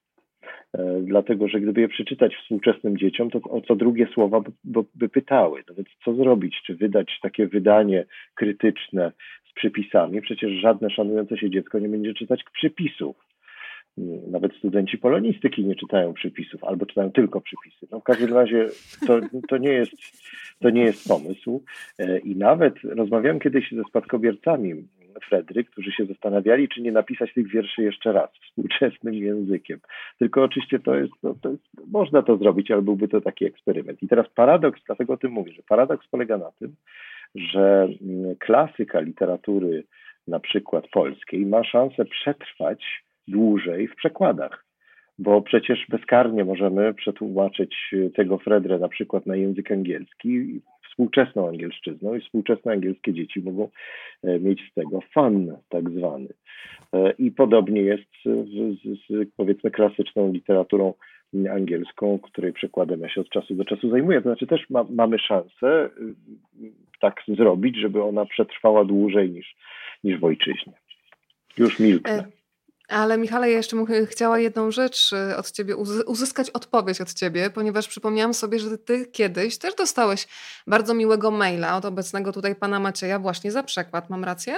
E, 0.78 1.02
dlatego 1.02 1.48
że 1.48 1.60
gdyby 1.60 1.82
je 1.82 1.88
przeczytać 1.88 2.36
współczesnym 2.36 2.98
dzieciom, 2.98 3.30
to 3.30 3.40
o 3.40 3.62
co 3.62 3.76
drugie 3.76 4.08
słowa 4.14 4.42
by, 4.64 4.80
by 4.96 5.10
pytały. 5.10 5.64
No 5.70 5.76
więc 5.76 5.90
co 6.06 6.14
zrobić? 6.14 6.62
Czy 6.66 6.76
wydać 6.76 7.20
takie 7.22 7.48
wydanie 7.48 8.06
krytyczne 8.36 9.12
z 9.52 9.54
przypisami? 9.54 10.22
Przecież 10.22 10.52
żadne 10.52 10.90
szanujące 10.90 11.38
się 11.38 11.50
dziecko 11.50 11.80
nie 11.80 11.90
będzie 11.90 12.14
czytać 12.14 12.44
przypisów. 12.54 13.16
Nawet 14.32 14.56
studenci 14.56 14.98
polonistyki 14.98 15.66
nie 15.66 15.76
czytają 15.76 16.14
przypisów, 16.14 16.64
albo 16.64 16.86
czytają 16.86 17.12
tylko 17.12 17.42
przypisy. 17.42 17.88
No 17.92 18.00
w 18.00 18.04
każdym 18.04 18.34
razie 18.34 18.66
to, 19.08 19.20
to, 19.50 19.58
nie 19.58 19.72
jest, 19.72 19.92
to 20.60 20.70
nie 20.70 20.82
jest 20.82 21.08
pomysł. 21.08 21.64
E, 22.00 22.20
I 22.20 22.36
nawet 22.36 22.74
rozmawiałem 22.84 23.40
kiedyś 23.40 23.72
ze 23.72 23.84
spadkobiercami 23.84 24.76
Fredry, 25.20 25.64
którzy 25.64 25.92
się 25.92 26.06
zastanawiali, 26.06 26.70
czy 26.70 26.82
nie 26.82 26.92
napisać 26.92 27.34
tych 27.34 27.48
wierszy 27.48 27.84
jeszcze 27.84 28.12
raz 28.12 28.30
współczesnym 28.44 29.14
językiem. 29.14 29.80
Tylko 30.20 30.44
oczywiście 30.44 30.80
to 30.80 30.96
jest, 30.96 31.14
no, 31.24 31.36
to 31.42 31.50
jest, 31.50 31.64
można 31.88 32.22
to 32.22 32.38
zrobić, 32.38 32.72
ale 32.72 32.82
byłby 32.82 33.08
to 33.08 33.22
taki 33.22 33.46
eksperyment. 33.46 34.04
I 34.04 34.08
teraz 34.08 34.30
paradoks, 34.36 34.82
dlatego 34.86 35.14
o 35.14 35.18
tym 35.18 35.32
mówię, 35.32 35.52
że 35.52 35.64
paradoks 35.64 36.08
polega 36.08 36.38
na 36.38 36.52
tym, 36.52 36.76
że 37.36 37.88
mm, 38.02 38.36
klasyka 38.36 39.00
literatury, 39.00 39.84
na 40.28 40.40
przykład 40.40 40.88
polskiej, 40.88 41.46
ma 41.46 41.64
szansę 41.64 42.06
przetrwać 42.06 43.04
dłużej 43.28 43.88
w 43.88 43.96
przekładach 43.96 44.70
bo 45.20 45.42
przecież 45.42 45.86
bezkarnie 45.90 46.46
możemy 46.46 46.94
przetłumaczyć 46.94 47.96
tego 48.16 48.38
Fredrę 48.38 48.80
na 48.80 48.88
przykład 48.88 49.26
na 49.26 49.36
język 49.36 49.72
angielski 49.72 50.62
współczesną 51.00 51.48
angielszczyzną 51.48 52.16
i 52.16 52.22
współczesne 52.22 52.72
angielskie 52.72 53.14
dzieci 53.14 53.42
mogą 53.42 53.70
e, 54.24 54.40
mieć 54.40 54.62
z 54.72 54.74
tego 54.74 55.00
fun 55.14 55.58
tak 55.70 55.90
zwany. 55.90 56.28
E, 56.94 57.12
I 57.12 57.32
podobnie 57.32 57.82
jest 57.82 58.10
z, 58.26 58.80
z, 58.84 59.30
powiedzmy 59.38 59.72
klasyczną 59.72 60.32
literaturą 60.32 60.94
angielską, 61.52 62.20
której 62.20 62.54
przekładem 62.54 63.02
ja 63.02 63.10
się 63.10 63.22
od 63.22 63.30
czasu 63.30 63.56
do 63.56 63.66
czasu 63.66 63.90
zajmuję. 63.90 64.22
To 64.22 64.30
znaczy 64.30 64.48
też 64.48 64.70
ma, 64.70 64.86
mamy 64.90 65.20
szansę 65.20 65.86
y, 65.86 66.16
tak 67.00 67.22
zrobić, 67.28 67.78
żeby 67.78 68.04
ona 68.04 68.26
przetrwała 68.26 68.86
dłużej 68.86 69.30
niż, 69.30 69.56
niż 70.04 70.20
w 70.20 70.24
ojczyźnie. 70.24 70.74
Już 71.58 71.80
milknę. 71.80 72.39
E, 72.90 72.96
ale 72.96 73.18
Michale, 73.18 73.50
ja 73.50 73.58
jeszcze 73.58 73.78
chciała 74.12 74.40
jedną 74.40 74.72
rzecz 74.72 75.14
y, 75.14 75.38
od 75.38 75.52
ciebie, 75.52 75.76
uzyskać 76.08 76.50
odpowiedź 76.50 77.02
od 77.02 77.14
ciebie, 77.14 77.50
ponieważ 77.56 77.88
przypomniałam 77.88 78.34
sobie, 78.34 78.60
że 78.60 78.78
ty 78.78 79.06
kiedyś 79.12 79.58
też 79.58 79.76
dostałeś 79.76 80.28
bardzo 80.68 80.94
miłego 80.94 81.32
maila 81.32 81.78
od 81.78 81.86
obecnego 81.86 82.32
tutaj 82.32 82.56
pana 82.56 82.80
Macieja 82.80 83.20
właśnie 83.20 83.52
za 83.52 83.64
przekład. 83.64 84.10
Mam 84.10 84.24
rację? 84.24 84.54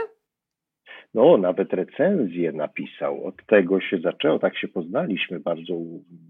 No, 1.13 1.37
nawet 1.37 1.73
recenzję 1.73 2.51
napisał. 2.51 3.25
Od 3.25 3.45
tego 3.45 3.81
się 3.81 3.99
zaczęło, 4.03 4.39
tak 4.39 4.57
się 4.57 4.67
poznaliśmy. 4.67 5.39
Bardzo 5.39 5.73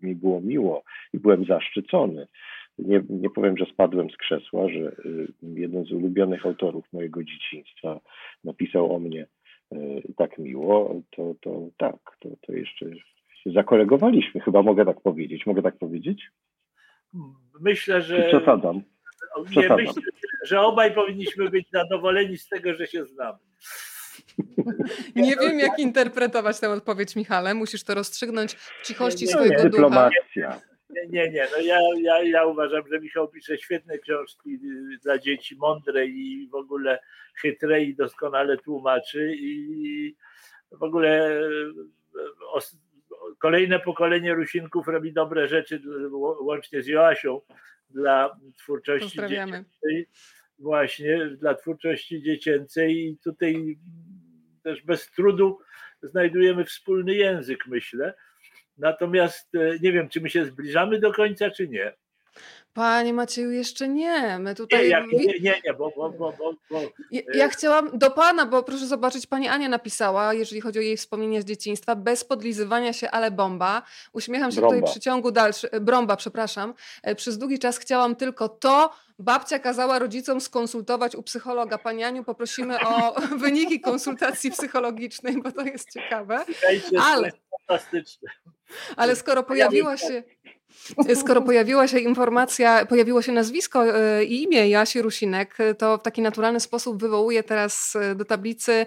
mi 0.03 0.15
było 0.15 0.41
miło 0.41 0.83
i 1.13 1.19
byłem 1.19 1.45
zaszczycony. 1.45 2.27
Nie, 2.79 3.03
nie 3.09 3.29
powiem, 3.29 3.57
że 3.57 3.65
spadłem 3.65 4.09
z 4.09 4.17
krzesła, 4.17 4.69
że 4.69 4.79
y, 4.79 5.27
jeden 5.43 5.85
z 5.85 5.91
ulubionych 5.91 6.45
autorów 6.45 6.93
mojego 6.93 7.23
dzieciństwa 7.23 7.99
napisał 8.43 8.95
o 8.95 8.99
mnie 8.99 9.27
y, 9.73 10.13
tak 10.17 10.37
miło, 10.37 11.01
to, 11.15 11.35
to 11.41 11.69
tak, 11.77 11.95
to, 12.19 12.29
to 12.41 12.53
jeszcze 12.53 12.85
się 13.43 13.51
zakolegowaliśmy, 13.51 14.41
chyba 14.41 14.61
mogę 14.61 14.85
tak 14.85 15.01
powiedzieć. 15.01 15.45
Mogę 15.45 15.61
tak 15.61 15.77
powiedzieć? 15.77 16.31
Myślę, 17.61 18.01
że. 18.01 18.23
Przesadzam. 18.27 18.81
Nie, 19.55 19.69
myślę, 19.69 19.93
że 20.45 20.61
obaj 20.61 20.93
powinniśmy 20.93 21.49
być 21.49 21.69
zadowoleni 21.71 22.37
z 22.37 22.47
tego, 22.47 22.73
że 22.73 22.87
się 22.87 23.05
znamy. 23.05 23.37
Nie 25.15 25.35
wiem, 25.35 25.59
jak 25.59 25.79
interpretować 25.79 26.59
tę 26.59 26.69
odpowiedź, 26.69 27.15
Michale. 27.15 27.53
Musisz 27.53 27.83
to 27.83 27.95
rozstrzygnąć 27.95 28.53
w 28.53 28.87
cichości 28.87 29.25
nie, 29.25 29.31
swojego 29.31 29.63
nie, 29.63 29.69
ducha. 29.69 30.09
Nie, 30.93 31.07
nie, 31.07 31.31
nie. 31.31 31.47
No 31.51 31.57
ja, 31.63 31.79
ja, 32.01 32.23
ja 32.23 32.45
uważam, 32.45 32.83
że 32.91 32.99
Michał 32.99 33.27
pisze 33.27 33.57
świetne 33.57 33.97
książki 33.97 34.59
dla 35.03 35.17
dzieci, 35.17 35.55
mądre 35.55 36.05
i 36.05 36.49
w 36.51 36.55
ogóle 36.55 36.99
chytre 37.41 37.83
i 37.83 37.95
doskonale 37.95 38.57
tłumaczy 38.57 39.33
i 39.35 40.15
w 40.71 40.83
ogóle 40.83 41.41
kolejne 43.39 43.79
pokolenie 43.79 44.33
Rusinków 44.33 44.87
robi 44.87 45.13
dobre 45.13 45.47
rzeczy 45.47 45.81
łącznie 46.41 46.81
z 46.81 46.87
Joasią 46.87 47.41
dla 47.89 48.39
twórczości 48.57 49.17
dziecięcej. 49.17 50.07
Właśnie 50.59 51.25
dla 51.25 51.55
twórczości 51.55 52.21
dziecięcej 52.21 53.05
i 53.05 53.17
tutaj 53.17 53.77
też 54.63 54.81
bez 54.81 55.11
trudu 55.11 55.59
znajdujemy 56.03 56.65
wspólny 56.65 57.15
język, 57.15 57.67
myślę. 57.67 58.13
Natomiast 58.81 59.55
e, 59.55 59.79
nie 59.81 59.91
wiem, 59.91 60.09
czy 60.09 60.21
my 60.21 60.29
się 60.29 60.45
zbliżamy 60.45 60.99
do 60.99 61.13
końca, 61.13 61.49
czy 61.49 61.67
nie. 61.67 61.93
Panie 62.73 63.13
Macieju, 63.13 63.51
jeszcze 63.51 63.87
nie. 63.87 64.39
My 64.39 64.55
tutaj. 64.55 64.89
Nie, 64.89 65.05
nie, 65.11 65.39
nie, 65.39 65.61
nie 65.65 65.73
bo, 65.73 65.91
bo, 65.95 66.09
bo, 66.09 66.33
bo, 66.69 66.81
ja, 67.11 67.21
ja 67.33 67.49
chciałam 67.49 67.97
do 67.97 68.11
pana, 68.11 68.45
bo 68.45 68.63
proszę 68.63 68.87
zobaczyć, 68.87 69.27
pani 69.27 69.47
Ania 69.47 69.69
napisała, 69.69 70.33
jeżeli 70.33 70.61
chodzi 70.61 70.79
o 70.79 70.81
jej 70.81 70.97
wspomnienia 70.97 71.41
z 71.41 71.45
dzieciństwa, 71.45 71.95
bez 71.95 72.23
podlizywania 72.23 72.93
się, 72.93 73.11
ale 73.11 73.31
bomba. 73.31 73.81
Uśmiecham 74.13 74.51
się 74.51 74.61
bromba. 74.61 74.75
tutaj 74.75 74.91
przy 74.91 74.99
ciągu 74.99 75.31
dalszym. 75.31 75.69
Bromba, 75.81 76.15
przepraszam. 76.15 76.73
E, 77.03 77.15
przez 77.15 77.37
długi 77.37 77.59
czas 77.59 77.77
chciałam 77.77 78.15
tylko 78.15 78.49
to. 78.49 78.93
Babcia 79.21 79.59
kazała 79.59 79.99
rodzicom 79.99 80.41
skonsultować 80.41 81.15
u 81.15 81.23
psychologa. 81.23 81.77
Pani 81.77 82.03
Aniu, 82.03 82.23
poprosimy 82.23 82.79
o 82.79 83.15
wyniki 83.43 83.81
konsultacji 83.81 84.51
psychologicznej, 84.51 85.41
bo 85.41 85.51
to 85.51 85.61
jest 85.61 85.89
ciekawe. 85.93 86.45
Ale, 87.01 87.31
ale 88.97 89.15
skoro 89.15 89.43
pojawiła 89.43 89.97
się 89.97 90.23
Skoro 91.15 91.41
pojawiła 91.41 91.87
się 91.87 91.99
informacja, 91.99 92.85
pojawiło 92.85 93.21
się 93.21 93.31
nazwisko 93.31 93.85
e, 93.85 94.23
i 94.23 94.43
imię 94.43 94.69
Jasi 94.69 95.01
Rusinek, 95.01 95.57
to 95.77 95.97
w 95.97 96.01
taki 96.01 96.21
naturalny 96.21 96.59
sposób 96.59 97.01
wywołuje 97.01 97.43
teraz 97.43 97.95
e, 97.95 98.15
do 98.15 98.25
tablicy 98.25 98.85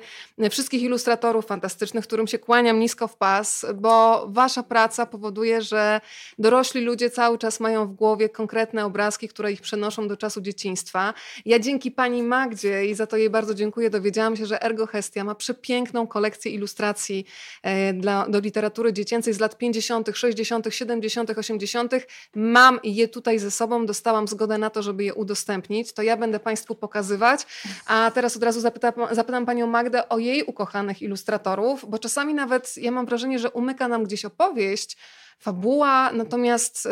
wszystkich 0.50 0.82
ilustratorów 0.82 1.46
fantastycznych, 1.46 2.04
którym 2.04 2.26
się 2.26 2.38
kłaniam 2.38 2.78
nisko 2.78 3.08
w 3.08 3.16
pas, 3.16 3.66
bo 3.74 4.26
wasza 4.28 4.62
praca 4.62 5.06
powoduje, 5.06 5.62
że 5.62 6.00
dorośli 6.38 6.80
ludzie 6.80 7.10
cały 7.10 7.38
czas 7.38 7.60
mają 7.60 7.86
w 7.86 7.92
głowie 7.92 8.28
konkretne 8.28 8.84
obrazki, 8.84 9.28
które 9.28 9.52
ich 9.52 9.60
przenoszą 9.60 10.08
do 10.08 10.16
czasu 10.16 10.23
dzieciństwa. 10.40 11.14
Ja 11.44 11.58
dzięki 11.58 11.90
pani 11.90 12.22
Magdzie 12.22 12.86
i 12.86 12.94
za 12.94 13.06
to 13.06 13.16
jej 13.16 13.30
bardzo 13.30 13.54
dziękuję, 13.54 13.90
dowiedziałam 13.90 14.36
się, 14.36 14.46
że 14.46 14.62
Ergo 14.62 14.86
Hestia 14.86 15.24
ma 15.24 15.34
przepiękną 15.34 16.06
kolekcję 16.06 16.52
ilustracji 16.52 17.26
e, 17.62 17.92
dla, 17.92 18.28
do 18.28 18.40
literatury 18.40 18.92
dziecięcej 18.92 19.34
z 19.34 19.40
lat 19.40 19.58
50., 19.58 20.10
60., 20.14 20.66
70., 20.70 21.30
80 21.38 21.92
Mam 22.34 22.80
je 22.84 23.08
tutaj 23.08 23.38
ze 23.38 23.50
sobą, 23.50 23.86
dostałam 23.86 24.28
zgodę 24.28 24.58
na 24.58 24.70
to, 24.70 24.82
żeby 24.82 25.04
je 25.04 25.14
udostępnić. 25.14 25.92
To 25.92 26.02
ja 26.02 26.16
będę 26.16 26.40
Państwu 26.40 26.74
pokazywać. 26.74 27.46
A 27.86 28.10
teraz 28.14 28.36
od 28.36 28.42
razu 28.42 28.60
zapytam, 28.60 28.92
zapytam 29.10 29.46
Panią 29.46 29.66
Magdę 29.66 30.08
o 30.08 30.18
jej 30.18 30.42
ukochanych 30.42 31.02
ilustratorów, 31.02 31.84
bo 31.88 31.98
czasami 31.98 32.34
nawet 32.34 32.76
ja 32.76 32.90
mam 32.90 33.06
wrażenie, 33.06 33.38
że 33.38 33.50
umyka 33.50 33.88
nam 33.88 34.04
gdzieś 34.04 34.24
opowieść, 34.24 34.96
fabuła, 35.38 36.12
natomiast 36.12 36.86
y, 36.86 36.90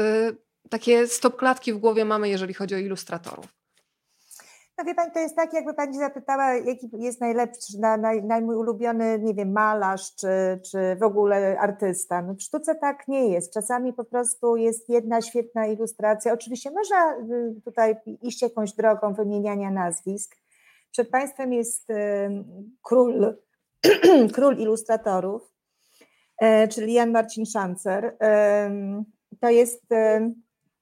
takie 0.70 1.06
stopklatki 1.06 1.72
w 1.72 1.78
głowie 1.78 2.04
mamy, 2.04 2.28
jeżeli 2.28 2.54
chodzi 2.54 2.74
o 2.74 2.78
ilustratorów. 2.78 3.62
No 4.78 4.84
wie 4.84 4.94
Pani, 4.94 5.12
to 5.12 5.18
jest 5.18 5.36
tak, 5.36 5.52
jakby 5.52 5.74
Pani 5.74 5.98
zapytała, 5.98 6.54
jaki 6.54 6.90
jest 6.98 7.20
najlepszy, 7.20 7.78
na, 7.80 7.96
naj, 7.96 8.22
naj, 8.24 8.42
mój 8.42 8.56
ulubiony, 8.56 9.18
nie 9.18 9.34
wiem, 9.34 9.52
malarz, 9.52 10.14
czy, 10.14 10.60
czy 10.70 10.96
w 11.00 11.02
ogóle 11.02 11.58
artysta. 11.60 12.22
No 12.22 12.34
w 12.34 12.42
sztuce 12.42 12.74
tak 12.74 13.08
nie 13.08 13.28
jest. 13.28 13.54
Czasami 13.54 13.92
po 13.92 14.04
prostu 14.04 14.56
jest 14.56 14.88
jedna 14.88 15.20
świetna 15.20 15.66
ilustracja. 15.66 16.32
Oczywiście 16.32 16.70
można 16.70 17.16
y, 17.16 17.60
tutaj 17.64 17.96
iść 18.22 18.42
jakąś 18.42 18.72
drogą 18.72 19.14
wymieniania 19.14 19.70
nazwisk. 19.70 20.36
Przed 20.90 21.10
Państwem 21.10 21.52
jest 21.52 21.90
y, 21.90 21.94
król, 22.82 23.36
król 24.34 24.56
ilustratorów, 24.56 25.54
y, 26.42 26.68
czyli 26.68 26.92
Jan 26.92 27.10
Marcin 27.10 27.46
Szancer. 27.46 28.16
To 29.40 29.48
jest, 29.48 29.84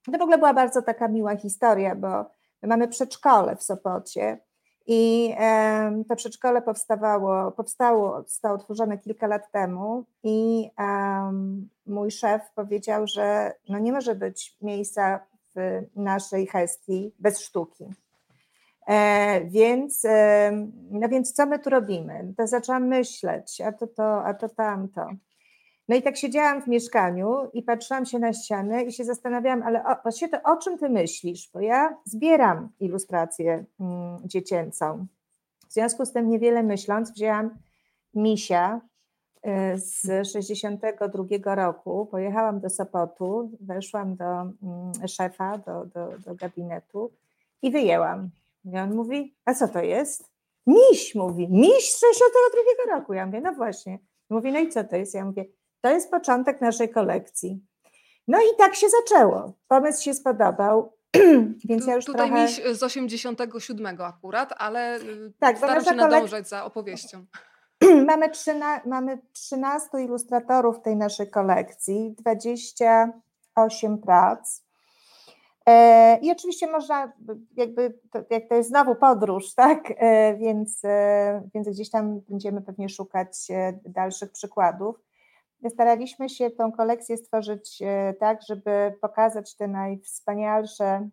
to 0.04 0.18
w 0.18 0.22
ogóle 0.22 0.38
była 0.38 0.54
bardzo 0.54 0.82
taka 0.82 1.08
miła 1.08 1.36
historia, 1.36 1.94
bo 1.94 2.24
My 2.62 2.68
mamy 2.68 2.88
przedszkole 2.88 3.56
w 3.56 3.62
Sopocie 3.62 4.38
i 4.86 5.34
to 6.08 6.16
przedszkole 6.16 6.62
powstawało, 6.62 7.52
powstało, 7.52 8.22
zostało 8.22 8.54
otworzone 8.54 8.98
kilka 8.98 9.26
lat 9.26 9.50
temu 9.52 10.04
i 10.22 10.70
mój 11.86 12.10
szef 12.10 12.42
powiedział, 12.54 13.06
że 13.06 13.52
no 13.68 13.78
nie 13.78 13.92
może 13.92 14.14
być 14.14 14.56
miejsca 14.62 15.20
w 15.56 15.82
naszej 15.96 16.46
Hestii 16.46 17.14
bez 17.18 17.40
sztuki. 17.40 17.84
E, 18.86 19.40
więc, 19.44 20.02
no 20.90 21.08
więc 21.08 21.32
co 21.32 21.46
my 21.46 21.58
tu 21.58 21.70
robimy? 21.70 22.34
To 22.36 22.46
zaczęłam 22.46 22.86
myśleć, 22.86 23.60
a 23.60 23.72
to 23.72 23.86
to, 23.86 24.24
a 24.24 24.34
to 24.34 24.48
tamto. 24.48 25.10
No 25.90 25.96
i 25.96 26.02
tak 26.02 26.16
siedziałam 26.16 26.62
w 26.62 26.66
mieszkaniu 26.66 27.50
i 27.52 27.62
patrzyłam 27.62 28.06
się 28.06 28.18
na 28.18 28.32
ścianę 28.32 28.82
i 28.82 28.92
się 28.92 29.04
zastanawiałam, 29.04 29.62
ale 29.62 29.84
o, 29.84 29.96
właśnie 30.02 30.28
to 30.28 30.42
o 30.42 30.56
czym 30.56 30.78
ty 30.78 30.88
myślisz? 30.88 31.50
Bo 31.54 31.60
ja 31.60 31.96
zbieram 32.04 32.68
ilustrację 32.80 33.64
mm, 33.80 34.18
dziecięcą. 34.24 35.06
W 35.68 35.72
związku 35.72 36.06
z 36.06 36.12
tym 36.12 36.28
niewiele 36.28 36.62
myśląc, 36.62 37.10
wzięłam 37.10 37.50
misia 38.14 38.80
y, 39.46 39.50
z 39.78 40.28
62 40.32 41.54
roku, 41.54 42.06
pojechałam 42.06 42.60
do 42.60 42.70
Sopotu, 42.70 43.50
weszłam 43.60 44.16
do 44.16 44.40
mm, 44.40 44.52
szefa, 45.08 45.58
do, 45.58 45.86
do, 45.86 46.18
do 46.18 46.34
gabinetu 46.34 47.10
i 47.62 47.70
wyjęłam. 47.70 48.30
I 48.64 48.78
on 48.78 48.94
mówi, 48.94 49.34
a 49.44 49.54
co 49.54 49.68
to 49.68 49.82
jest? 49.82 50.30
Miś, 50.66 51.14
mówi, 51.14 51.48
miś 51.48 51.92
z 51.92 52.00
62 52.00 52.96
roku. 52.96 53.12
Ja 53.12 53.26
mówię, 53.26 53.40
no 53.40 53.52
właśnie. 53.52 53.98
Mówi, 54.30 54.52
no 54.52 54.58
i 54.58 54.68
co 54.68 54.84
to 54.84 54.96
jest? 54.96 55.14
Ja 55.14 55.24
mówię, 55.24 55.44
to 55.80 55.90
jest 55.90 56.10
początek 56.10 56.60
naszej 56.60 56.88
kolekcji. 56.88 57.60
No 58.28 58.38
i 58.40 58.56
tak 58.58 58.74
się 58.74 58.86
zaczęło. 58.88 59.52
Pomysł 59.68 60.02
się 60.02 60.14
spodobał. 60.14 60.92
Więc 61.68 61.86
ja 61.86 61.94
już 61.94 62.04
Tutaj 62.04 62.28
trochę... 62.28 62.42
miś 62.42 62.62
z 62.72 62.82
87 62.82 64.00
akurat, 64.00 64.54
ale 64.58 64.98
y, 65.00 65.32
tak, 65.38 65.58
staram 65.58 65.84
się 65.84 65.94
nadążać 65.94 66.48
za 66.48 66.64
opowieścią. 66.64 67.24
mamy, 68.06 68.30
trzyna... 68.30 68.80
mamy 68.86 69.18
13 69.32 69.88
ilustratorów 70.04 70.82
tej 70.82 70.96
naszej 70.96 71.30
kolekcji, 71.30 72.14
28 72.18 73.98
prac. 73.98 74.62
E, 75.66 76.18
I 76.22 76.30
oczywiście 76.30 76.70
można, 76.70 77.12
jakby, 77.56 77.98
to, 78.10 78.18
jak 78.30 78.48
to 78.48 78.54
jest 78.54 78.68
znowu 78.68 78.94
podróż, 78.94 79.54
tak? 79.64 79.92
E, 79.96 80.36
więc, 80.36 80.84
e, 80.84 81.48
więc 81.54 81.68
gdzieś 81.68 81.90
tam 81.90 82.20
będziemy 82.28 82.62
pewnie 82.62 82.88
szukać 82.88 83.48
dalszych 83.84 84.32
przykładów. 84.32 84.96
Staraliśmy 85.68 86.28
się 86.28 86.50
tą 86.50 86.72
kolekcję 86.72 87.16
stworzyć 87.16 87.82
e, 87.82 88.14
tak, 88.14 88.40
żeby 88.48 88.94
pokazać 89.00 89.56
te 89.56 89.68
najwspanialsze 89.68 91.08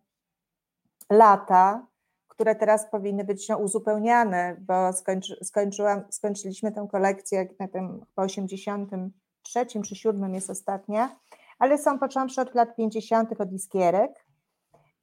lata, 1.09 1.87
które 2.27 2.55
teraz 2.55 2.91
powinny 2.91 3.23
być 3.23 3.49
no, 3.49 3.57
uzupełniane, 3.57 4.55
bo 4.59 4.93
skończy, 4.93 5.37
skończyłam, 5.43 6.03
skończyliśmy 6.09 6.71
tę 6.71 6.87
kolekcję 6.91 7.47
na 7.59 7.67
tym 7.67 8.05
po 8.15 8.21
83 8.21 9.65
czy 9.65 9.95
7 9.95 10.35
jest 10.35 10.49
ostatnia, 10.49 11.15
ale 11.59 11.77
są 11.77 11.99
począwszy 11.99 12.41
od 12.41 12.55
lat 12.55 12.75
50. 12.75 13.41
od 13.41 13.51
iskierek, 13.51 14.25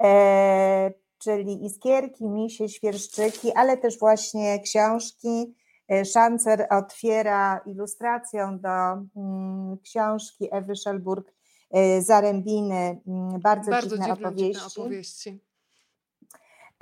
e, 0.03 0.93
czyli 1.19 1.65
iskierki, 1.65 2.29
misie, 2.29 2.69
świerszczyki, 2.69 3.53
ale 3.53 3.77
też 3.77 3.99
właśnie 3.99 4.61
książki. 4.61 5.55
E, 5.89 6.05
Szancer 6.05 6.67
otwiera 6.71 7.61
ilustracją 7.67 8.59
do 8.59 8.69
mm, 9.17 9.79
książki 9.83 10.49
Ewy 10.53 10.77
Szelburg 10.77 11.33
e, 11.71 12.03
Zarębiny, 12.03 13.01
mm, 13.07 13.41
bardzo, 13.41 13.71
bardzo 13.71 13.97
dziwne, 13.97 14.15
dziwne 14.15 14.29
opowieści. 14.29 14.81
opowieści. 14.81 15.41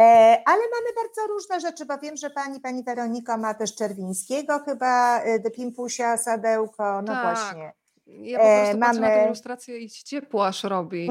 E, 0.00 0.04
ale 0.46 0.60
mamy 0.60 0.94
bardzo 0.96 1.26
różne 1.34 1.60
rzeczy, 1.60 1.86
bo 1.86 1.98
wiem, 1.98 2.16
że 2.16 2.30
pani, 2.30 2.60
pani 2.60 2.82
Weronika 2.82 3.36
ma 3.36 3.54
też 3.54 3.74
Czerwińskiego 3.74 4.58
chyba, 4.58 5.20
Pimpusia, 5.56 6.16
Sadełko, 6.16 7.02
no 7.02 7.12
tak. 7.12 7.22
właśnie. 7.22 7.72
Ja 8.20 8.38
po 8.38 8.44
prostu 8.44 8.76
e, 8.76 8.80
patrzę 8.80 9.00
na 9.00 9.06
tę 9.06 9.24
ilustrację 9.26 9.78
i 9.78 9.90
ciepło 9.90 10.46
aż 10.46 10.64
robi. 10.64 11.08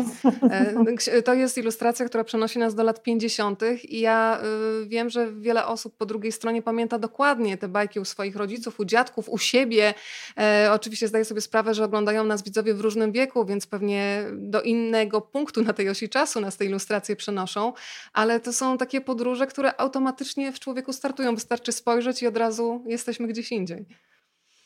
E, 1.07 1.21
to 1.21 1.33
jest 1.33 1.57
ilustracja, 1.57 2.05
która 2.05 2.23
przenosi 2.23 2.59
nas 2.59 2.75
do 2.75 2.83
lat 2.83 3.03
50. 3.03 3.61
i 3.83 3.99
ja 3.99 4.41
y, 4.83 4.87
wiem, 4.87 5.09
że 5.09 5.33
wiele 5.33 5.65
osób 5.65 5.97
po 5.97 6.05
drugiej 6.05 6.31
stronie 6.31 6.61
pamięta 6.61 6.99
dokładnie 6.99 7.57
te 7.57 7.67
bajki 7.67 7.99
u 7.99 8.05
swoich 8.05 8.35
rodziców, 8.35 8.79
u 8.79 8.85
dziadków, 8.85 9.29
u 9.29 9.37
siebie. 9.37 9.93
E, 10.37 10.69
oczywiście 10.71 11.07
zdaję 11.07 11.25
sobie 11.25 11.41
sprawę, 11.41 11.73
że 11.73 11.83
oglądają 11.83 12.23
nas 12.23 12.43
widzowie 12.43 12.73
w 12.73 12.81
różnym 12.81 13.11
wieku, 13.11 13.45
więc 13.45 13.67
pewnie 13.67 14.23
do 14.33 14.61
innego 14.61 15.21
punktu 15.21 15.63
na 15.63 15.73
tej 15.73 15.89
osi 15.89 16.09
czasu 16.09 16.41
nas 16.41 16.57
te 16.57 16.65
ilustracje 16.65 17.15
przenoszą, 17.15 17.73
ale 18.13 18.39
to 18.39 18.53
są 18.53 18.77
takie 18.77 19.01
podróże, 19.01 19.47
które 19.47 19.77
automatycznie 19.77 20.51
w 20.51 20.59
człowieku 20.59 20.93
startują. 20.93 21.35
Wystarczy 21.35 21.71
spojrzeć 21.71 22.23
i 22.23 22.27
od 22.27 22.37
razu 22.37 22.83
jesteśmy 22.87 23.27
gdzieś 23.27 23.51
indziej. 23.51 24.10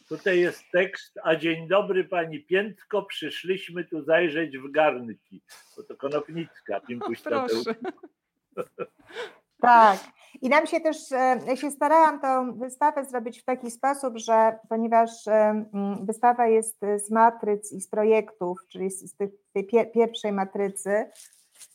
Tutaj 0.09 0.39
jest 0.39 0.63
tekst, 0.71 1.19
a 1.23 1.35
dzień 1.35 1.67
dobry 1.67 2.03
pani 2.03 2.43
Piętko, 2.43 3.03
przyszliśmy 3.03 3.83
tu 3.83 4.03
zajrzeć 4.03 4.57
w 4.57 4.71
garnki. 4.71 5.41
Bo 5.77 5.83
to 5.83 5.95
Konopnicka, 5.95 6.79
Pimpuś. 6.87 7.21
Tak. 9.61 9.99
I 10.41 10.49
nam 10.49 10.67
się 10.67 10.79
też, 10.79 11.11
e, 11.11 11.39
ja 11.47 11.55
się 11.55 11.71
starałam 11.71 12.21
tą 12.21 12.59
wystawę 12.59 13.05
zrobić 13.05 13.41
w 13.41 13.45
taki 13.45 13.71
sposób, 13.71 14.17
że 14.17 14.59
ponieważ 14.69 15.27
e, 15.27 15.65
wystawa 16.01 16.47
jest 16.47 16.79
z 17.05 17.11
matryc 17.11 17.71
i 17.71 17.81
z 17.81 17.87
projektów, 17.87 18.59
czyli 18.69 18.91
z 18.91 19.15
tej, 19.53 19.67
pierwszej 19.93 20.31
matrycy, 20.31 21.09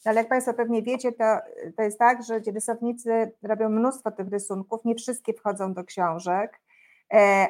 ale 0.05 0.17
jak 0.21 0.29
Państwo 0.29 0.55
pewnie 0.55 0.83
wiecie, 0.83 1.13
to, 1.13 1.25
to 1.77 1.83
jest 1.83 1.99
tak, 1.99 2.23
że 2.23 2.39
rysownicy 2.39 3.33
robią 3.43 3.69
mnóstwo 3.69 4.11
tych 4.11 4.29
rysunków, 4.29 4.85
nie 4.85 4.95
wszystkie 4.95 5.35
wchodzą 5.35 5.75
do 5.75 5.85
książek, 5.85 6.61
E, 6.61 6.70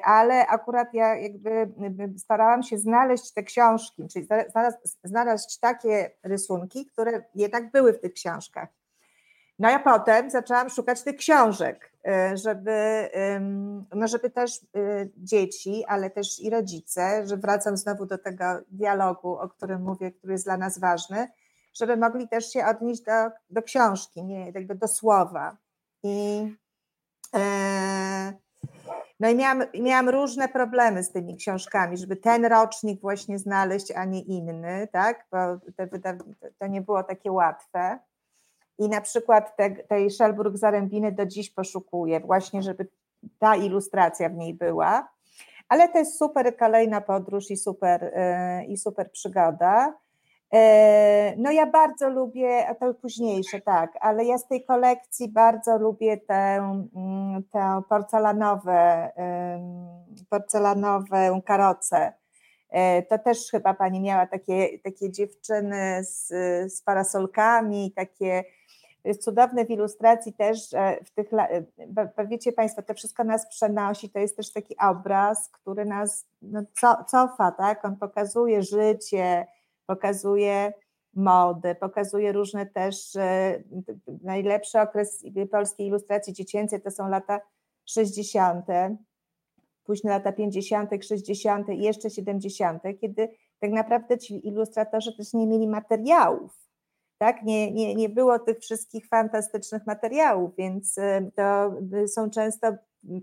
ale 0.05 0.47
akurat 0.47 0.95
ja 0.95 1.17
jakby 1.17 1.73
starałam 2.19 2.63
się 2.63 2.79
znaleźć 2.79 3.33
te 3.33 3.43
książki, 3.43 4.09
czyli 4.09 4.27
znaleźć, 4.51 4.79
znaleźć 5.05 5.59
takie 5.59 6.11
rysunki, 6.23 6.87
które 6.87 7.25
jednak 7.35 7.71
były 7.71 7.93
w 7.93 8.01
tych 8.01 8.13
książkach. 8.13 8.69
No 9.61 9.71
ja 9.71 9.79
potem 9.79 10.31
zaczęłam 10.31 10.71
szukać 10.71 11.03
tych 11.03 11.17
książek, 11.17 11.93
e, 12.07 12.37
żeby, 12.37 13.09
no 13.95 14.09
żeby 14.09 14.31
też 14.31 14.57
e, 14.57 14.59
dzieci, 15.17 15.85
ale 15.89 16.11
też 16.11 16.41
i 16.41 16.51
rodzice, 16.51 17.27
że 17.27 17.37
wracam 17.37 17.77
znowu 17.77 18.07
do 18.07 18.19
tego 18.19 18.45
dialogu, 18.71 19.39
o 19.39 19.49
którym 19.49 19.83
mówię, 19.83 20.13
który 20.13 20.33
jest 20.33 20.45
dla 20.45 20.57
nas 20.57 20.79
ważny, 20.79 21.29
żeby 21.75 21.97
mogli 21.97 22.29
też 22.29 22.53
się 22.53 22.67
odnieść 22.67 23.03
do, 23.03 23.31
do 23.51 23.63
książki, 23.63 24.25
nie 24.25 24.51
jakby 24.51 24.75
do 24.75 24.89
słowa. 24.89 25.57
I 26.03 26.47
e, 27.35 28.33
no 29.21 29.29
i 29.29 29.35
miałam, 29.35 29.63
miałam 29.81 30.09
różne 30.09 30.49
problemy 30.49 31.03
z 31.03 31.13
tymi 31.13 31.37
książkami, 31.37 31.97
żeby 31.97 32.17
ten 32.17 32.45
rocznik 32.45 33.01
właśnie 33.01 33.39
znaleźć, 33.39 33.91
a 33.91 34.05
nie 34.05 34.21
inny, 34.21 34.89
tak? 34.93 35.27
Bo 35.31 35.39
te, 35.77 35.89
to 36.59 36.67
nie 36.67 36.81
było 36.81 37.03
takie 37.03 37.33
łatwe. 37.33 37.99
I 38.79 38.89
na 38.89 39.01
przykład 39.01 39.57
te, 39.57 39.71
tej 39.71 40.11
Szelburg 40.11 40.57
Zarębiny 40.57 41.13
do 41.13 41.27
dziś 41.27 41.51
poszukuję, 41.51 42.21
właśnie 42.21 42.63
żeby 42.63 42.87
ta 43.39 43.57
ilustracja 43.57 44.29
w 44.29 44.35
niej 44.35 44.55
była. 44.55 45.09
Ale 45.69 45.89
to 45.89 45.99
jest 45.99 46.19
super 46.19 46.57
kolejna 46.57 47.01
podróż 47.01 47.51
i 47.51 47.57
super, 47.57 48.13
yy, 48.59 48.65
i 48.65 48.77
super 48.77 49.11
przygoda. 49.11 49.95
E, 50.53 51.35
no 51.37 51.51
ja 51.51 51.67
bardzo 51.67 52.09
lubię, 52.09 52.67
a 52.69 52.75
to 52.75 52.95
późniejsze, 52.95 53.61
tak, 53.61 53.99
ale 54.01 54.25
ja 54.25 54.39
z 54.39 54.49
tej 54.49 54.65
kolekcji 54.65 55.29
bardzo 55.29 55.79
lubię 55.79 56.17
tę, 56.17 56.35
mm, 56.35 57.43
tę 57.53 57.83
porcelanowe, 57.89 59.13
porcelanową 60.29 61.43
karocę. 61.43 62.13
E, 62.71 63.03
to 63.03 63.19
też 63.19 63.51
chyba 63.51 63.75
pani 63.75 64.01
miała 64.01 64.27
takie, 64.27 64.79
takie 64.79 65.11
dziewczyny 65.11 66.05
z, 66.05 66.29
z 66.75 66.83
parasolkami, 66.83 67.93
takie 67.97 68.45
cudowne 69.21 69.65
w 69.65 69.71
ilustracji 69.71 70.33
też 70.33 70.71
w 71.05 71.11
tych, 71.11 71.31
wiecie 72.29 72.53
Państwo, 72.53 72.83
to 72.83 72.95
wszystko 72.95 73.25
nas 73.25 73.49
przenosi, 73.49 74.11
to 74.11 74.19
jest 74.19 74.37
też 74.37 74.53
taki 74.53 74.77
obraz, 74.79 75.49
który 75.49 75.85
nas 75.85 76.27
no, 76.43 76.63
cofa, 77.07 77.53
tak, 77.53 77.85
on 77.85 77.97
pokazuje 77.97 78.63
życie, 78.63 79.47
pokazuje 79.91 80.73
mody, 81.15 81.75
pokazuje 81.75 82.33
różne 82.33 82.67
też, 82.67 83.17
najlepszy 84.23 84.81
okres 84.81 85.25
polskiej 85.51 85.87
ilustracji 85.87 86.33
dziecięcej 86.33 86.83
to 86.83 86.91
są 86.91 87.09
lata 87.09 87.41
60., 87.87 88.67
późne 89.85 90.11
lata 90.11 90.33
50., 90.33 90.91
60. 91.05 91.69
i 91.69 91.83
jeszcze 91.83 92.11
70., 92.11 92.83
kiedy 93.01 93.29
tak 93.61 93.71
naprawdę 93.71 94.19
ci 94.19 94.49
ilustratorzy 94.49 95.17
też 95.17 95.33
nie 95.33 95.47
mieli 95.47 95.69
materiałów, 95.69 96.69
tak? 97.19 97.43
Nie, 97.43 97.73
nie, 97.73 97.95
nie 97.95 98.09
było 98.09 98.39
tych 98.39 98.59
wszystkich 98.59 99.09
fantastycznych 99.09 99.87
materiałów, 99.87 100.57
więc 100.57 100.97
to 101.35 101.75
są 102.07 102.31
często, 102.31 102.73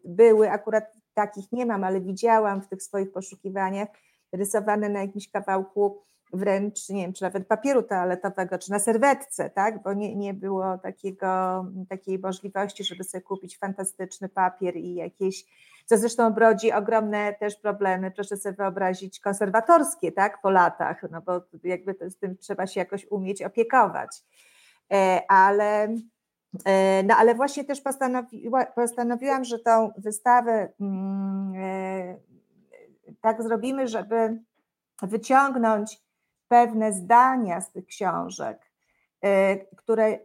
były, 0.05 0.51
akurat 0.51 0.93
takich 1.13 1.51
nie 1.51 1.65
mam, 1.65 1.83
ale 1.83 2.01
widziałam 2.01 2.61
w 2.61 2.67
tych 2.67 2.83
swoich 2.83 3.11
poszukiwaniach, 3.11 3.87
rysowane 4.33 4.89
na 4.89 5.01
jakimś 5.01 5.29
kawałku 5.29 6.07
wręcz, 6.33 6.89
nie 6.89 7.01
wiem, 7.01 7.13
czy 7.13 7.23
nawet 7.23 7.47
papieru 7.47 7.83
toaletowego, 7.83 8.57
czy 8.57 8.71
na 8.71 8.79
serwetce, 8.79 9.49
tak? 9.49 9.83
bo 9.83 9.93
nie, 9.93 10.15
nie 10.15 10.33
było 10.33 10.77
takiego, 10.77 11.65
takiej 11.89 12.19
możliwości, 12.19 12.83
żeby 12.83 13.03
sobie 13.03 13.21
kupić 13.21 13.57
fantastyczny 13.57 14.29
papier 14.29 14.75
i 14.75 14.95
jakieś, 14.95 15.45
co 15.85 15.97
zresztą 15.97 16.33
brodzi 16.33 16.71
ogromne 16.71 17.33
też 17.33 17.55
problemy, 17.55 18.11
proszę 18.11 18.37
sobie 18.37 18.55
wyobrazić, 18.55 19.19
konserwatorskie, 19.19 20.11
tak, 20.11 20.41
po 20.41 20.49
latach, 20.49 21.03
no 21.11 21.21
bo 21.21 21.41
jakby 21.63 21.93
to, 21.93 22.09
z 22.09 22.17
tym 22.17 22.37
trzeba 22.37 22.67
się 22.67 22.79
jakoś 22.79 23.05
umieć 23.11 23.43
opiekować. 23.43 24.23
E, 24.93 25.21
ale, 25.27 25.95
e, 26.65 27.03
no 27.03 27.15
ale 27.15 27.35
właśnie 27.35 27.63
też 27.63 27.81
postanowiła, 27.81 28.65
postanowiłam, 28.65 29.43
że 29.43 29.59
tą 29.59 29.91
wystawę 29.97 30.69
mm, 30.79 31.53
e, 31.55 32.15
tak 33.21 33.43
zrobimy, 33.43 33.87
żeby 33.87 34.39
wyciągnąć 35.01 36.06
pewne 36.47 36.93
zdania 36.93 37.61
z 37.61 37.71
tych 37.71 37.85
książek, 37.85 38.71
y, 39.25 39.27
które 39.77 40.19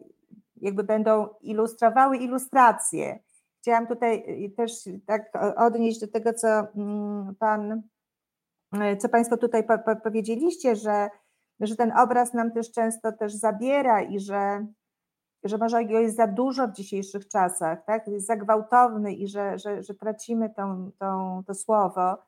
jakby 0.57 0.85
będą 0.85 1.29
ilustrowały 1.41 2.17
ilustracje. 2.17 3.19
Chciałam 3.61 3.87
tutaj 3.87 4.25
y, 4.45 4.51
też 4.57 4.73
tak 5.07 5.33
odnieść 5.57 6.01
do 6.01 6.09
tego, 6.09 6.33
co 6.33 6.49
mm, 6.49 7.35
pan, 7.35 7.83
y, 8.75 8.97
co 8.97 9.09
Państwo 9.09 9.37
tutaj 9.37 9.65
powiedzieliście, 10.03 10.77
że, 10.77 11.11
że 11.61 11.77
ten 11.77 11.93
obraz 11.99 12.35
nam 12.35 12.53
też 12.53 12.73
często 12.73 13.13
też 13.13 13.35
zabiera 13.35 14.03
i 14.03 14.21
że, 14.21 14.67
że 15.45 15.59
może 15.59 15.85
go 15.85 15.99
jest 15.99 16.17
za 16.17 16.27
dużo 16.27 16.69
w 16.69 16.73
dzisiejszych 16.73 17.29
czasach, 17.29 17.85
tak? 17.85 18.09
jest 18.09 18.27
za 18.27 18.37
gwałtowny 18.37 19.15
i 19.15 19.29
że, 19.29 19.59
że, 19.59 19.83
że 19.83 19.95
tracimy 19.95 20.51
tą, 20.51 20.91
tą, 20.99 21.43
to 21.47 21.55
słowo 21.55 22.19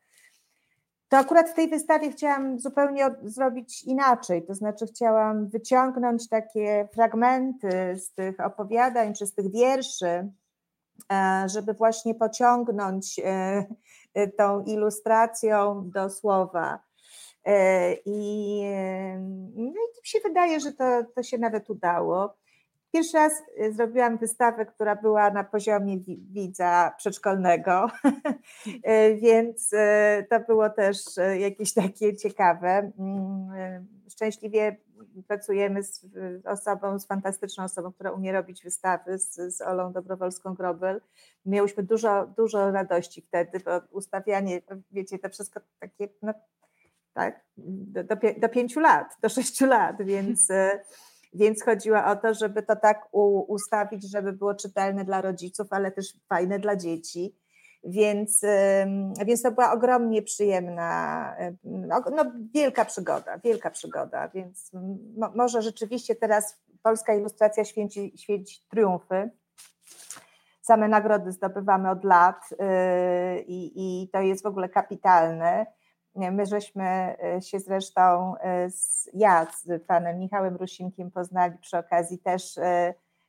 to 1.08 1.16
akurat 1.16 1.50
w 1.50 1.54
tej 1.54 1.68
wystawie 1.68 2.10
chciałam 2.10 2.58
zupełnie 2.58 3.10
zrobić 3.22 3.84
inaczej, 3.84 4.46
to 4.46 4.54
znaczy 4.54 4.86
chciałam 4.86 5.48
wyciągnąć 5.48 6.28
takie 6.28 6.88
fragmenty 6.92 7.96
z 7.96 8.12
tych 8.12 8.40
opowiadań 8.40 9.14
czy 9.14 9.26
z 9.26 9.34
tych 9.34 9.52
wierszy, 9.52 10.28
e, 11.12 11.44
żeby 11.48 11.74
właśnie 11.74 12.14
pociągnąć 12.14 13.18
e, 13.18 13.64
e, 14.14 14.28
tą 14.28 14.64
ilustracją 14.64 15.90
do 15.90 16.10
słowa. 16.10 16.78
I, 18.06 18.62
no 19.56 19.62
i 19.62 19.70
mi 19.70 20.04
się 20.04 20.18
wydaje, 20.24 20.60
że 20.60 20.72
to, 20.72 20.84
to 21.14 21.22
się 21.22 21.38
nawet 21.38 21.70
udało. 21.70 22.34
Pierwszy 22.94 23.16
raz 23.16 23.32
zrobiłam 23.70 24.18
wystawę, 24.18 24.66
która 24.66 24.96
była 24.96 25.30
na 25.30 25.44
poziomie 25.44 25.98
widza 26.30 26.94
przedszkolnego, 26.98 27.86
więc 29.22 29.70
to 30.30 30.40
było 30.40 30.70
też 30.70 30.96
jakieś 31.38 31.74
takie 31.74 32.16
ciekawe. 32.16 32.92
Mm, 32.98 33.86
szczęśliwie 34.10 34.76
pracujemy 35.28 35.82
z 35.82 36.06
osobą, 36.44 36.98
z 36.98 37.06
fantastyczną 37.06 37.64
osobą, 37.64 37.92
która 37.92 38.10
umie 38.10 38.32
robić 38.32 38.64
wystawy, 38.64 39.18
z, 39.18 39.56
z 39.56 39.60
Olą 39.60 39.92
Dobrowolską-Grobel. 39.92 41.00
Miałyśmy 41.46 41.82
dużo, 41.82 42.26
dużo 42.26 42.70
radości 42.70 43.22
wtedy, 43.22 43.60
bo 43.60 43.80
ustawianie, 43.90 44.62
wiecie, 44.92 45.18
to 45.18 45.28
wszystko 45.28 45.60
takie, 45.78 46.08
no, 46.22 46.34
tak, 47.12 47.44
do, 47.56 48.04
do, 48.04 48.16
do 48.38 48.48
pięciu 48.48 48.80
lat, 48.80 49.16
do 49.22 49.28
sześciu 49.28 49.66
lat, 49.66 50.02
więc, 50.02 50.48
więc 51.34 51.64
chodziło 51.64 52.04
o 52.04 52.16
to, 52.16 52.34
żeby 52.34 52.62
to 52.62 52.76
tak 52.76 53.08
ustawić, 53.48 54.10
żeby 54.10 54.32
było 54.32 54.54
czytelne 54.54 55.04
dla 55.04 55.20
rodziców, 55.20 55.66
ale 55.70 55.90
też 55.90 56.06
fajne 56.28 56.58
dla 56.58 56.76
dzieci 56.76 57.34
więc, 57.84 58.42
więc 59.26 59.42
to 59.42 59.52
była 59.52 59.72
ogromnie 59.72 60.22
przyjemna, 60.22 61.36
no, 61.64 62.02
wielka 62.54 62.84
przygoda, 62.84 63.38
wielka 63.38 63.70
przygoda, 63.70 64.28
więc 64.28 64.72
mo, 65.16 65.32
może 65.34 65.62
rzeczywiście 65.62 66.14
teraz 66.14 66.62
polska 66.82 67.14
ilustracja 67.14 67.64
święci, 67.64 68.12
święci 68.16 68.60
triumfy. 68.68 69.30
Same 70.62 70.88
nagrody 70.88 71.32
zdobywamy 71.32 71.90
od 71.90 72.04
lat 72.04 72.50
yy, 72.50 73.44
i 73.48 74.08
to 74.12 74.20
jest 74.20 74.42
w 74.42 74.46
ogóle 74.46 74.68
kapitalne. 74.68 75.66
My 76.14 76.46
żeśmy 76.46 77.16
y, 77.38 77.42
się 77.42 77.60
zresztą, 77.60 78.34
y, 78.66 78.70
z, 78.70 79.10
ja 79.14 79.46
z 79.64 79.82
panem 79.82 80.18
Michałem 80.18 80.56
Rusinkiem 80.56 81.10
poznali 81.10 81.58
przy 81.58 81.78
okazji 81.78 82.18
też 82.18 82.58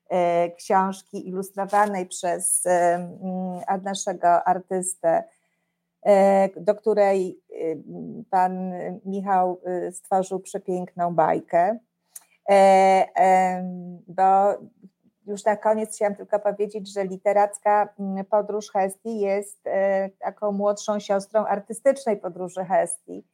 E, 0.09 0.51
książki 0.51 1.27
ilustrowanej 1.27 2.05
przez 2.05 2.65
e, 2.65 3.79
naszego 3.83 4.43
artystę, 4.43 5.23
e, 6.05 6.49
do 6.61 6.75
której 6.75 7.41
pan 8.29 8.71
Michał 9.05 9.61
stworzył 9.91 10.39
przepiękną 10.39 11.15
bajkę. 11.15 11.79
Bo 14.07 14.57
już 15.27 15.45
na 15.45 15.55
koniec 15.57 15.95
chciałam 15.95 16.15
tylko 16.15 16.39
powiedzieć, 16.39 16.93
że 16.93 17.05
literacka 17.05 17.93
podróż 18.29 18.71
Hestii 18.71 19.19
jest 19.19 19.63
taką 20.19 20.51
młodszą 20.51 20.99
siostrą 20.99 21.45
artystycznej 21.45 22.17
podróży 22.17 22.65
Hestii. 22.65 23.25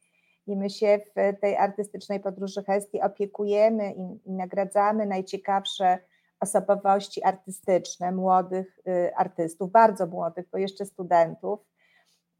I 0.46 0.56
my 0.56 0.70
się 0.70 1.00
w 1.16 1.40
tej 1.40 1.56
artystycznej 1.56 2.20
podróży 2.20 2.62
Hestii 2.64 3.00
opiekujemy 3.00 3.92
i, 3.92 4.28
i 4.28 4.32
nagradzamy 4.32 5.06
najciekawsze 5.06 5.98
osobowości 6.42 7.24
artystyczne 7.24 8.12
młodych 8.12 8.78
y, 8.88 9.14
artystów, 9.16 9.70
bardzo 9.70 10.06
młodych, 10.06 10.46
bo 10.52 10.58
jeszcze 10.58 10.86
studentów. 10.86 11.60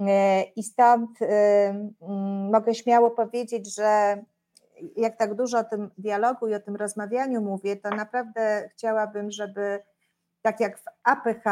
Y, 0.00 0.04
I 0.56 0.62
stąd 0.62 1.22
y, 1.22 1.26
mm, 1.26 2.50
mogę 2.52 2.74
śmiało 2.74 3.10
powiedzieć, 3.10 3.74
że 3.74 4.22
jak 4.96 5.16
tak 5.16 5.34
dużo 5.34 5.58
o 5.58 5.64
tym 5.64 5.90
dialogu 5.98 6.48
i 6.48 6.54
o 6.54 6.60
tym 6.60 6.76
rozmawianiu 6.76 7.40
mówię, 7.40 7.76
to 7.76 7.90
naprawdę 7.90 8.68
chciałabym, 8.72 9.30
żeby 9.30 9.82
tak 10.42 10.60
jak 10.60 10.78
w 10.78 10.84
APH, 11.02 11.44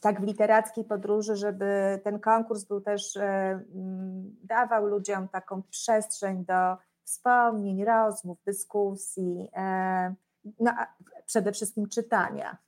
tak 0.00 0.20
w 0.20 0.24
literackiej 0.24 0.84
podróży, 0.84 1.36
żeby 1.36 2.00
ten 2.04 2.20
konkurs 2.20 2.64
był 2.64 2.80
też, 2.80 3.16
mm, 3.16 4.36
dawał 4.42 4.86
ludziom 4.86 5.28
taką 5.28 5.62
przestrzeń 5.62 6.44
do 6.44 6.76
wspomnień, 7.04 7.84
rozmów, 7.84 8.38
dyskusji, 8.46 9.50
no, 10.60 10.72
przede 11.26 11.52
wszystkim 11.52 11.88
czytania. 11.88 12.58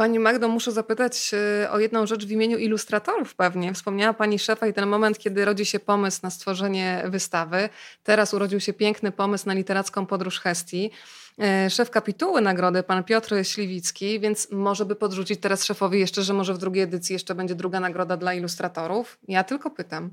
Pani 0.00 0.18
Magdo, 0.18 0.48
muszę 0.48 0.72
zapytać 0.72 1.30
e, 1.64 1.70
o 1.70 1.78
jedną 1.78 2.06
rzecz 2.06 2.26
w 2.26 2.30
imieniu 2.30 2.58
ilustratorów 2.58 3.34
pewnie. 3.34 3.74
Wspomniała 3.74 4.12
Pani 4.12 4.38
szefa 4.38 4.66
i 4.66 4.72
ten 4.72 4.88
moment, 4.88 5.18
kiedy 5.18 5.44
rodzi 5.44 5.66
się 5.66 5.80
pomysł 5.80 6.20
na 6.22 6.30
stworzenie 6.30 7.02
wystawy. 7.06 7.68
Teraz 8.04 8.34
urodził 8.34 8.60
się 8.60 8.72
piękny 8.72 9.12
pomysł 9.12 9.46
na 9.46 9.54
literacką 9.54 10.06
podróż 10.06 10.40
Hestii. 10.40 10.90
E, 11.38 11.70
szef 11.70 11.90
kapituły 11.90 12.40
nagrody, 12.40 12.82
pan 12.82 13.04
Piotr 13.04 13.34
Śliwicki, 13.42 14.20
więc 14.20 14.50
może 14.50 14.84
by 14.84 14.96
podrzucić 14.96 15.40
teraz 15.40 15.64
szefowi 15.64 16.00
jeszcze, 16.00 16.22
że 16.22 16.34
może 16.34 16.54
w 16.54 16.58
drugiej 16.58 16.82
edycji 16.82 17.12
jeszcze 17.12 17.34
będzie 17.34 17.54
druga 17.54 17.80
nagroda 17.80 18.16
dla 18.16 18.34
ilustratorów. 18.34 19.18
Ja 19.28 19.44
tylko 19.44 19.70
pytam. 19.70 20.10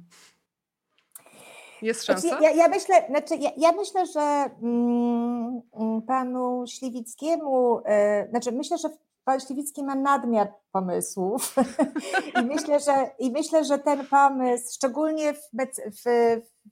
Jest 1.82 2.06
znaczy, 2.06 2.22
szansa? 2.22 2.40
Ja, 2.42 2.52
ja, 2.52 2.68
myślę, 2.68 2.96
znaczy 3.10 3.36
ja, 3.36 3.52
ja 3.58 3.72
myślę, 3.72 4.06
że 4.06 4.50
mm, 4.62 5.62
mm 5.80 6.02
panu 6.02 6.64
Śliwickiemu, 6.68 7.80
y, 7.80 8.30
znaczy 8.30 8.52
myślę, 8.52 8.78
że 8.78 8.90
pan 9.28 9.40
Śliwicki 9.40 9.84
ma 9.84 9.96
nadmiar 9.96 10.54
pomysłów 10.72 11.56
i 12.42 12.46
myślę, 12.46 12.80
że, 12.80 13.10
i 13.20 13.32
myślę, 13.32 13.64
że 13.64 13.80
ten 13.80 14.06
pomysł, 14.06 14.74
szczególnie 14.76 15.34
w, 15.34 15.42
w, 15.76 16.04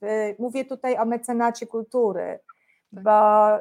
w 0.02 0.36
mówię 0.40 0.66
tutaj 0.66 0.98
o 0.98 1.06
mecenacie 1.06 1.68
kultury, 1.68 2.40
tak. 2.96 3.04
bo 3.04 3.12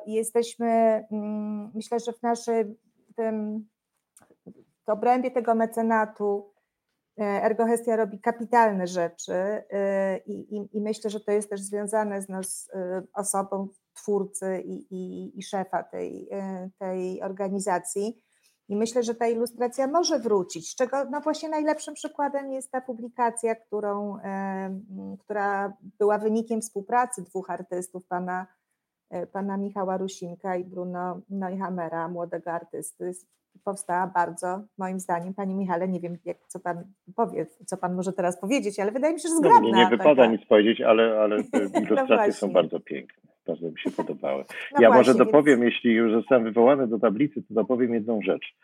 jesteśmy, 0.06 1.04
mm, 1.12 1.70
myślę, 1.74 2.00
że 2.00 2.12
w 2.12 2.22
naszym 2.22 2.76
tym, 3.16 3.68
w 4.86 4.88
obrębie 4.88 5.30
tego 5.30 5.54
mecenatu 5.54 6.54
E, 7.20 7.42
Ergohestia 7.44 7.96
robi 7.96 8.20
kapitalne 8.20 8.86
rzeczy 8.86 9.32
e, 9.32 10.18
i, 10.18 10.56
i, 10.56 10.68
i, 10.72 10.80
myślę, 10.80 11.10
że 11.10 11.20
to 11.20 11.32
jest 11.32 11.50
też 11.50 11.60
związane 11.60 12.22
z 12.22 12.28
nas 12.28 12.70
e, 12.74 13.02
osobą 13.14 13.68
twórcy 13.94 14.62
i, 14.64 14.94
i, 14.94 15.32
i 15.38 15.42
szefa 15.42 15.82
tej, 15.82 16.28
tej 16.78 17.22
organizacji. 17.22 18.23
I 18.68 18.76
myślę, 18.76 19.02
że 19.02 19.14
ta 19.14 19.28
ilustracja 19.28 19.86
może 19.86 20.18
wrócić, 20.18 20.70
z 20.70 20.74
czego 20.74 21.04
no 21.10 21.20
właśnie 21.20 21.48
najlepszym 21.48 21.94
przykładem 21.94 22.52
jest 22.52 22.70
ta 22.70 22.80
publikacja, 22.80 23.54
którą, 23.54 24.18
która 25.20 25.72
była 25.98 26.18
wynikiem 26.18 26.60
współpracy 26.60 27.22
dwóch 27.22 27.50
artystów, 27.50 28.06
pana, 28.06 28.46
pana 29.32 29.56
Michała 29.56 29.96
Rusinka 29.96 30.56
i 30.56 30.64
Bruno 30.64 31.20
Neuhammera, 31.30 32.08
młodego 32.08 32.52
artysty 32.52 33.12
powstała 33.64 34.06
bardzo, 34.06 34.60
moim 34.78 35.00
zdaniem, 35.00 35.34
Panie 35.34 35.54
Michale, 35.54 35.88
nie 35.88 36.00
wiem, 36.00 36.18
jak, 36.24 36.36
co 36.48 36.60
Pan 36.60 36.84
powie, 37.16 37.46
co 37.66 37.76
Pan 37.76 37.94
może 37.94 38.12
teraz 38.12 38.40
powiedzieć, 38.40 38.80
ale 38.80 38.92
wydaje 38.92 39.14
mi 39.14 39.20
się, 39.20 39.28
że 39.28 39.34
zgrabna. 39.34 39.68
No, 39.70 39.76
nie 39.76 39.86
wypada 39.88 40.22
taka. 40.22 40.32
nic 40.32 40.46
powiedzieć, 40.46 40.80
ale, 40.80 41.20
ale 41.20 41.36
no 41.52 41.80
ilustracje 41.80 42.26
no 42.26 42.32
są 42.32 42.52
bardzo 42.52 42.80
piękne. 42.80 43.33
Bardzo 43.46 43.70
mi 43.70 43.78
się 43.78 43.90
podobały. 43.90 44.44
No 44.72 44.82
ja 44.82 44.88
właśnie, 44.88 44.98
może 44.98 45.14
dopowiem, 45.14 45.60
więc... 45.60 45.74
jeśli 45.74 45.92
już 45.92 46.12
zostałem 46.12 46.44
wywołany 46.44 46.86
do 46.86 46.98
tablicy, 46.98 47.42
to 47.42 47.54
dopowiem 47.54 47.94
jedną 47.94 48.22
rzecz. 48.22 48.54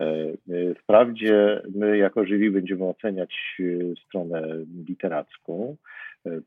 E, 0.00 0.04
e, 0.04 0.74
wprawdzie 0.74 1.62
my 1.74 1.98
jako 1.98 2.24
żywi 2.24 2.50
będziemy 2.50 2.84
oceniać 2.84 3.34
e, 3.60 3.96
stronę 4.06 4.42
literacką 4.88 5.76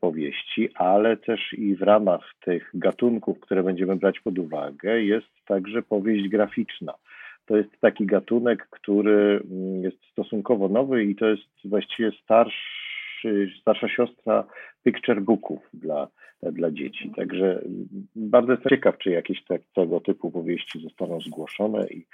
powieści, 0.00 0.68
ale 0.74 1.16
też 1.16 1.52
i 1.52 1.76
w 1.76 1.82
ramach 1.82 2.34
tych 2.44 2.70
gatunków, 2.74 3.40
które 3.40 3.62
będziemy 3.62 3.96
brać 3.96 4.20
pod 4.20 4.38
uwagę, 4.38 5.02
jest 5.02 5.44
także 5.46 5.82
powieść 5.82 6.28
graficzna 6.28 6.94
to 7.50 7.56
jest 7.56 7.80
taki 7.80 8.06
gatunek, 8.06 8.66
który 8.70 9.42
mm, 9.50 9.82
jest 9.82 10.04
stosunkowo 10.12 10.68
nowy 10.68 11.04
i 11.04 11.16
to 11.16 11.26
jest 11.26 11.48
właściwie 11.64 12.12
starszy, 12.22 13.50
starsza 13.60 13.88
siostra 13.88 14.44
picture 14.84 15.20
booków 15.20 15.60
dla, 15.74 16.08
dla 16.42 16.70
dzieci. 16.70 17.10
Także 17.16 17.62
bardzo 18.16 18.52
jestem 18.52 18.70
ciekaw, 18.70 18.98
czy 18.98 19.10
jakieś 19.10 19.44
tego 19.74 20.00
typu 20.00 20.30
powieści 20.30 20.80
zostaną 20.80 21.20
zgłoszone 21.20 21.86
i, 21.88 22.06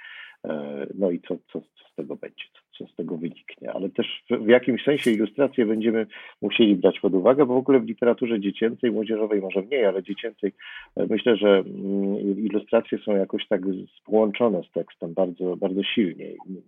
e, 0.47 0.87
no 0.95 1.11
i 1.11 1.19
co, 1.19 1.37
co, 1.51 1.61
co 1.61 1.89
z 1.91 1.95
tego 1.95 2.15
będzie, 2.15 2.43
co, 2.53 2.77
co 2.85 2.91
z 2.91 2.95
tego 2.95 3.17
wyniknie. 3.17 3.71
Ale 3.71 3.89
też 3.89 4.23
w, 4.29 4.45
w 4.45 4.47
jakimś 4.47 4.83
sensie 4.83 5.11
ilustracje 5.11 5.65
będziemy 5.65 6.07
musieli 6.41 6.75
brać 6.75 6.99
pod 6.99 7.13
uwagę, 7.13 7.45
bo 7.45 7.53
w 7.53 7.57
ogóle 7.57 7.79
w 7.79 7.87
literaturze 7.87 8.39
dziecięcej, 8.39 8.91
młodzieżowej 8.91 9.41
może 9.41 9.61
mniej, 9.61 9.85
ale 9.85 10.03
dziecięcej 10.03 10.51
e, 10.95 11.07
myślę, 11.09 11.37
że 11.37 11.49
mm, 11.49 12.19
ilustracje 12.19 12.97
są 12.97 13.15
jakoś 13.15 13.47
tak 13.47 13.61
połączone 14.05 14.63
z 14.63 14.71
tekstem 14.71 15.13
bardzo, 15.13 15.55
bardzo 15.55 15.83
silnie. 15.83 16.25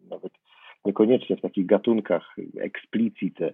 Nawet 0.10 0.32
niekoniecznie 0.86 1.38
w 1.38 1.42
takich 1.42 1.66
gatunkach 1.66 2.36
eksplicite 2.60 3.54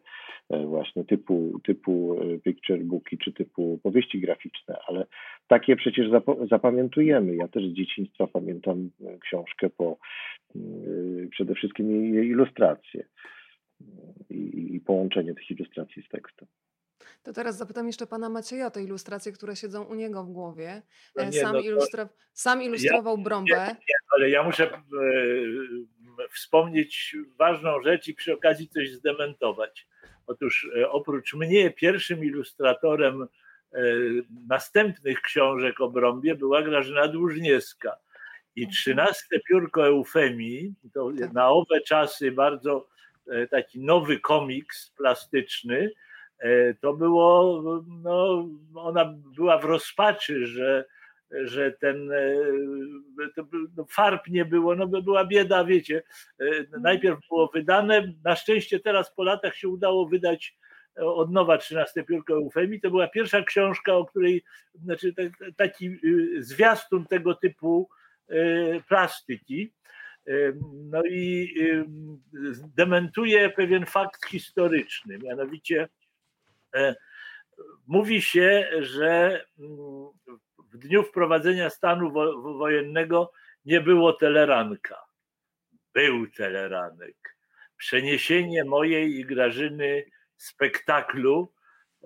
właśnie 0.50 1.06
typu, 1.06 1.60
typu 1.64 2.22
e, 2.22 2.40
picture 2.40 2.84
booki 2.84 3.18
czy 3.18 3.34
typu 3.34 3.80
powieści 3.84 4.22
graficzne, 4.22 4.78
ale 4.88 5.06
takie 5.48 5.76
przecież 5.76 6.08
zapamiętujemy. 6.50 7.36
Ja 7.36 7.48
też 7.48 7.64
z 7.64 7.74
dzieciństwa 7.74 8.28
pamiętam 8.28 8.90
e, 9.06 9.18
książkę 9.20 9.70
po 9.70 9.98
e, 10.56 10.60
przede 11.32 11.56
wszystkim 11.56 12.16
jej 12.16 12.28
ilustracje 12.28 13.06
i, 14.30 14.76
i 14.76 14.80
połączenie 14.80 15.34
tych 15.34 15.52
ilustracji 15.52 16.04
z 16.04 16.10
tekstem. 16.10 16.48
To 17.24 17.34
teraz 17.34 17.58
zapytam 17.58 17.88
jeszcze 17.88 18.08
pana 18.08 18.30
Macieja 18.30 18.68
o 18.68 18.72
te 18.72 18.84
ilustracje, 18.84 19.32
które 19.32 19.56
siedzą 19.56 19.84
u 19.84 19.96
niego 19.96 20.24
w 20.24 20.32
głowie. 20.32 20.82
No 21.16 21.26
nie, 21.26 21.32
sam, 21.32 21.54
no 21.54 21.60
ilustra... 21.60 22.10
sam 22.34 22.64
ilustrował 22.64 23.18
ja, 23.18 23.24
Brąbę. 23.24 23.56
Nie, 23.56 23.74
nie, 23.74 23.96
ale 24.16 24.30
ja 24.30 24.44
muszę 24.44 24.74
e, 24.74 24.80
wspomnieć 26.32 27.16
ważną 27.38 27.82
rzecz 27.82 28.08
i 28.08 28.14
przy 28.14 28.34
okazji 28.34 28.68
coś 28.68 28.92
zdementować. 28.92 29.88
Otóż 30.28 30.70
e, 30.78 30.90
oprócz 30.90 31.34
mnie 31.34 31.72
pierwszym 31.72 32.26
ilustratorem 32.26 33.22
e, 33.22 33.28
następnych 34.48 35.22
książek 35.22 35.82
o 35.82 35.90
Brąbie 35.90 36.36
była 36.36 36.62
Grażyna 36.62 37.08
Dłużniewska. 37.08 37.96
I 38.56 38.68
trzynaste 38.68 39.40
piórko 39.40 39.88
eufemii, 39.88 40.74
to 40.94 41.12
tak. 41.20 41.34
na 41.34 41.50
owe 41.50 41.82
czasy 41.82 42.32
bardzo 42.32 42.88
e, 43.28 43.48
taki 43.48 43.80
nowy 43.80 44.20
komiks 44.20 44.92
plastyczny, 44.98 45.92
to 46.82 46.94
było, 46.94 47.62
no, 47.88 48.48
ona 48.76 49.14
była 49.36 49.58
w 49.58 49.66
rozpaczy, 49.66 50.48
że, 50.48 50.86
że 51.44 51.72
ten 51.72 52.12
e, 52.12 52.36
no, 53.78 53.86
farb 53.90 54.28
nie 54.28 54.46
było, 54.46 54.76
no 54.76 54.88
by 54.88 55.02
była 55.02 55.26
bieda, 55.26 55.64
wiecie. 55.64 56.04
Najpierw 56.82 57.20
było 57.30 57.50
wydane, 57.54 58.14
na 58.24 58.36
szczęście 58.36 58.80
teraz 58.80 59.16
po 59.16 59.24
latach 59.24 59.56
się 59.56 59.70
udało 59.70 60.08
wydać 60.08 60.58
od 60.96 61.32
nowa 61.32 61.58
13 61.58 62.04
piórko 62.04 62.34
eufemii. 62.34 62.82
To 62.82 62.90
była 62.90 63.08
pierwsza 63.08 63.44
książka, 63.44 63.94
o 63.94 64.06
której, 64.06 64.44
znaczy 64.76 65.14
taki 65.58 65.86
y, 66.04 66.44
zwiastun 66.44 67.06
tego 67.06 67.36
typu 67.36 67.90
y, 68.32 68.84
plastyki. 68.88 69.74
Y, 70.28 70.58
no 70.74 71.02
i 71.10 71.54
dementuje 72.76 73.50
pewien 73.50 73.86
fakt 73.86 74.26
historyczny, 74.26 75.18
mianowicie 75.18 75.88
e, 76.76 76.96
mówi 77.88 78.22
się, 78.22 78.70
że 78.80 79.46
mm, 79.60 80.10
w 80.76 80.78
dniu 80.78 81.04
wprowadzenia 81.04 81.70
stanu 81.70 82.12
wojennego 82.58 83.32
nie 83.66 83.82
było 83.82 84.14
teleranka. 84.14 84.98
Był 85.94 86.28
teleranek. 86.28 87.38
Przeniesienie 87.78 88.64
mojej 88.64 89.16
i 89.20 89.26
Grażyny 89.26 90.06
spektaklu 90.38 91.54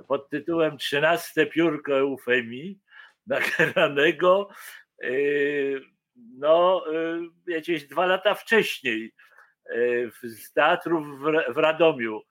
pod 0.07 0.29
tytułem 0.29 0.77
Trzynaste 0.77 1.45
piórko 1.45 1.97
eufemii 1.97 2.79
nagranego 3.27 4.49
yy, 5.01 5.81
no 6.15 6.83
yy, 6.91 7.53
jakieś 7.53 7.83
dwa 7.83 8.05
lata 8.05 8.35
wcześniej 8.35 9.13
yy, 9.75 10.11
z 10.23 10.53
teatru 10.53 11.05
w 11.53 11.57
Radomiu. 11.57 12.21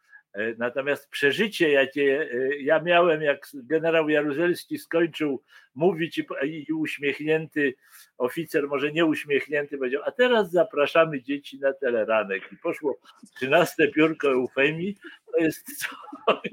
Natomiast 0.59 1.11
przeżycie, 1.11 1.71
jakie 1.71 2.29
ja 2.61 2.81
miałem, 2.81 3.23
jak 3.23 3.47
generał 3.55 4.09
Jaruzelski 4.09 4.79
skończył 4.79 5.43
mówić 5.75 6.23
i 6.45 6.73
uśmiechnięty 6.73 7.75
oficer, 8.19 8.69
może 8.69 8.93
nie 8.93 9.07
uśmiechnięty, 9.07 9.79
powiedział, 9.79 10.03
a 10.05 10.11
teraz 10.11 10.51
zapraszamy 10.51 11.23
dzieci 11.23 11.59
na 11.59 11.73
teleranek. 11.73 12.53
I 12.53 12.57
poszło 12.57 12.99
13 13.37 13.89
piórko 13.89 14.29
eufemii, 14.29 14.97
to 15.33 15.39
jest 15.39 15.67
coś. 16.27 16.51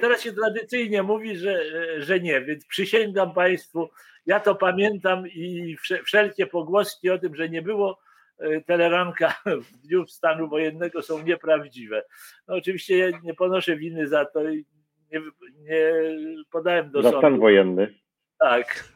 Teraz 0.00 0.22
się 0.22 0.32
tradycyjnie 0.32 1.02
mówi, 1.02 1.36
że, 1.36 1.62
że 2.00 2.20
nie, 2.20 2.40
więc 2.40 2.66
przysięgam 2.66 3.34
Państwu, 3.34 3.90
ja 4.26 4.40
to 4.40 4.54
pamiętam 4.54 5.28
i 5.28 5.76
wszelkie 6.04 6.46
pogłoski 6.46 7.10
o 7.10 7.18
tym, 7.18 7.36
że 7.36 7.48
nie 7.48 7.62
było 7.62 7.90
e, 7.90 8.11
teleranka 8.66 9.34
w 9.64 9.76
dniu 9.76 10.06
stanu 10.06 10.48
wojennego 10.48 11.02
są 11.02 11.22
nieprawdziwe. 11.22 12.04
No 12.48 12.54
oczywiście 12.54 12.98
ja 12.98 13.18
nie 13.22 13.34
ponoszę 13.34 13.76
winy 13.76 14.08
za 14.08 14.24
to 14.24 14.50
i 14.50 14.64
nie, 15.12 15.20
nie 15.60 15.92
podałem 16.50 16.90
do 16.90 17.02
za 17.02 17.10
sądu. 17.10 17.20
Za 17.20 17.28
stan 17.28 17.40
wojenny. 17.40 17.94
Tak. 18.38 18.92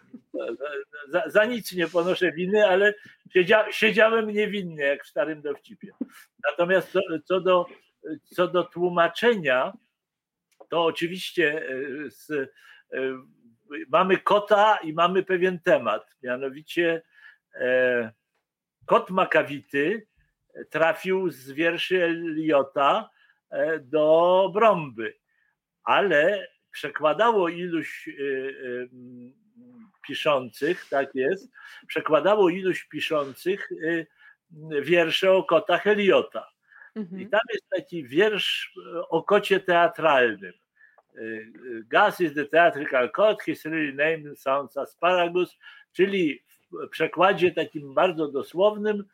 Za, 1.08 1.22
za, 1.26 1.44
nic 1.44 1.72
nie 1.72 1.88
ponoszę 1.88 2.32
winy, 2.32 2.66
ale 2.66 2.94
siedzia, 3.32 3.72
siedziałem 3.72 4.30
niewinnie, 4.30 4.84
jak 4.84 5.04
w 5.04 5.08
starym 5.08 5.42
dowcipie. 5.42 5.92
Natomiast 6.50 6.92
co, 6.92 7.00
co, 7.24 7.40
do, 7.40 7.66
co 8.34 8.48
do 8.48 8.64
tłumaczenia, 8.64 9.72
to 10.68 10.84
oczywiście 10.84 11.68
e, 11.68 12.10
z, 12.10 12.30
e, 12.30 12.46
mamy 13.88 14.18
kota 14.18 14.76
i 14.76 14.92
mamy 14.92 15.22
pewien 15.22 15.60
temat. 15.60 16.16
Mianowicie 16.22 17.02
e, 17.54 18.12
kot 18.86 19.10
makawity 19.10 20.06
trafił 20.70 21.30
z 21.30 21.50
wierszy 21.50 22.04
Eliota 22.04 23.10
e, 23.50 23.78
do 23.78 24.50
Brąby, 24.54 25.14
ale 25.84 26.48
przekładało 26.70 27.48
iluś 27.48 28.08
piszących, 30.06 30.86
tak 30.90 31.14
jest, 31.14 31.52
przekładało 31.86 32.48
iluś 32.48 32.84
piszących 32.84 33.68
wiersze 34.82 35.32
o 35.32 35.44
kotach 35.44 35.86
Eliota. 35.86 36.48
Mhm. 36.94 37.22
I 37.22 37.28
tam 37.28 37.40
jest 37.52 37.68
taki 37.76 38.04
wiersz 38.04 38.74
o 39.08 39.22
kocie 39.22 39.60
teatralnym. 39.60 40.52
Gas 41.86 42.20
is 42.20 42.34
the 42.34 42.44
theatrical 42.44 43.10
cat, 43.10 43.42
his 43.42 43.64
really 43.64 43.92
name 43.92 44.36
sounds 44.36 44.76
asparagus, 44.76 45.58
czyli 45.92 46.44
przekładzie 46.90 47.50
takim 47.52 47.94
bardzo 47.94 48.28
dosłownym 48.28 49.04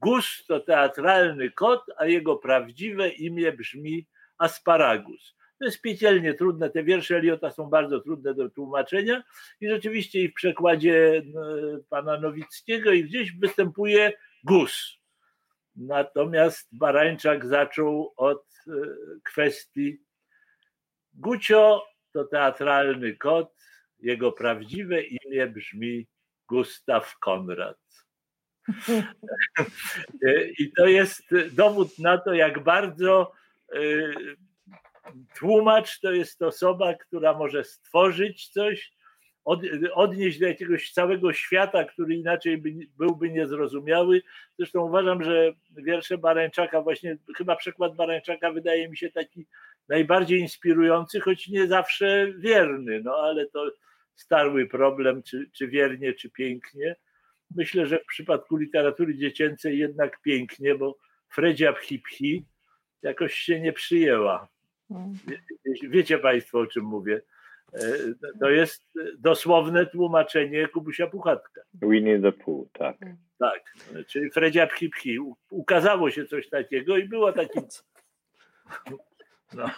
Gus 0.00 0.44
to 0.46 0.60
teatralny 0.60 1.50
kot, 1.50 1.84
a 1.96 2.06
jego 2.06 2.36
prawdziwe 2.36 3.08
imię 3.08 3.52
brzmi 3.52 4.06
asparagus. 4.38 5.34
To 5.58 5.64
jest 5.64 5.82
piekielnie 5.82 6.34
trudne. 6.34 6.70
Te 6.70 6.84
wiersze 6.84 7.16
Eliota 7.16 7.50
są 7.50 7.66
bardzo 7.66 8.00
trudne 8.00 8.34
do 8.34 8.50
tłumaczenia 8.50 9.22
i 9.60 9.68
rzeczywiście 9.68 10.22
i 10.22 10.28
w 10.28 10.34
przekładzie 10.34 11.22
no, 11.26 11.42
pana 11.88 12.20
Nowickiego 12.20 12.92
i 12.92 13.04
gdzieś 13.04 13.32
występuje 13.32 14.12
gus. 14.44 14.98
Natomiast 15.76 16.68
Barańczak 16.72 17.46
zaczął 17.46 18.12
od 18.16 18.44
e, 18.68 18.72
kwestii 19.24 19.98
Gucio 21.14 21.86
to 22.12 22.24
teatralny 22.24 23.16
kot, 23.16 23.54
jego 23.98 24.32
prawdziwe 24.32 25.02
imię 25.02 25.46
brzmi 25.46 26.06
Gustaw 26.52 27.18
Konrad. 27.18 27.78
E, 30.26 30.44
I 30.58 30.72
to 30.72 30.86
jest 30.86 31.22
dowód 31.52 31.98
na 31.98 32.18
to, 32.18 32.34
jak 32.34 32.62
bardzo 32.64 33.32
e, 33.74 33.78
Tłumacz 35.34 36.00
to 36.00 36.12
jest 36.12 36.42
osoba, 36.42 36.94
która 36.94 37.32
może 37.32 37.64
stworzyć 37.64 38.48
coś, 38.48 38.92
od, 39.44 39.60
odnieść 39.92 40.38
do 40.38 40.46
jakiegoś 40.46 40.92
całego 40.92 41.32
świata, 41.32 41.84
który 41.84 42.14
inaczej 42.14 42.58
by, 42.58 42.72
byłby 42.98 43.30
niezrozumiały. 43.30 44.22
Zresztą 44.58 44.80
uważam, 44.80 45.24
że 45.24 45.52
wiersze 45.70 46.18
Barańczaka, 46.18 46.82
właśnie 46.82 47.16
chyba 47.36 47.56
przykład 47.56 47.96
Barańczaka 47.96 48.52
wydaje 48.52 48.88
mi 48.88 48.96
się 48.96 49.10
taki 49.10 49.46
najbardziej 49.88 50.40
inspirujący, 50.40 51.20
choć 51.20 51.48
nie 51.48 51.66
zawsze 51.66 52.32
wierny, 52.38 53.00
no 53.04 53.14
ale 53.14 53.46
to 53.46 53.70
starły 54.14 54.66
problem, 54.66 55.22
czy, 55.22 55.50
czy 55.52 55.68
wiernie, 55.68 56.14
czy 56.14 56.30
pięknie. 56.30 56.96
Myślę, 57.56 57.86
że 57.86 57.98
w 57.98 58.06
przypadku 58.06 58.56
literatury 58.56 59.16
dziecięcej 59.16 59.78
jednak 59.78 60.20
pięknie, 60.20 60.74
bo 60.74 60.98
Fredzia 61.28 61.72
Pchipchi 61.72 62.44
jakoś 63.02 63.34
się 63.34 63.60
nie 63.60 63.72
przyjęła. 63.72 64.48
Wiecie 65.82 66.18
Państwo, 66.18 66.58
o 66.58 66.66
czym 66.66 66.84
mówię. 66.84 67.22
E, 67.72 67.80
to 68.40 68.50
jest 68.50 68.84
dosłowne 69.18 69.86
tłumaczenie 69.86 70.68
Kubusia 70.68 71.06
Puchatka. 71.06 71.60
Winnie 71.74 72.20
the 72.20 72.32
Pooh, 72.32 72.68
tak. 72.72 72.96
Tak, 73.38 73.74
czyli 74.06 74.30
Fredzia 74.30 74.66
Pchi 74.66 74.88
Pchi. 74.88 75.18
Ukazało 75.50 76.10
się 76.10 76.24
coś 76.24 76.48
takiego 76.48 76.96
i 76.96 77.08
było 77.08 77.32
takim 77.32 77.62
no. 79.54 79.70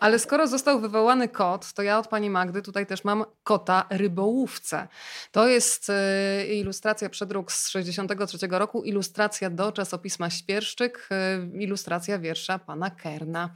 Ale 0.00 0.18
skoro 0.18 0.46
został 0.46 0.80
wywołany 0.80 1.28
kot, 1.28 1.72
to 1.72 1.82
ja 1.82 1.98
od 1.98 2.08
pani 2.08 2.30
Magdy 2.30 2.62
tutaj 2.62 2.86
też 2.86 3.04
mam 3.04 3.24
kota 3.44 3.86
rybołówce. 3.90 4.88
To 5.32 5.48
jest 5.48 5.90
y, 5.90 6.54
ilustracja 6.54 7.08
przedruk 7.08 7.52
z 7.52 7.68
63 7.68 8.38
roku, 8.50 8.82
ilustracja 8.82 9.50
do 9.50 9.72
czasopisma 9.72 10.30
Świerszczyk, 10.30 11.08
y, 11.54 11.58
ilustracja 11.58 12.18
wiersza 12.18 12.58
pana 12.58 12.90
Kerna. 12.90 13.50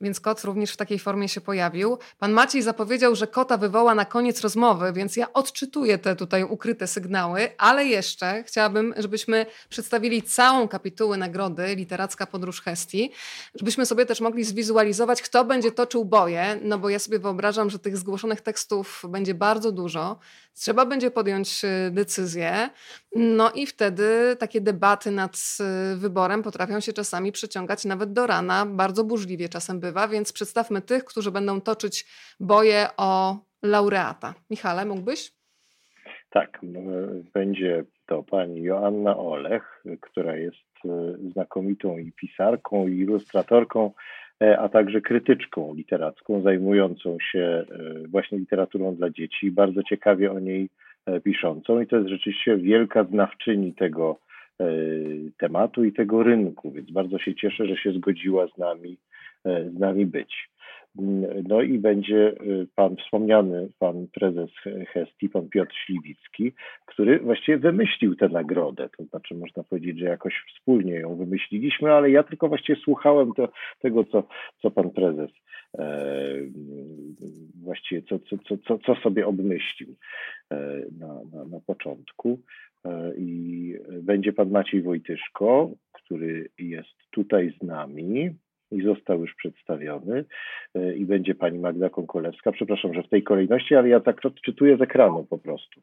Więc 0.00 0.20
kot 0.20 0.44
również 0.44 0.72
w 0.72 0.76
takiej 0.76 0.98
formie 0.98 1.28
się 1.28 1.40
pojawił. 1.40 1.98
Pan 2.18 2.32
Maciej 2.32 2.62
zapowiedział, 2.62 3.14
że 3.14 3.26
kota 3.26 3.56
wywoła 3.56 3.94
na 3.94 4.04
koniec 4.04 4.40
rozmowy, 4.40 4.92
więc 4.92 5.16
ja 5.16 5.32
odczytuję 5.32 5.98
te 5.98 6.16
tutaj 6.16 6.44
ukryte 6.44 6.86
sygnały, 6.86 7.48
ale 7.58 7.84
jeszcze 7.84 8.44
chciałabym, 8.44 8.94
żebyśmy 8.96 9.46
przedstawili 9.68 10.22
całą 10.22 10.68
kapitułę 10.68 11.16
nagrody 11.16 11.74
Literacka 11.74 12.26
Podróż 12.26 12.62
Hestii, 12.62 13.10
żebyśmy 13.54 13.86
sobie 13.86 14.06
też 14.06 14.20
mogli 14.20 14.44
zwizualizować 14.44 14.85
kto 15.22 15.44
będzie 15.44 15.72
toczył 15.72 16.04
boje, 16.04 16.58
no 16.62 16.78
bo 16.78 16.88
ja 16.88 16.98
sobie 16.98 17.18
wyobrażam, 17.18 17.70
że 17.70 17.78
tych 17.78 17.96
zgłoszonych 17.96 18.40
tekstów 18.40 19.02
będzie 19.08 19.34
bardzo 19.34 19.72
dużo. 19.72 20.18
Trzeba 20.54 20.86
będzie 20.86 21.10
podjąć 21.10 21.64
y, 21.64 21.90
decyzję, 21.90 22.70
no 23.16 23.50
i 23.50 23.66
wtedy 23.66 24.36
takie 24.38 24.60
debaty 24.60 25.10
nad 25.10 25.36
y, 25.94 25.96
wyborem 25.96 26.42
potrafią 26.42 26.80
się 26.80 26.92
czasami 26.92 27.32
przyciągać 27.32 27.84
nawet 27.84 28.12
do 28.12 28.26
rana. 28.26 28.66
Bardzo 28.66 29.04
burzliwie 29.04 29.48
czasem 29.48 29.80
bywa, 29.80 30.08
więc 30.08 30.32
przedstawmy 30.32 30.82
tych, 30.82 31.04
którzy 31.04 31.30
będą 31.30 31.60
toczyć 31.60 32.06
boje 32.40 32.88
o 32.96 33.36
laureata. 33.62 34.34
Michale, 34.50 34.84
mógłbyś? 34.84 35.32
Tak, 36.30 36.60
będzie 37.34 37.84
to 38.06 38.22
pani 38.22 38.62
Joanna 38.62 39.16
Olech, 39.16 39.82
która 40.00 40.36
jest 40.36 40.84
y, 40.84 40.88
znakomitą 41.32 41.98
i 41.98 42.12
pisarką, 42.12 42.88
i 42.88 42.98
ilustratorką 42.98 43.92
a 44.58 44.68
także 44.68 45.00
krytyczką 45.00 45.74
literacką, 45.74 46.42
zajmującą 46.42 47.16
się 47.32 47.40
e, 47.40 47.64
właśnie 48.08 48.38
literaturą 48.38 48.94
dla 48.94 49.10
dzieci. 49.10 49.50
Bardzo 49.50 49.82
ciekawie 49.82 50.32
o 50.32 50.38
niej 50.38 50.68
piszącą 51.24 51.80
i 51.80 51.86
to 51.86 51.96
jest 51.96 52.08
rzeczywiście 52.08 52.56
wielka 52.56 53.04
znawczyni 53.04 53.74
tego 53.74 54.18
tematu 55.38 55.84
i 55.84 55.92
tego 55.92 56.22
rynku, 56.22 56.70
więc 56.70 56.90
bardzo 56.90 57.18
się 57.18 57.34
cieszę, 57.34 57.66
że 57.66 57.76
się 57.76 57.92
zgodziła 57.92 58.46
z 58.46 58.58
nami, 58.58 58.96
z 59.44 59.78
nami 59.78 60.06
być. 60.06 60.48
No 61.48 61.62
i 61.62 61.78
będzie 61.78 62.34
y, 62.42 62.66
pan 62.74 62.96
wspomniany, 62.96 63.68
pan 63.78 64.06
prezes 64.12 64.50
Hesti, 64.92 65.28
pan 65.28 65.48
Piotr 65.48 65.74
Śliwicki, 65.74 66.52
który 66.86 67.18
właściwie 67.18 67.58
wymyślił 67.58 68.16
tę 68.16 68.28
nagrodę. 68.28 68.88
To 68.96 69.04
znaczy 69.04 69.34
można 69.34 69.62
powiedzieć, 69.62 69.98
że 69.98 70.04
jakoś 70.04 70.34
wspólnie 70.54 70.94
ją 70.94 71.16
wymyśliliśmy, 71.16 71.92
ale 71.92 72.10
ja 72.10 72.22
tylko 72.22 72.48
właściwie 72.48 72.80
słuchałem 72.80 73.32
to, 73.32 73.48
tego, 73.80 74.04
co, 74.04 74.22
co 74.62 74.70
pan 74.70 74.90
prezes 74.90 75.30
e, 75.78 76.06
właściwie 77.62 78.02
co, 78.02 78.18
co, 78.18 78.58
co, 78.66 78.78
co 78.78 78.94
sobie 78.94 79.26
obmyślił 79.26 79.94
e, 80.50 80.56
na, 80.98 81.14
na, 81.32 81.44
na 81.44 81.60
początku. 81.66 82.40
E, 82.84 83.12
I 83.16 83.74
będzie 84.02 84.32
pan 84.32 84.50
Maciej 84.50 84.82
Wojtyszko, 84.82 85.70
który 85.92 86.48
jest 86.58 87.10
tutaj 87.10 87.54
z 87.60 87.62
nami 87.62 88.30
i 88.70 88.82
został 88.82 89.20
już 89.20 89.34
przedstawiony 89.34 90.24
e, 90.74 90.94
i 90.94 91.04
będzie 91.06 91.34
pani 91.34 91.58
Magda 91.58 91.90
Konkolewska. 91.90 92.52
Przepraszam, 92.52 92.94
że 92.94 93.02
w 93.02 93.08
tej 93.08 93.22
kolejności, 93.22 93.74
ale 93.74 93.88
ja 93.88 94.00
tak 94.00 94.24
odczytuję 94.24 94.76
z 94.76 94.82
ekranu 94.82 95.24
po 95.24 95.38
prostu. 95.38 95.80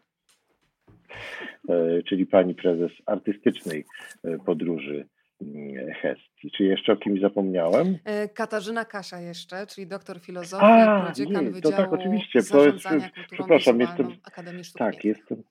E, 1.70 2.04
czyli 2.04 2.26
pani 2.26 2.56
prezes 2.56 2.92
artystycznej 3.06 3.86
e, 4.24 4.38
podróży 4.38 5.06
mm, 5.42 5.94
Hestii. 5.94 6.52
Czy 6.58 6.64
jeszcze 6.64 6.94
o 6.94 6.96
kimś 6.96 7.22
zapomniałem? 7.22 7.98
Katarzyna 8.34 8.86
Kasia 8.86 9.20
jeszcze, 9.20 9.68
czyli 9.68 9.88
doktor 9.88 10.20
filozofii, 10.20 10.66
A, 10.66 11.14
nie, 11.18 11.62
to 11.62 11.72
tak 11.72 11.94
oczywiście. 11.94 12.44
To 12.44 12.66
jest, 12.66 12.86
przepraszam, 13.32 13.80
jestem, 13.80 14.08
Akademii 14.24 14.64
Sztuk 14.64 14.80
Tak, 14.80 15.06
jestem, 15.06 15.44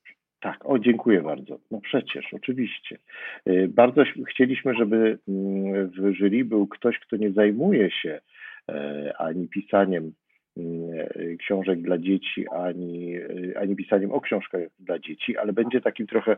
tak, 0.43 0.70
o 0.70 0.78
dziękuję 0.78 1.22
bardzo. 1.22 1.59
No 1.70 1.80
przecież, 1.80 2.34
oczywiście. 2.34 2.99
Y, 3.49 3.68
bardzo 3.68 4.05
chcieliśmy, 4.28 4.74
żeby 4.74 5.18
mm, 5.28 5.88
w 5.88 6.14
jury 6.14 6.45
był 6.45 6.66
ktoś, 6.66 6.99
kto 6.99 7.16
nie 7.16 7.32
zajmuje 7.32 7.90
się 7.90 8.20
e, 8.68 9.12
ani 9.18 9.49
pisaniem 9.49 10.12
mm, 10.57 11.38
książek 11.38 11.82
dla 11.82 11.99
dzieci, 11.99 12.49
ani, 12.49 13.16
y, 13.16 13.55
ani 13.61 13.76
pisaniem 13.76 14.12
o 14.12 14.20
książkach 14.20 14.61
dla 14.80 14.99
dzieci, 14.99 15.36
ale 15.36 15.53
będzie 15.53 15.80
takim 15.80 16.07
trochę 16.07 16.36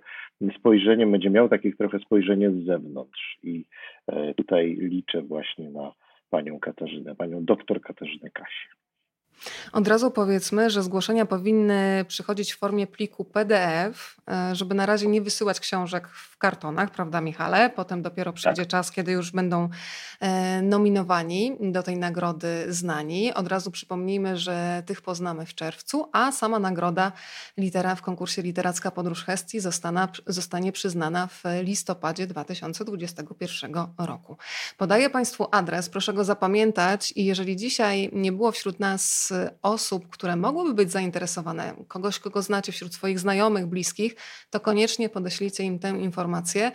spojrzeniem, 0.59 1.13
będzie 1.13 1.31
miał 1.31 1.49
takie 1.49 1.73
trochę 1.73 1.99
spojrzenie 1.99 2.51
z 2.51 2.65
zewnątrz. 2.65 3.39
I 3.43 3.65
e, 4.07 4.35
tutaj 4.35 4.77
liczę 4.81 5.23
właśnie 5.23 5.71
na 5.71 5.93
panią 6.31 6.61
Katarzynę, 6.61 7.15
panią 7.15 7.45
doktor 7.45 7.81
Katarzynę 7.81 8.31
Kasię. 8.31 8.84
Od 9.73 9.89
razu 9.89 10.11
powiedzmy, 10.11 10.71
że 10.71 10.83
zgłoszenia 10.83 11.27
powinny 11.27 12.05
przychodzić 12.09 12.53
w 12.53 12.59
formie 12.59 12.87
pliku 12.87 13.25
PDF, 13.25 14.17
e, 14.31 14.55
żeby 14.55 14.75
na 14.75 14.87
razie 14.87 15.07
nie 15.07 15.23
wysyłać 15.23 15.61
książek 15.61 16.09
w 16.09 16.39
kartonach, 16.39 16.91
prawda 16.91 17.21
Michale? 17.21 17.71
Potem 17.71 18.03
dopiero 18.03 18.33
przyjdzie 18.33 18.63
tak. 18.63 18.71
czas, 18.71 18.91
kiedy 18.91 19.13
już 19.13 19.31
będą 19.31 19.69
e, 20.21 20.63
nominowani 20.63 21.57
do 21.61 21.83
tej 21.83 21.97
nagrody 21.97 22.67
znani. 22.69 23.35
Od 23.35 23.49
razu 23.49 23.71
przypomnijmy, 23.71 24.37
że 24.37 24.83
tych 24.87 25.03
poznamy 25.03 25.47
w 25.47 25.55
czerwcu, 25.55 26.09
a 26.13 26.33
sama 26.33 26.59
nagroda 26.59 27.13
litera 27.57 27.95
w 27.95 28.03
konkursie 28.03 28.43
Literacka 28.43 28.91
Podróż 28.91 29.25
Hestii 29.25 29.61
zostana, 29.61 30.09
zostanie 30.27 30.73
przyznana 30.73 31.27
w 31.27 31.43
listopadzie 31.63 32.27
2021 32.27 33.75
roku. 33.99 34.37
Podaję 34.79 35.11
Państwu 35.11 35.47
adres, 35.51 35.89
proszę 35.89 36.13
go 36.13 36.25
zapamiętać 36.25 37.13
i 37.17 37.25
jeżeli 37.25 37.57
dzisiaj 37.57 38.11
nie 38.13 38.33
było 38.33 38.53
wśród 38.53 38.81
nas 38.81 39.24
osób, 39.63 40.09
które 40.09 40.37
mogłyby 40.37 40.75
być 40.75 40.93
zainteresowane, 40.93 41.75
kogoś, 41.89 42.19
kogo 42.19 42.43
znacie 42.43 42.73
wśród 42.73 42.95
swoich 42.95 43.19
znajomych, 43.19 43.67
bliskich, 43.67 44.17
to 44.51 44.61
koniecznie 44.61 45.09
podeślijcie 45.09 45.65
im 45.65 45.79
tę 45.79 45.89
informację 45.89 46.73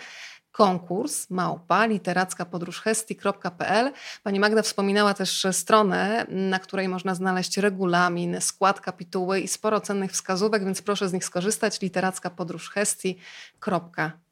konkurs 0.52 1.30
małpa 1.30 1.86
literacka 1.86 2.46
podróż 2.46 2.82
hesti.pl. 2.82 3.92
Pani 4.24 4.40
Magda 4.40 4.62
wspominała 4.62 5.14
też 5.14 5.48
stronę, 5.52 6.26
na 6.30 6.60
której 6.60 6.90
można 6.90 7.16
znaleźć 7.16 7.58
regulamin, 7.58 8.42
skład 8.42 8.82
kapituły 8.82 9.40
i 9.40 9.48
sporo 9.48 9.82
cennych 9.82 10.12
wskazówek, 10.12 10.66
więc 10.66 10.82
proszę 10.82 11.10
z 11.10 11.14
nich 11.14 11.26
skorzystać. 11.26 11.82
literacka 11.82 12.30
podróż 12.30 12.70
hesti.pl. 12.70 14.29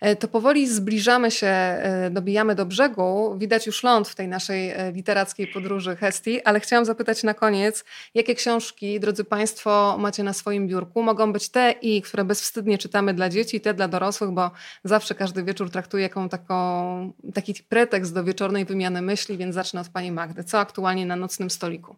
E, 0.00 0.16
to 0.16 0.28
powoli 0.28 0.68
zbliżamy 0.68 1.30
się, 1.30 1.46
e, 1.46 2.10
dobijamy 2.10 2.54
do 2.54 2.66
brzegu. 2.66 3.34
Widać 3.38 3.66
już 3.66 3.82
ląd 3.82 4.08
w 4.08 4.14
tej 4.14 4.28
naszej 4.28 4.70
e, 4.70 4.92
literackiej 4.92 5.46
podróży 5.46 5.96
Hesti, 5.96 6.42
ale 6.42 6.60
chciałam 6.60 6.84
zapytać 6.84 7.22
na 7.22 7.34
koniec, 7.34 7.84
jakie 8.14 8.34
książki, 8.34 9.00
drodzy 9.00 9.24
Państwo, 9.24 9.96
macie 9.98 10.22
na 10.22 10.32
swoim 10.32 10.68
biurku? 10.68 11.02
Mogą 11.02 11.32
być 11.32 11.48
te 11.48 11.70
i, 11.70 12.02
które 12.02 12.24
bezwstydnie 12.24 12.78
czytamy 12.78 13.14
dla 13.14 13.28
dzieci, 13.28 13.60
te 13.60 13.74
dla 13.74 13.88
dorosłych, 13.88 14.30
bo 14.30 14.50
zawsze 14.84 15.14
każdy 15.14 15.44
wieczór 15.44 15.70
traktuję 15.70 16.02
jaką 16.02 16.28
taką, 16.28 17.12
taki 17.34 17.54
pretekst 17.68 18.14
do 18.14 18.24
wieczornej 18.24 18.64
wymiany 18.64 19.02
myśli, 19.02 19.36
więc 19.36 19.54
zacznę 19.54 19.80
od 19.80 19.88
Pani 19.88 20.12
Magdy. 20.12 20.44
Co 20.44 20.58
aktualnie 20.58 21.06
na 21.06 21.16
nocnym 21.16 21.50
stoliku? 21.50 21.96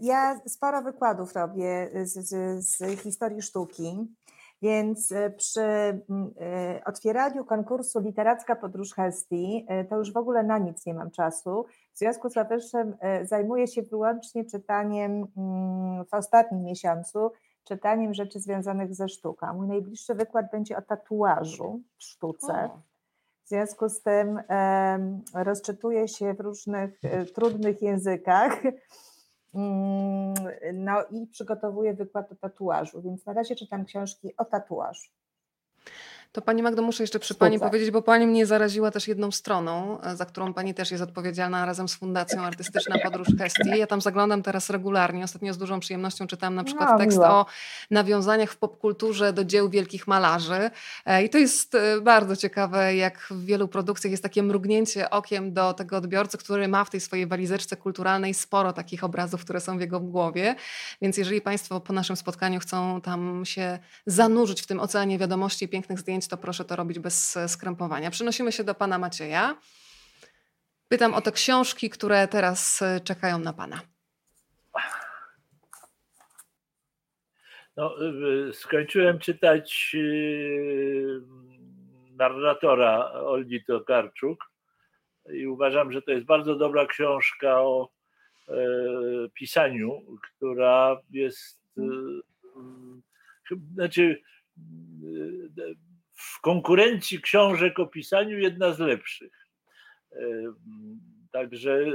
Ja 0.00 0.40
sporo 0.48 0.82
wykładów 0.82 1.32
robię 1.32 1.90
z, 2.04 2.28
z, 2.28 2.64
z 2.66 3.00
historii 3.00 3.42
sztuki. 3.42 4.06
Więc 4.62 5.12
e, 5.12 5.30
przy 5.30 5.60
mm, 5.60 6.04
e, 6.40 6.84
otwieraniu 6.84 7.44
konkursu 7.44 8.00
Literacka 8.00 8.56
Podróż 8.56 8.94
Hestii 8.94 9.66
e, 9.68 9.84
to 9.84 9.96
już 9.96 10.12
w 10.12 10.16
ogóle 10.16 10.42
na 10.42 10.58
nic 10.58 10.86
nie 10.86 10.94
mam 10.94 11.10
czasu. 11.10 11.64
W 11.94 11.98
związku 11.98 12.30
z 12.30 12.34
powyższym 12.34 12.96
zajmuję 13.22 13.66
się 13.66 13.82
wyłącznie 13.82 14.44
czytaniem 14.44 15.26
mm, 15.36 16.04
w 16.04 16.14
ostatnim 16.14 16.62
miesiącu, 16.62 17.32
czytaniem 17.64 18.14
rzeczy 18.14 18.40
związanych 18.40 18.94
ze 18.94 19.08
sztuką. 19.08 19.54
Mój 19.54 19.68
najbliższy 19.68 20.14
wykład 20.14 20.50
będzie 20.52 20.76
o 20.76 20.82
tatuażu 20.82 21.80
w 21.98 22.02
sztuce. 22.02 22.70
W 23.44 23.48
związku 23.48 23.88
z 23.88 24.02
tym 24.02 24.42
rozczytuję 25.34 26.08
się 26.08 26.34
w 26.34 26.40
różnych 26.40 27.00
trudnych 27.34 27.82
językach 27.82 28.62
no 30.74 31.04
i 31.10 31.26
przygotowuję 31.26 31.94
wykład 31.94 32.32
o 32.32 32.34
tatuażu, 32.34 33.02
więc 33.02 33.26
na 33.26 33.32
razie 33.32 33.56
czytam 33.56 33.84
książki 33.84 34.36
o 34.36 34.44
tatuażu. 34.44 35.10
To 36.32 36.42
Pani 36.42 36.62
Magdo, 36.62 36.82
muszę 36.82 37.02
jeszcze 37.02 37.18
przy 37.18 37.34
Pani 37.34 37.58
powiedzieć, 37.58 37.90
bo 37.90 38.02
Pani 38.02 38.26
mnie 38.26 38.46
zaraziła 38.46 38.90
też 38.90 39.08
jedną 39.08 39.30
stroną, 39.30 40.00
e, 40.00 40.16
za 40.16 40.26
którą 40.26 40.54
Pani 40.54 40.74
też 40.74 40.90
jest 40.90 41.02
odpowiedzialna 41.02 41.66
razem 41.66 41.88
z 41.88 41.94
Fundacją 41.94 42.42
Artystyczna 42.42 42.98
Podróż 42.98 43.28
Hestii. 43.38 43.78
Ja 43.78 43.86
tam 43.86 44.00
zaglądam 44.00 44.42
teraz 44.42 44.70
regularnie. 44.70 45.24
Ostatnio 45.24 45.54
z 45.54 45.58
dużą 45.58 45.80
przyjemnością 45.80 46.26
czytałam 46.26 46.54
na 46.54 46.64
przykład 46.64 46.90
no, 46.90 46.98
tekst 46.98 47.18
miło. 47.18 47.30
o 47.30 47.46
nawiązaniach 47.90 48.50
w 48.50 48.56
popkulturze 48.56 49.32
do 49.32 49.44
dzieł 49.44 49.70
wielkich 49.70 50.06
malarzy. 50.06 50.70
E, 51.06 51.24
I 51.24 51.30
to 51.30 51.38
jest 51.38 51.74
e, 51.74 52.00
bardzo 52.00 52.36
ciekawe, 52.36 52.96
jak 52.96 53.18
w 53.30 53.44
wielu 53.44 53.68
produkcjach 53.68 54.10
jest 54.10 54.22
takie 54.22 54.42
mrugnięcie 54.42 55.10
okiem 55.10 55.52
do 55.52 55.72
tego 55.72 55.96
odbiorcy, 55.96 56.38
który 56.38 56.68
ma 56.68 56.84
w 56.84 56.90
tej 56.90 57.00
swojej 57.00 57.26
walizeczce 57.26 57.76
kulturalnej 57.76 58.34
sporo 58.34 58.72
takich 58.72 59.04
obrazów, 59.04 59.40
które 59.44 59.60
są 59.60 59.78
w 59.78 59.80
jego 59.80 60.00
głowie. 60.00 60.54
Więc 61.02 61.16
jeżeli 61.16 61.40
Państwo 61.40 61.80
po 61.80 61.92
naszym 61.92 62.16
spotkaniu 62.16 62.60
chcą 62.60 63.00
tam 63.00 63.44
się 63.44 63.78
zanurzyć 64.06 64.62
w 64.62 64.66
tym 64.66 64.80
oceanie 64.80 65.18
wiadomości 65.18 65.64
i 65.64 65.68
pięknych 65.68 65.98
zdjęć, 65.98 66.19
to 66.28 66.36
proszę 66.36 66.64
to 66.64 66.76
robić 66.76 66.98
bez 66.98 67.38
skrępowania. 67.46 68.10
Przenosimy 68.10 68.52
się 68.52 68.64
do 68.64 68.74
pana 68.74 68.98
Macieja. 68.98 69.56
Pytam 70.88 71.14
o 71.14 71.20
te 71.20 71.32
książki, 71.32 71.90
które 71.90 72.28
teraz 72.28 72.82
e, 72.82 73.00
czekają 73.00 73.38
na 73.38 73.52
pana. 73.52 73.80
No, 77.76 77.94
e, 78.48 78.52
skończyłem 78.52 79.18
czytać 79.18 79.96
e, 79.96 80.00
narratora 82.16 83.12
Olgi 83.12 83.64
Tokarczuk 83.64 84.44
i 85.32 85.46
uważam, 85.46 85.92
że 85.92 86.02
to 86.02 86.10
jest 86.10 86.26
bardzo 86.26 86.56
dobra 86.56 86.86
książka 86.86 87.60
o 87.60 87.88
pisaniu, 89.34 89.90
która 90.22 91.00
jest 91.10 91.60
znaczy 93.74 94.22
w 96.20 96.40
konkurencji 96.40 97.20
książek 97.20 97.78
o 97.78 97.86
pisaniu 97.86 98.38
jedna 98.38 98.72
z 98.72 98.78
lepszych. 98.78 99.48
E, 100.12 100.18
także 101.32 101.72
e, 101.72 101.90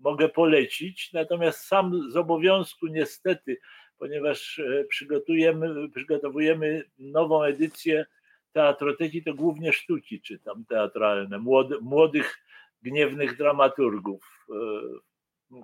mogę 0.00 0.28
polecić, 0.28 1.12
natomiast 1.12 1.60
sam 1.60 2.10
z 2.10 2.16
obowiązku 2.16 2.86
niestety, 2.86 3.58
ponieważ 3.98 4.58
e, 4.58 4.84
przygotujemy, 4.84 5.88
przygotowujemy 5.88 6.84
nową 6.98 7.42
edycję 7.42 8.06
teatroteki, 8.52 9.22
to 9.22 9.34
głównie 9.34 9.72
sztuki 9.72 10.20
czytam 10.20 10.64
teatralne, 10.64 11.38
młodych, 11.80 12.44
gniewnych 12.82 13.36
dramaturgów, 13.36 14.46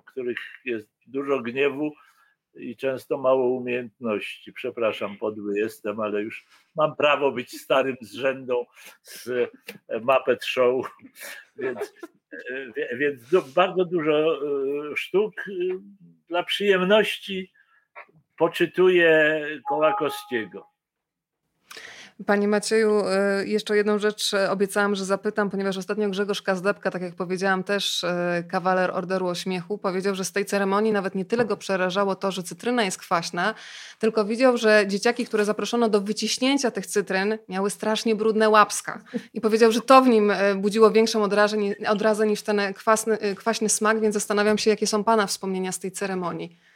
których 0.05 0.39
jest 0.65 0.89
dużo 1.07 1.39
gniewu, 1.39 1.93
i 2.55 2.75
często 2.75 3.17
mało 3.17 3.47
umiejętności. 3.47 4.53
Przepraszam, 4.53 5.17
podły 5.17 5.59
jestem, 5.59 5.99
ale 5.99 6.21
już 6.21 6.45
mam 6.75 6.95
prawo 6.95 7.31
być 7.31 7.61
starym 7.61 7.95
zrzędą 8.01 8.65
z 9.01 9.27
e, 9.87 9.99
Muppet 9.99 10.45
Show, 10.45 10.85
więc, 11.61 11.93
e, 12.77 12.97
więc 12.97 13.19
bardzo 13.55 13.85
dużo 13.85 14.35
e, 14.35 14.95
sztuk 14.95 15.33
dla 16.27 16.43
przyjemności 16.43 17.51
poczytuję 18.37 19.41
Kołakowskiego. 19.69 20.70
Panie 22.25 22.47
Macieju, 22.47 23.03
e, 23.05 23.45
jeszcze 23.45 23.77
jedną 23.77 23.99
rzecz 23.99 24.33
e, 24.33 24.51
obiecałam, 24.51 24.95
że 24.95 25.05
zapytam, 25.05 25.49
ponieważ 25.49 25.77
ostatnio 25.77 26.09
Grzegorz 26.09 26.41
Kazdebka, 26.41 26.91
tak 26.91 27.01
jak 27.01 27.15
powiedziałam, 27.15 27.63
też 27.63 28.03
e, 28.03 28.43
kawaler 28.47 28.91
Orderu 28.91 29.27
Ośmiechu, 29.27 29.77
powiedział, 29.77 30.15
że 30.15 30.25
z 30.25 30.31
tej 30.31 30.45
ceremonii 30.45 30.91
nawet 30.91 31.15
nie 31.15 31.25
tyle 31.25 31.45
go 31.45 31.57
przerażało 31.57 32.15
to, 32.15 32.31
że 32.31 32.43
cytryna 32.43 32.83
jest 32.83 32.97
kwaśna, 32.97 33.53
tylko 33.99 34.25
widział, 34.25 34.57
że 34.57 34.83
dzieciaki, 34.87 35.25
które 35.25 35.45
zaproszono 35.45 35.89
do 35.89 36.01
wyciśnięcia 36.01 36.71
tych 36.71 36.87
cytryn, 36.87 37.37
miały 37.49 37.69
strasznie 37.69 38.15
brudne 38.15 38.49
łapska. 38.49 39.01
I 39.33 39.41
powiedział, 39.41 39.71
że 39.71 39.81
to 39.81 40.01
w 40.01 40.07
nim 40.07 40.33
budziło 40.55 40.91
większą 40.91 41.23
odrazę 41.87 42.27
niż 42.27 42.41
ten 42.41 42.73
kwasny, 42.73 43.17
kwaśny 43.35 43.69
smak, 43.69 43.99
więc 43.99 44.13
zastanawiam 44.13 44.57
się, 44.57 44.69
jakie 44.69 44.87
są 44.87 45.03
Pana 45.03 45.27
wspomnienia 45.27 45.71
z 45.71 45.79
tej 45.79 45.91
ceremonii. 45.91 46.70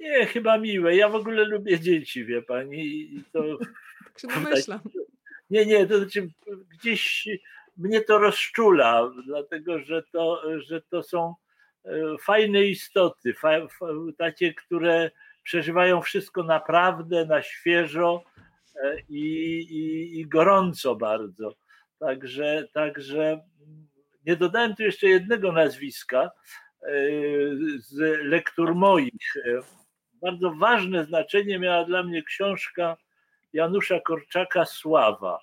Nie, 0.00 0.26
chyba 0.26 0.58
miłe. 0.58 0.96
Ja 0.96 1.08
w 1.08 1.14
ogóle 1.14 1.44
lubię 1.44 1.80
dzieci, 1.80 2.24
wie 2.24 2.42
pani. 2.42 2.84
I 2.86 3.24
to... 3.32 3.42
Tak 4.22 4.34
domyślam. 4.34 4.80
Nie, 5.50 5.66
nie, 5.66 5.86
to 5.86 5.98
znaczy 5.98 6.28
gdzieś 6.70 7.28
mnie 7.76 8.00
to 8.00 8.18
rozczula, 8.18 9.12
dlatego 9.26 9.78
że 9.78 10.02
to, 10.12 10.42
że 10.60 10.80
to 10.80 11.02
są 11.02 11.34
e, 11.84 11.90
fajne 12.22 12.64
istoty, 12.64 13.34
takie, 14.18 14.54
które 14.54 15.10
przeżywają 15.42 16.02
wszystko 16.02 16.42
naprawdę 16.42 17.26
na 17.26 17.42
świeżo 17.42 18.24
e, 18.82 19.00
i, 19.08 19.22
i, 19.58 20.20
i 20.20 20.26
gorąco 20.26 20.96
bardzo. 20.96 21.54
Także, 21.98 22.68
także 22.72 23.40
nie 24.26 24.36
dodałem 24.36 24.76
tu 24.76 24.82
jeszcze 24.82 25.06
jednego 25.06 25.52
nazwiska 25.52 26.30
e, 26.82 26.90
z 27.78 27.98
lektur 28.24 28.74
moich 28.74 29.34
bardzo 30.22 30.50
ważne 30.50 31.04
znaczenie 31.04 31.58
miała 31.58 31.84
dla 31.84 32.02
mnie 32.02 32.22
książka 32.22 32.96
Janusza 33.52 34.00
Korczaka 34.00 34.64
Sława. 34.64 35.40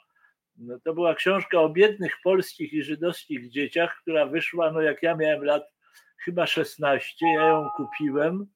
No, 0.57 0.79
to 0.83 0.93
była 0.93 1.15
książka 1.15 1.61
o 1.61 1.69
biednych 1.69 2.13
polskich 2.23 2.73
i 2.73 2.83
żydowskich 2.83 3.49
dzieciach, 3.49 3.97
która 4.01 4.25
wyszła, 4.25 4.71
no 4.71 4.81
jak 4.81 5.03
ja 5.03 5.15
miałem 5.15 5.43
lat 5.43 5.63
chyba 6.17 6.47
16, 6.47 7.25
ja 7.35 7.47
ją 7.47 7.69
kupiłem 7.75 8.47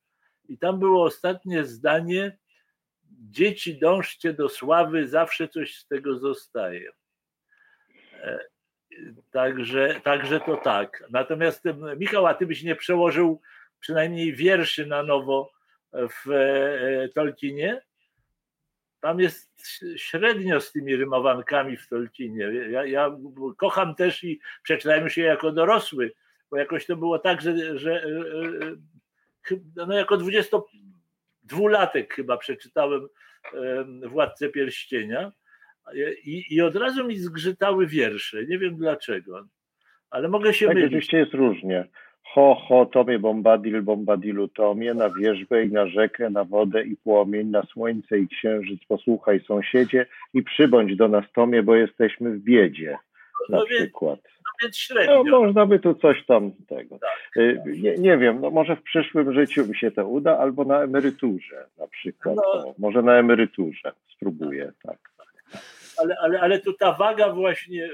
i 0.50 0.58
tam 0.58 0.80
było 0.80 1.04
ostatnie 1.04 1.64
zdanie 1.66 2.38
dzieci 3.30 3.80
dążcie 3.80 4.34
do 4.34 4.50
sławy, 4.50 5.08
zawsze 5.08 5.48
coś 5.48 5.76
z 5.76 5.88
tego 5.88 6.20
zostaje. 6.20 6.92
E, 8.14 8.40
także, 9.32 10.02
także 10.04 10.40
to 10.40 10.58
tak. 10.58 11.04
Natomiast 11.10 11.64
Michał, 11.98 12.28
a 12.28 12.34
ty 12.34 12.46
byś 12.46 12.64
nie 12.64 12.76
przełożył 12.76 13.42
przynajmniej 13.80 14.34
wierszy 14.34 14.86
na 14.86 15.04
nowo 15.04 15.52
w 15.94 16.32
e, 16.32 17.10
Tolkienie. 17.10 17.82
Tam 19.02 19.20
jest 19.20 19.52
średnio 19.96 20.62
z 20.62 20.72
tymi 20.72 20.96
rymowankami 20.96 21.78
w 21.78 21.88
Tolkienie. 21.88 22.44
Ja, 22.72 22.86
ja 22.86 23.18
kocham 23.58 23.96
też 23.96 24.24
i 24.24 24.40
przeczytałem 24.64 25.10
się 25.10 25.22
jako 25.22 25.52
dorosły, 25.52 26.14
bo 26.52 26.58
jakoś 26.58 26.86
to 26.86 26.96
było 26.96 27.20
tak, 27.20 27.42
że, 27.42 27.78
że 27.78 28.04
e, 28.04 28.08
e, 29.52 29.56
no 29.76 29.94
jako 29.94 30.18
22-latek 30.18 32.14
chyba 32.14 32.38
przeczytałem 32.38 33.08
Władcę 34.08 34.50
Pierścienia 34.50 35.32
i, 36.24 36.56
i 36.56 36.62
od 36.62 36.76
razu 36.76 37.08
mi 37.08 37.18
zgrzytały 37.18 37.88
wiersze. 37.88 38.46
Nie 38.46 38.60
wiem 38.60 38.78
dlaczego, 38.78 39.48
ale 40.10 40.28
mogę 40.28 40.54
się 40.54 40.66
tak, 40.66 40.76
mylić. 40.76 40.88
Oczywiście 40.88 41.18
jest 41.18 41.34
różnie. 41.34 41.88
Ho, 42.34 42.56
ho, 42.56 42.86
tomie 42.86 43.20
bombadil, 43.20 43.82
bombadilu 43.82 44.48
tomie, 44.48 44.94
na 44.94 45.10
wierzbę 45.10 45.64
i 45.64 45.72
na 45.72 45.88
rzekę, 45.88 46.30
na 46.30 46.44
wodę 46.44 46.84
i 46.84 46.96
płomień, 46.96 47.48
na 47.48 47.64
słońce 47.64 48.20
i 48.20 48.28
księżyc 48.28 48.80
posłuchaj 48.88 49.40
sąsiedzie 49.40 50.06
i 50.34 50.44
przybądź 50.44 50.96
do 50.96 51.08
nas 51.08 51.26
tomie, 51.36 51.64
bo 51.64 51.76
jesteśmy 51.76 52.32
w 52.32 52.40
biedzie, 52.40 52.98
na 53.50 53.58
no 53.58 53.66
przykład. 53.66 54.20
No 54.24 54.52
więc 54.62 54.78
średnio. 54.78 55.24
No, 55.24 55.42
można 55.42 55.66
by 55.66 55.80
tu 55.80 55.96
coś 55.96 56.26
tam 56.26 56.52
tego. 56.68 57.00
Tak. 57.00 57.38
Y, 57.38 57.62
nie, 57.66 57.96
nie 57.96 58.18
wiem, 58.18 58.42
no 58.42 58.50
może 58.50 58.76
w 58.76 58.84
przyszłym 58.84 59.34
życiu 59.34 59.68
mi 59.68 59.78
się 59.78 59.92
to 59.92 60.08
uda, 60.08 60.38
albo 60.38 60.66
na 60.66 60.84
emeryturze 60.84 61.66
na 61.78 61.88
przykład. 61.88 62.36
No. 62.36 62.74
może 62.78 63.02
na 63.02 63.14
emeryturze 63.14 63.92
spróbuję, 64.16 64.72
tak. 64.84 64.98
Ale, 65.98 66.16
ale, 66.22 66.42
ale 66.42 66.60
tu 66.60 66.74
ta 66.74 66.92
waga 66.92 67.34
właśnie, 67.34 67.90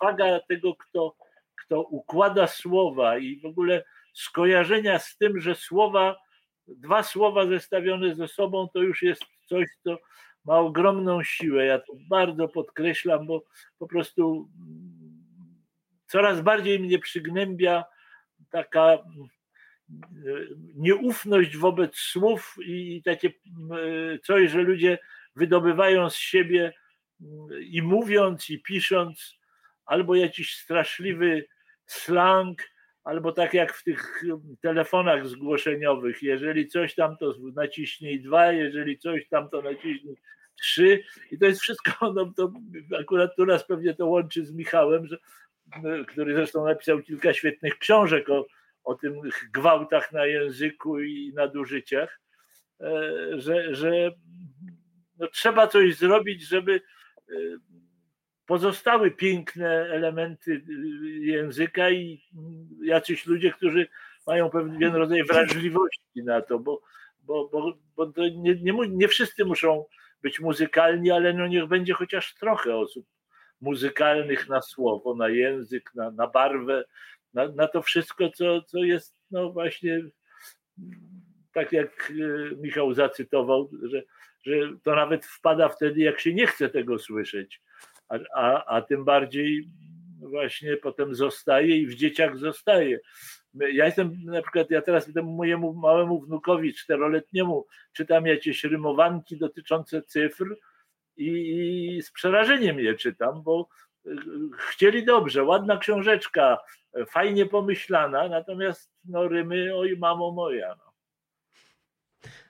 waga 0.00 0.40
tego, 0.48 0.74
kto 0.74 1.14
kto 1.68 1.82
układa 1.82 2.46
słowa 2.46 3.18
i 3.18 3.40
w 3.40 3.46
ogóle 3.46 3.84
skojarzenia 4.12 4.98
z 4.98 5.16
tym, 5.16 5.40
że 5.40 5.54
słowa, 5.54 6.16
dwa 6.66 7.02
słowa 7.02 7.46
zestawione 7.46 8.14
ze 8.14 8.28
sobą, 8.28 8.68
to 8.74 8.82
już 8.82 9.02
jest 9.02 9.24
coś, 9.46 9.66
co 9.84 9.98
ma 10.44 10.58
ogromną 10.58 11.22
siłę. 11.22 11.64
Ja 11.66 11.78
to 11.78 11.92
bardzo 12.10 12.48
podkreślam, 12.48 13.26
bo 13.26 13.44
po 13.78 13.86
prostu 13.86 14.48
coraz 16.06 16.40
bardziej 16.40 16.80
mnie 16.80 16.98
przygnębia 16.98 17.84
taka 18.50 18.92
e, 18.92 18.98
nieufność 20.74 21.56
wobec 21.56 21.96
słów 21.96 22.56
i 22.66 23.02
takie 23.04 23.28
e, 23.28 23.32
coś, 24.18 24.50
że 24.50 24.62
ludzie 24.62 24.98
wydobywają 25.36 26.10
z 26.10 26.16
siebie 26.16 26.72
i 27.60 27.82
mówiąc, 27.82 28.50
i 28.50 28.62
pisząc, 28.62 29.38
albo 29.86 30.14
jakiś 30.14 30.56
straszliwy 30.56 31.46
slang, 31.88 32.62
albo 33.04 33.32
tak 33.32 33.54
jak 33.54 33.72
w 33.72 33.84
tych 33.84 34.24
telefonach 34.60 35.28
zgłoszeniowych, 35.28 36.22
jeżeli 36.22 36.68
coś 36.68 36.94
tam, 36.94 37.16
to 37.16 37.34
naciśnij 37.54 38.20
dwa, 38.20 38.52
jeżeli 38.52 38.98
coś 38.98 39.28
tam, 39.28 39.48
to 39.50 39.62
naciśnij 39.62 40.16
trzy. 40.60 41.02
I 41.30 41.38
to 41.38 41.46
jest 41.46 41.60
wszystko, 41.60 41.92
no 42.16 42.32
to 42.36 42.52
akurat 43.00 43.36
tu 43.36 43.46
nas 43.46 43.66
pewnie 43.66 43.94
to 43.94 44.06
łączy 44.06 44.44
z 44.44 44.52
Michałem, 44.52 45.06
że, 45.06 45.18
który 46.08 46.34
zresztą 46.34 46.64
napisał 46.64 47.02
kilka 47.02 47.34
świetnych 47.34 47.78
książek 47.78 48.30
o, 48.30 48.46
o 48.84 48.94
tym 48.94 49.20
gwałtach 49.52 50.12
na 50.12 50.26
języku 50.26 51.00
i 51.00 51.32
nadużyciach, 51.34 52.20
e, 52.80 53.12
że, 53.40 53.74
że 53.74 54.10
no, 55.18 55.28
trzeba 55.28 55.66
coś 55.66 55.96
zrobić, 55.96 56.42
żeby 56.42 56.80
e, 57.28 57.34
pozostały 58.48 59.10
piękne 59.10 59.68
elementy 59.68 60.50
y, 60.50 60.62
języka 61.20 61.90
i 61.90 62.22
jacyś 62.82 63.26
ludzie, 63.26 63.52
którzy 63.52 63.88
mają 64.26 64.50
pewien 64.50 64.94
rodzaj 64.94 65.24
wrażliwości 65.24 66.24
na 66.24 66.42
to, 66.42 66.58
bo, 66.58 66.80
bo, 67.22 67.48
bo, 67.48 67.72
bo 67.96 68.12
nie, 68.16 68.54
nie, 68.54 68.72
nie 68.88 69.08
wszyscy 69.08 69.44
muszą 69.44 69.84
być 70.22 70.40
muzykalni, 70.40 71.10
ale 71.10 71.32
no 71.32 71.46
niech 71.46 71.66
będzie 71.66 71.94
chociaż 71.94 72.34
trochę 72.34 72.76
osób 72.76 73.06
muzykalnych 73.60 74.48
na 74.48 74.62
słowo, 74.62 75.14
na 75.14 75.28
język, 75.28 75.90
na, 75.94 76.10
na 76.10 76.26
barwę, 76.26 76.84
na, 77.34 77.48
na 77.48 77.68
to 77.68 77.82
wszystko, 77.82 78.30
co, 78.30 78.62
co 78.62 78.78
jest 78.78 79.16
no 79.30 79.52
właśnie 79.52 80.00
tak 81.52 81.72
jak 81.72 82.10
y, 82.10 82.56
Michał 82.60 82.94
zacytował, 82.94 83.70
że, 83.82 84.02
że 84.42 84.52
to 84.82 84.94
nawet 84.94 85.26
wpada 85.26 85.68
wtedy, 85.68 86.00
jak 86.00 86.20
się 86.20 86.34
nie 86.34 86.46
chce 86.46 86.68
tego 86.68 86.98
słyszeć 86.98 87.60
a, 88.08 88.18
a, 88.34 88.64
a 88.76 88.82
tym 88.82 89.04
bardziej 89.04 89.68
właśnie 90.20 90.76
potem 90.76 91.14
zostaje 91.14 91.76
i 91.76 91.86
w 91.86 91.94
dzieciach 91.94 92.38
zostaje. 92.38 93.00
Ja 93.54 93.86
jestem 93.86 94.24
na 94.24 94.42
przykład, 94.42 94.70
ja 94.70 94.82
teraz 94.82 95.12
temu 95.12 95.32
mojemu 95.32 95.72
małemu 95.72 96.20
wnukowi 96.20 96.74
czteroletniemu 96.74 97.66
czytam 97.92 98.26
jakieś 98.26 98.64
rymowanki 98.64 99.36
dotyczące 99.36 100.02
cyfr 100.02 100.56
i, 101.16 101.28
i 101.96 102.02
z 102.02 102.12
przerażeniem 102.12 102.80
je 102.80 102.94
czytam, 102.94 103.42
bo 103.42 103.68
y, 104.06 104.16
chcieli 104.68 105.04
dobrze, 105.04 105.44
ładna 105.44 105.76
książeczka, 105.76 106.58
fajnie 107.06 107.46
pomyślana, 107.46 108.28
natomiast 108.28 108.92
no 109.04 109.28
rymy, 109.28 109.76
oj 109.76 109.96
mamo 109.96 110.30
moja. 110.30 110.68
No. 110.68 110.92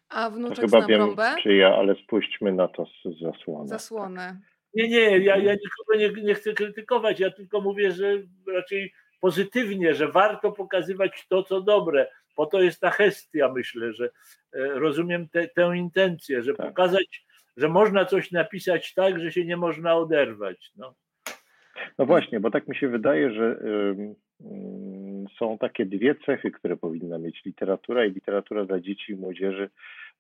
A 0.08 0.30
wnuczek 0.30 0.56
to 0.56 0.80
chyba 0.80 0.86
wiem, 0.86 1.16
czy 1.42 1.54
ja, 1.54 1.74
ale 1.76 1.94
spuśćmy 1.94 2.52
na 2.52 2.68
to 2.68 2.86
z 2.86 3.20
zasłony. 3.20 3.68
Zasłonę. 3.68 4.40
Nie, 4.78 4.88
nie, 4.88 5.18
ja, 5.18 5.36
ja 5.36 5.52
nikogo 5.52 5.96
nie, 5.98 6.22
nie 6.22 6.34
chcę 6.34 6.52
krytykować, 6.52 7.20
ja 7.20 7.30
tylko 7.30 7.60
mówię, 7.60 7.92
że 7.92 8.22
raczej 8.54 8.92
pozytywnie, 9.20 9.94
że 9.94 10.08
warto 10.08 10.52
pokazywać 10.52 11.26
to, 11.28 11.42
co 11.42 11.60
dobre. 11.60 12.08
Po 12.36 12.46
to 12.46 12.62
jest 12.62 12.80
ta 12.80 12.90
gestia, 12.98 13.52
myślę, 13.52 13.92
że 13.92 14.04
e, 14.04 14.10
rozumiem 14.52 15.28
te, 15.28 15.48
tę 15.48 15.76
intencję, 15.76 16.42
że 16.42 16.54
tak. 16.54 16.66
pokazać, 16.66 17.26
że 17.56 17.68
można 17.68 18.04
coś 18.04 18.32
napisać 18.32 18.94
tak, 18.94 19.20
że 19.20 19.32
się 19.32 19.44
nie 19.44 19.56
można 19.56 19.94
oderwać. 19.94 20.72
No. 20.76 20.94
No 21.98 22.06
właśnie, 22.06 22.40
bo 22.40 22.50
tak 22.50 22.68
mi 22.68 22.76
się 22.76 22.88
wydaje, 22.88 23.34
że 23.34 23.58
są 25.38 25.58
takie 25.58 25.86
dwie 25.86 26.14
cechy, 26.14 26.50
które 26.50 26.76
powinna 26.76 27.18
mieć 27.18 27.44
literatura 27.44 28.04
i 28.04 28.10
literatura 28.10 28.64
dla 28.64 28.80
dzieci 28.80 29.12
i 29.12 29.16
młodzieży 29.16 29.70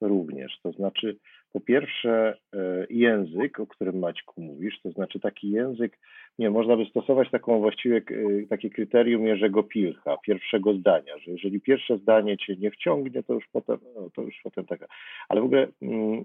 również. 0.00 0.60
To 0.62 0.72
znaczy, 0.72 1.16
po 1.52 1.60
pierwsze, 1.60 2.38
e, 2.54 2.86
język, 2.90 3.60
o 3.60 3.66
którym 3.66 3.98
Maćku 3.98 4.40
mówisz, 4.42 4.80
to 4.82 4.90
znaczy 4.90 5.20
taki 5.20 5.50
język, 5.50 5.98
nie 6.38 6.50
można 6.50 6.76
by 6.76 6.84
stosować 6.84 7.30
taką 7.30 7.60
właściwie 7.60 7.96
e, 7.96 8.02
takie 8.48 8.70
kryterium 8.70 9.26
Jerzego 9.26 9.62
Pilcha, 9.62 10.16
pierwszego 10.16 10.74
zdania, 10.74 11.18
że 11.18 11.30
jeżeli 11.30 11.60
pierwsze 11.60 11.98
zdanie 11.98 12.36
cię 12.36 12.56
nie 12.56 12.70
wciągnie, 12.70 13.22
to 13.22 13.34
już 13.34 13.44
potem, 13.52 13.78
no, 13.94 14.10
to 14.14 14.22
już 14.22 14.40
potem 14.44 14.66
taka. 14.66 14.86
Ale 15.28 15.40
w 15.40 15.44
ogóle 15.44 15.68
mm, 15.82 16.24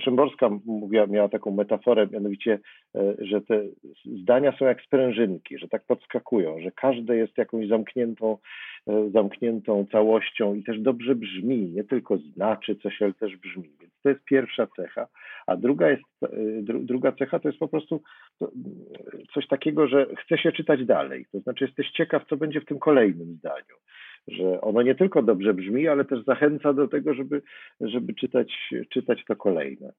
Szymborska 0.00 0.50
mówiła, 0.66 1.06
miała 1.06 1.28
taką 1.28 1.50
metaforę, 1.50 2.06
mianowicie, 2.12 2.58
e, 2.94 3.14
że 3.18 3.40
te 3.40 3.62
zdania 4.04 4.56
są 4.58 4.64
jak 4.64 4.82
sprężynki, 4.82 5.58
że 5.58 5.68
tak 5.68 5.84
podskakują, 5.84 6.60
że 6.60 6.70
każde 6.70 7.16
jest 7.16 7.38
jakąś 7.38 7.68
zamkniętą, 7.68 8.38
zamkniętą 9.12 9.86
całością 9.92 10.54
i 10.54 10.62
też 10.64 10.80
dobrze 10.80 11.14
brzmi, 11.14 11.70
nie 11.70 11.84
tylko 11.84 12.18
znaczy 12.18 12.76
coś, 12.76 13.02
ale 13.02 13.12
też 13.12 13.36
brzmi. 13.36 13.70
Więc 13.80 13.92
to 14.02 14.08
jest 14.08 14.24
pierwsza 14.24 14.66
cecha. 14.76 15.06
A 15.46 15.56
druga, 15.56 15.90
jest, 15.90 16.02
e, 16.22 16.28
druga 16.62 17.12
cecha 17.12 17.38
to 17.38 17.48
jest 17.48 17.58
po 17.58 17.68
prostu 17.68 18.02
coś 19.34 19.48
takiego, 19.48 19.88
że 19.88 20.06
chce 20.16 20.38
się 20.38 20.52
czytać 20.52 20.84
dalej. 20.84 21.26
To 21.32 21.40
znaczy 21.40 21.64
jesteś 21.64 21.90
ciekaw, 21.90 22.22
co 22.28 22.36
będzie 22.36 22.60
w 22.60 22.66
tym 22.66 22.78
kolejnym 22.78 23.34
zdaniu. 23.34 23.76
Że 24.28 24.60
ono 24.60 24.82
nie 24.82 24.94
tylko 24.94 25.22
dobrze 25.22 25.54
brzmi, 25.54 25.88
ale 25.88 26.04
też 26.04 26.24
zachęca 26.24 26.72
do 26.72 26.88
tego, 26.88 27.14
żeby, 27.14 27.42
żeby 27.80 28.14
czytać, 28.14 28.74
czytać 28.90 29.24
to 29.28 29.36
kolejne. 29.36 29.92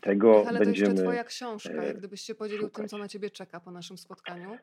Tego 0.00 0.44
ale 0.48 0.58
będziemy, 0.58 0.86
to 0.86 0.92
jeszcze 0.92 1.02
twoja 1.02 1.24
książka, 1.24 1.84
jak 1.84 1.98
gdybyś 1.98 2.20
się 2.20 2.34
podzielił 2.34 2.62
szukać. 2.62 2.76
tym, 2.76 2.88
co 2.88 2.98
na 2.98 3.08
ciebie 3.08 3.30
czeka 3.30 3.60
po 3.60 3.70
naszym 3.70 3.98
spotkaniu. 3.98 4.56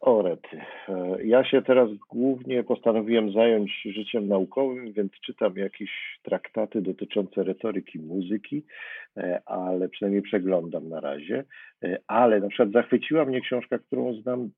O 0.00 0.22
rety. 0.22 0.60
E, 0.88 1.24
ja 1.24 1.44
się 1.44 1.62
teraz 1.62 1.88
głównie 2.10 2.62
postanowiłem 2.62 3.32
zająć 3.32 3.82
życiem 3.84 4.28
naukowym, 4.28 4.92
więc 4.92 5.12
czytam 5.12 5.56
jakieś 5.56 5.90
traktaty 6.22 6.82
dotyczące 6.82 7.42
retoryki 7.42 7.98
muzyki, 7.98 8.64
e, 9.16 9.40
ale 9.46 9.88
przynajmniej 9.88 10.22
przeglądam 10.22 10.88
na 10.88 11.00
razie. 11.00 11.44
E, 11.82 11.98
ale 12.06 12.40
na 12.40 12.48
przykład 12.48 12.70
zachwyciła 12.70 13.24
mnie 13.24 13.40
książka, 13.40 13.78
którą 13.78 14.14
znam 14.14 14.50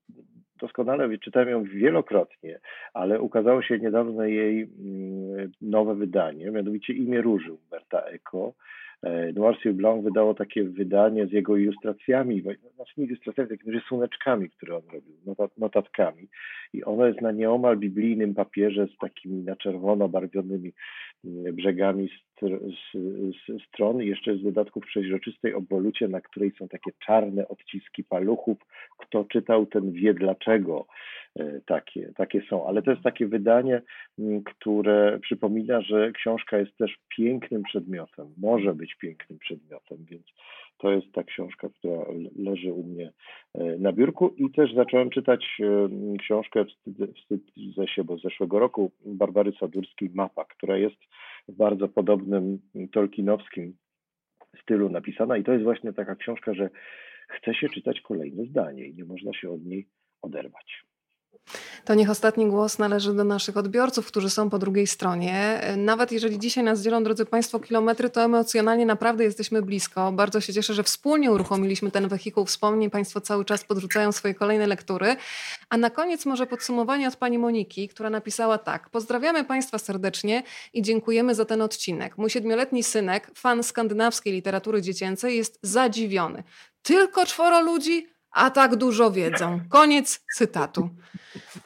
doskonale, 0.59 1.17
czytałem 1.17 1.49
ją 1.49 1.63
wielokrotnie, 1.63 2.59
ale 2.93 3.21
ukazało 3.21 3.61
się 3.61 3.79
niedawno 3.79 4.23
jej 4.23 4.61
mm, 4.61 5.51
nowe 5.61 5.95
wydanie, 5.95 6.51
mianowicie 6.51 6.93
Imię 6.93 7.21
Róży 7.21 7.53
Umberta 7.53 8.01
Eco. 8.01 8.53
E, 9.03 9.33
Noir 9.33 9.57
sur 9.61 9.73
Blanc 9.73 10.03
wydało 10.03 10.33
takie 10.33 10.63
wydanie 10.63 11.27
z 11.27 11.31
jego 11.31 11.57
ilustracjami, 11.57 12.41
znaczy 12.75 12.93
nie 12.97 13.05
ilustracjami, 13.05 13.49
takimi 13.49 13.73
rysuneczkami, 13.73 14.49
które 14.49 14.75
on 14.75 14.81
robił, 14.93 15.13
notatkami. 15.57 16.27
I 16.73 16.83
ono 16.83 17.05
jest 17.05 17.21
na 17.21 17.31
nieomal 17.31 17.77
biblijnym 17.77 18.33
papierze 18.33 18.87
z 18.87 18.97
takimi 18.97 19.43
na 19.43 19.55
czerwono 19.55 20.09
barwionymi 20.09 20.73
brzegami 21.53 22.09
stron 23.67 24.01
jeszcze 24.01 24.37
z 24.37 24.43
dodatku 24.43 24.81
w 24.81 24.85
przeźroczystej 24.85 25.53
obwolucie, 25.53 26.07
na 26.07 26.21
której 26.21 26.51
są 26.51 26.67
takie 26.67 26.91
czarne 27.05 27.47
odciski 27.47 28.03
paluchów. 28.03 28.57
Kto 28.99 29.23
czytał, 29.23 29.65
ten 29.65 29.91
wie 29.91 30.13
dlaczego 30.13 30.87
e, 31.39 31.61
takie, 31.65 32.13
takie 32.15 32.41
są. 32.49 32.67
Ale 32.67 32.81
to 32.81 32.91
jest 32.91 33.03
takie 33.03 33.27
wydanie, 33.27 33.81
które 34.45 35.19
przypomina, 35.21 35.81
że 35.81 36.11
książka 36.11 36.57
jest 36.57 36.77
też 36.77 36.97
pięknym 37.17 37.63
przedmiotem, 37.63 38.33
może 38.37 38.73
być 38.73 38.95
pięknym 38.95 39.39
przedmiotem, 39.39 39.97
więc 40.09 40.25
to 40.77 40.91
jest 40.91 41.11
ta 41.11 41.23
książka, 41.23 41.69
która 41.69 42.05
leży 42.35 42.73
u 42.73 42.83
mnie 42.83 43.11
e, 43.53 43.77
na 43.79 43.93
biurku. 43.93 44.27
I 44.37 44.51
też 44.51 44.73
zacząłem 44.73 45.09
czytać 45.09 45.45
e, 45.59 46.17
książkę 46.17 46.65
wstydzę 47.15 47.87
się, 47.87 48.03
bo 48.03 48.17
z 48.17 48.21
zeszłego 48.21 48.59
roku. 48.59 48.91
Barbary 49.05 49.51
Sadurskiej 49.59 50.09
Mapa, 50.13 50.45
która 50.45 50.77
jest 50.77 50.97
w 51.47 51.55
bardzo 51.55 51.87
podobnym 51.87 52.59
tolkienowskim 52.91 53.77
stylu 54.61 54.89
napisana. 54.89 55.37
I 55.37 55.43
to 55.43 55.51
jest 55.51 55.63
właśnie 55.63 55.93
taka 55.93 56.15
książka, 56.15 56.53
że 56.53 56.69
chce 57.27 57.53
się 57.53 57.69
czytać 57.69 58.01
kolejne 58.01 58.45
zdanie 58.45 58.85
i 58.85 58.95
nie 58.95 59.05
można 59.05 59.33
się 59.33 59.51
od 59.51 59.65
niej 59.65 59.87
oderwać. 60.21 60.83
To 61.85 61.93
niech 61.93 62.09
ostatni 62.09 62.45
głos 62.45 62.79
należy 62.79 63.13
do 63.13 63.23
naszych 63.23 63.57
odbiorców, 63.57 64.07
którzy 64.07 64.29
są 64.29 64.49
po 64.49 64.59
drugiej 64.59 64.87
stronie. 64.87 65.61
Nawet 65.77 66.11
jeżeli 66.11 66.39
dzisiaj 66.39 66.63
nas 66.63 66.81
dzielą, 66.81 67.03
drodzy 67.03 67.25
Państwo, 67.25 67.59
kilometry, 67.59 68.09
to 68.09 68.21
emocjonalnie 68.21 68.85
naprawdę 68.85 69.23
jesteśmy 69.23 69.61
blisko. 69.61 70.11
Bardzo 70.11 70.41
się 70.41 70.53
cieszę, 70.53 70.73
że 70.73 70.83
wspólnie 70.83 71.31
uruchomiliśmy 71.31 71.91
ten 71.91 72.07
wehikuł 72.07 72.45
wspomnień. 72.45 72.89
Państwo 72.89 73.21
cały 73.21 73.45
czas 73.45 73.63
podrzucają 73.63 74.11
swoje 74.11 74.33
kolejne 74.33 74.67
lektury. 74.67 75.15
A 75.69 75.77
na 75.77 75.89
koniec 75.89 76.25
może 76.25 76.47
podsumowanie 76.47 77.07
od 77.07 77.15
pani 77.15 77.39
Moniki, 77.39 77.87
która 77.89 78.09
napisała 78.09 78.57
tak. 78.57 78.89
Pozdrawiamy 78.89 79.43
Państwa 79.43 79.77
serdecznie 79.77 80.43
i 80.73 80.81
dziękujemy 80.81 81.35
za 81.35 81.45
ten 81.45 81.61
odcinek. 81.61 82.17
Mój 82.17 82.29
siedmioletni 82.29 82.83
synek, 82.83 83.31
fan 83.35 83.63
skandynawskiej 83.63 84.33
literatury 84.33 84.81
dziecięcej, 84.81 85.37
jest 85.37 85.59
zadziwiony. 85.61 86.43
Tylko 86.81 87.25
czworo 87.25 87.61
ludzi? 87.61 88.16
A 88.37 88.49
tak 88.49 88.75
dużo 88.75 89.11
wiedzą. 89.11 89.59
Koniec 89.69 90.19
cytatu. 90.35 90.89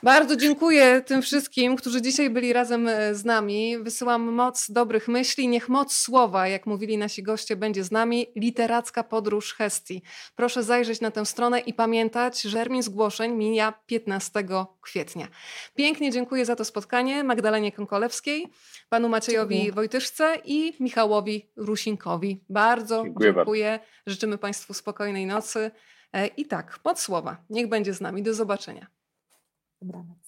Bardzo 0.03 0.35
dziękuję 0.35 1.01
tym 1.05 1.21
wszystkim, 1.21 1.75
którzy 1.75 2.01
dzisiaj 2.01 2.29
byli 2.29 2.53
razem 2.53 2.87
e, 2.87 3.15
z 3.15 3.25
nami. 3.25 3.77
Wysyłam 3.77 4.21
moc 4.21 4.71
dobrych 4.71 5.07
myśli. 5.07 5.47
Niech 5.47 5.69
moc 5.69 5.93
słowa, 5.93 6.47
jak 6.47 6.65
mówili 6.65 6.97
nasi 6.97 7.23
goście, 7.23 7.55
będzie 7.55 7.83
z 7.83 7.91
nami. 7.91 8.27
Literacka 8.35 9.03
podróż 9.03 9.53
Hestii. 9.53 10.01
Proszę 10.35 10.63
zajrzeć 10.63 11.01
na 11.01 11.11
tę 11.11 11.25
stronę 11.25 11.59
i 11.59 11.73
pamiętać, 11.73 12.41
że 12.41 12.57
termin 12.57 12.83
zgłoszeń 12.83 13.31
mija 13.31 13.73
15 13.85 14.43
kwietnia. 14.81 15.27
Pięknie 15.75 16.11
dziękuję 16.11 16.45
za 16.45 16.55
to 16.55 16.65
spotkanie 16.65 17.23
Magdalenie 17.23 17.71
Konkolewskiej, 17.71 18.47
panu 18.89 19.09
Maciejowi 19.09 19.55
dziękuję. 19.55 19.73
Wojtyszce 19.73 20.37
i 20.45 20.73
Michałowi 20.79 21.49
Rusinkowi. 21.55 22.43
Bardzo 22.49 23.03
dziękuję. 23.03 23.33
dziękuję. 23.33 23.79
Życzymy 24.07 24.37
Państwu 24.37 24.73
spokojnej 24.73 25.25
nocy. 25.25 25.71
E, 26.13 26.27
I 26.27 26.45
tak, 26.45 26.79
pod 26.79 26.99
słowa. 26.99 27.43
Niech 27.49 27.69
będzie 27.69 27.93
z 27.93 28.01
nami. 28.01 28.23
Do 28.23 28.33
zobaczenia. 28.33 28.87
Dobranoc. 29.81 30.20